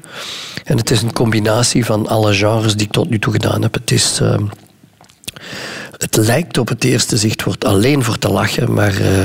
En 0.63 0.77
het 0.77 0.91
is 0.91 1.01
een 1.01 1.13
combinatie 1.13 1.85
van 1.85 2.07
alle 2.07 2.33
genres 2.33 2.75
die 2.75 2.85
ik 2.85 2.91
tot 2.91 3.09
nu 3.09 3.19
toe 3.19 3.33
gedaan 3.33 3.61
heb. 3.61 3.73
Het 3.73 3.91
is... 3.91 4.19
ehm, 4.21 4.43
het 5.97 6.15
lijkt 6.15 6.57
op 6.57 6.67
het 6.67 6.83
eerste 6.83 7.17
zicht 7.17 7.43
wordt 7.43 7.65
alleen 7.65 8.03
voor 8.03 8.17
te 8.17 8.29
lachen, 8.29 8.73
maar 8.73 8.95
eh, 8.99 9.21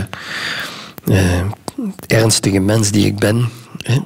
eh, 1.04 1.46
ernstige 2.06 2.58
mens 2.60 2.90
die 2.90 3.06
ik 3.06 3.18
ben. 3.18 3.48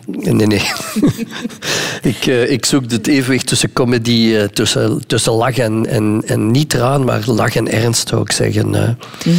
Nee, 0.06 0.46
nee. 0.46 0.62
ik, 2.12 2.26
eh, 2.26 2.50
ik 2.50 2.64
zoek 2.64 2.90
het 2.90 3.06
evenwicht 3.06 3.46
tussen 3.46 3.72
comedy, 3.72 4.34
eh, 4.34 4.44
tussen, 4.44 5.06
tussen 5.06 5.32
lach 5.32 5.56
en, 5.58 5.86
en, 5.86 6.22
en 6.26 6.50
niet 6.50 6.68
traan, 6.68 7.04
maar 7.04 7.22
lach 7.26 7.56
en 7.56 7.68
ernst 7.72 8.08
zou 8.08 8.22
ik 8.22 8.32
zeggen. 8.32 8.74
eh. 8.74 9.32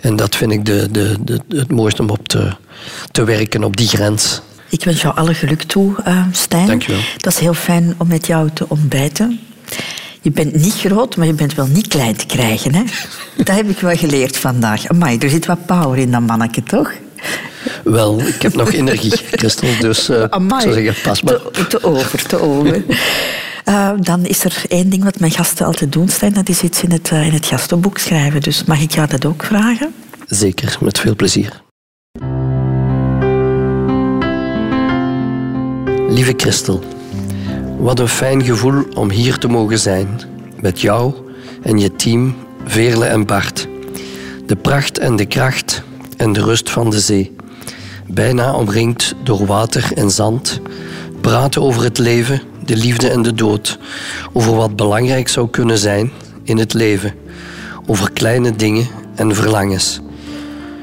En 0.00 0.16
dat 0.16 0.36
vind 0.36 0.52
ik 0.52 0.64
de, 0.64 0.88
de, 0.90 1.16
de, 1.24 1.40
het 1.48 1.70
mooiste 1.70 2.02
om 2.02 2.10
op 2.10 2.28
te, 2.28 2.52
te 3.10 3.24
werken, 3.24 3.64
op 3.64 3.76
die 3.76 3.88
grens. 3.88 4.40
Ik 4.68 4.84
wens 4.84 5.02
jou 5.02 5.16
alle 5.16 5.34
geluk 5.34 5.62
toe, 5.62 5.94
Stijn. 6.32 6.66
Dankjewel. 6.66 7.00
Dat 7.16 7.32
is 7.32 7.38
heel 7.38 7.54
fijn 7.54 7.94
om 7.98 8.08
met 8.08 8.26
jou 8.26 8.48
te 8.54 8.64
ontbijten. 8.68 9.40
Je 10.22 10.30
bent 10.30 10.54
niet 10.54 10.74
groot, 10.74 11.16
maar 11.16 11.26
je 11.26 11.32
bent 11.32 11.54
wel 11.54 11.66
niet 11.66 11.88
klein 11.88 12.16
te 12.16 12.26
krijgen. 12.26 12.74
Hè? 12.74 12.82
Dat 13.36 13.56
heb 13.56 13.68
ik 13.70 13.78
wel 13.78 13.96
geleerd 13.96 14.36
vandaag. 14.36 14.88
Amai, 14.88 15.18
er 15.18 15.30
zit 15.30 15.46
wat 15.46 15.66
power 15.66 15.98
in 15.98 16.10
dat 16.10 16.20
manneke, 16.20 16.62
toch? 16.62 16.92
Wel, 17.84 18.20
ik 18.20 18.42
heb 18.42 18.54
nog 18.54 18.72
energie, 18.72 19.16
Christel, 19.32 19.68
dus 19.80 20.08
eh, 20.08 20.22
ik 20.22 20.32
Amai. 20.32 20.62
zou 20.62 20.74
zeggen, 20.74 21.02
pas 21.02 21.22
maar 21.22 21.40
te 21.68 21.82
over, 21.82 22.26
te 22.26 22.40
over. 22.40 22.82
Eh, 23.64 23.90
dan 24.00 24.24
is 24.24 24.44
er 24.44 24.62
één 24.68 24.90
ding 24.90 25.04
wat 25.04 25.20
mijn 25.20 25.32
gasten 25.32 25.66
altijd 25.66 25.92
doen, 25.92 26.08
Stijn. 26.08 26.32
Dat 26.32 26.48
is 26.48 26.62
iets 26.62 26.82
in 26.82 26.92
het, 26.92 27.10
eh, 27.10 27.26
in 27.26 27.32
het 27.32 27.46
gastenboek 27.46 27.98
schrijven. 27.98 28.40
Dus 28.40 28.64
mag 28.64 28.80
ik 28.80 28.90
jou 28.90 29.08
dat 29.08 29.24
ook 29.24 29.44
vragen? 29.44 29.94
Zeker, 30.26 30.76
met 30.80 30.98
veel 30.98 31.16
plezier. 31.16 31.62
Lieve 36.08 36.32
Christel, 36.36 36.82
wat 37.78 37.98
een 37.98 38.08
fijn 38.08 38.44
gevoel 38.44 38.84
om 38.94 39.10
hier 39.10 39.38
te 39.38 39.48
mogen 39.48 39.78
zijn. 39.78 40.20
Met 40.60 40.80
jou 40.80 41.14
en 41.62 41.78
je 41.78 41.96
team, 41.96 42.36
Veerle 42.64 43.04
en 43.04 43.26
Bart. 43.26 43.68
De 44.46 44.56
pracht 44.56 44.98
en 44.98 45.16
de 45.16 45.26
kracht 45.26 45.82
en 46.20 46.32
de 46.32 46.42
rust 46.42 46.70
van 46.70 46.90
de 46.90 47.00
zee. 47.00 47.36
Bijna 48.06 48.54
omringd 48.54 49.14
door 49.22 49.46
water 49.46 49.92
en 49.94 50.10
zand. 50.10 50.60
Praten 51.20 51.62
over 51.62 51.82
het 51.82 51.98
leven, 51.98 52.42
de 52.64 52.76
liefde 52.76 53.08
en 53.08 53.22
de 53.22 53.34
dood, 53.34 53.78
over 54.32 54.54
wat 54.54 54.76
belangrijk 54.76 55.28
zou 55.28 55.48
kunnen 55.48 55.78
zijn 55.78 56.10
in 56.42 56.58
het 56.58 56.74
leven, 56.74 57.14
over 57.86 58.10
kleine 58.10 58.56
dingen 58.56 58.86
en 59.14 59.34
verlangens. 59.34 60.00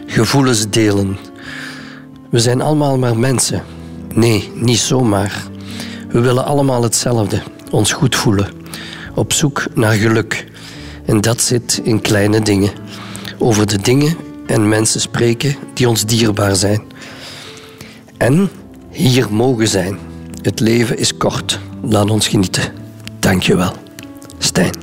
Gevoelens 0.05 0.69
delen. 0.69 1.17
We 2.29 2.39
zijn 2.39 2.61
allemaal 2.61 2.97
maar 2.97 3.17
mensen. 3.17 3.63
Nee, 4.13 4.51
niet 4.55 4.79
zomaar. 4.79 5.43
We 6.09 6.19
willen 6.19 6.45
allemaal 6.45 6.83
hetzelfde, 6.83 7.41
ons 7.71 7.91
goed 7.91 8.15
voelen, 8.15 8.51
op 9.15 9.33
zoek 9.33 9.65
naar 9.73 9.93
geluk. 9.93 10.45
En 11.05 11.21
dat 11.21 11.41
zit 11.41 11.81
in 11.83 12.01
kleine 12.01 12.41
dingen. 12.41 12.71
Over 13.37 13.67
de 13.67 13.81
dingen 13.81 14.26
en 14.47 14.69
mensen 14.69 15.01
spreken 15.01 15.55
die 15.73 15.89
ons 15.89 16.05
dierbaar 16.05 16.55
zijn. 16.55 16.81
En 18.17 18.49
hier 18.91 19.27
mogen 19.33 19.67
zijn. 19.67 19.99
Het 20.41 20.59
leven 20.59 20.97
is 20.97 21.17
kort. 21.17 21.59
Laat 21.81 22.09
ons 22.09 22.27
genieten. 22.27 22.63
Dankjewel. 23.19 23.73
Stijn. 24.37 24.75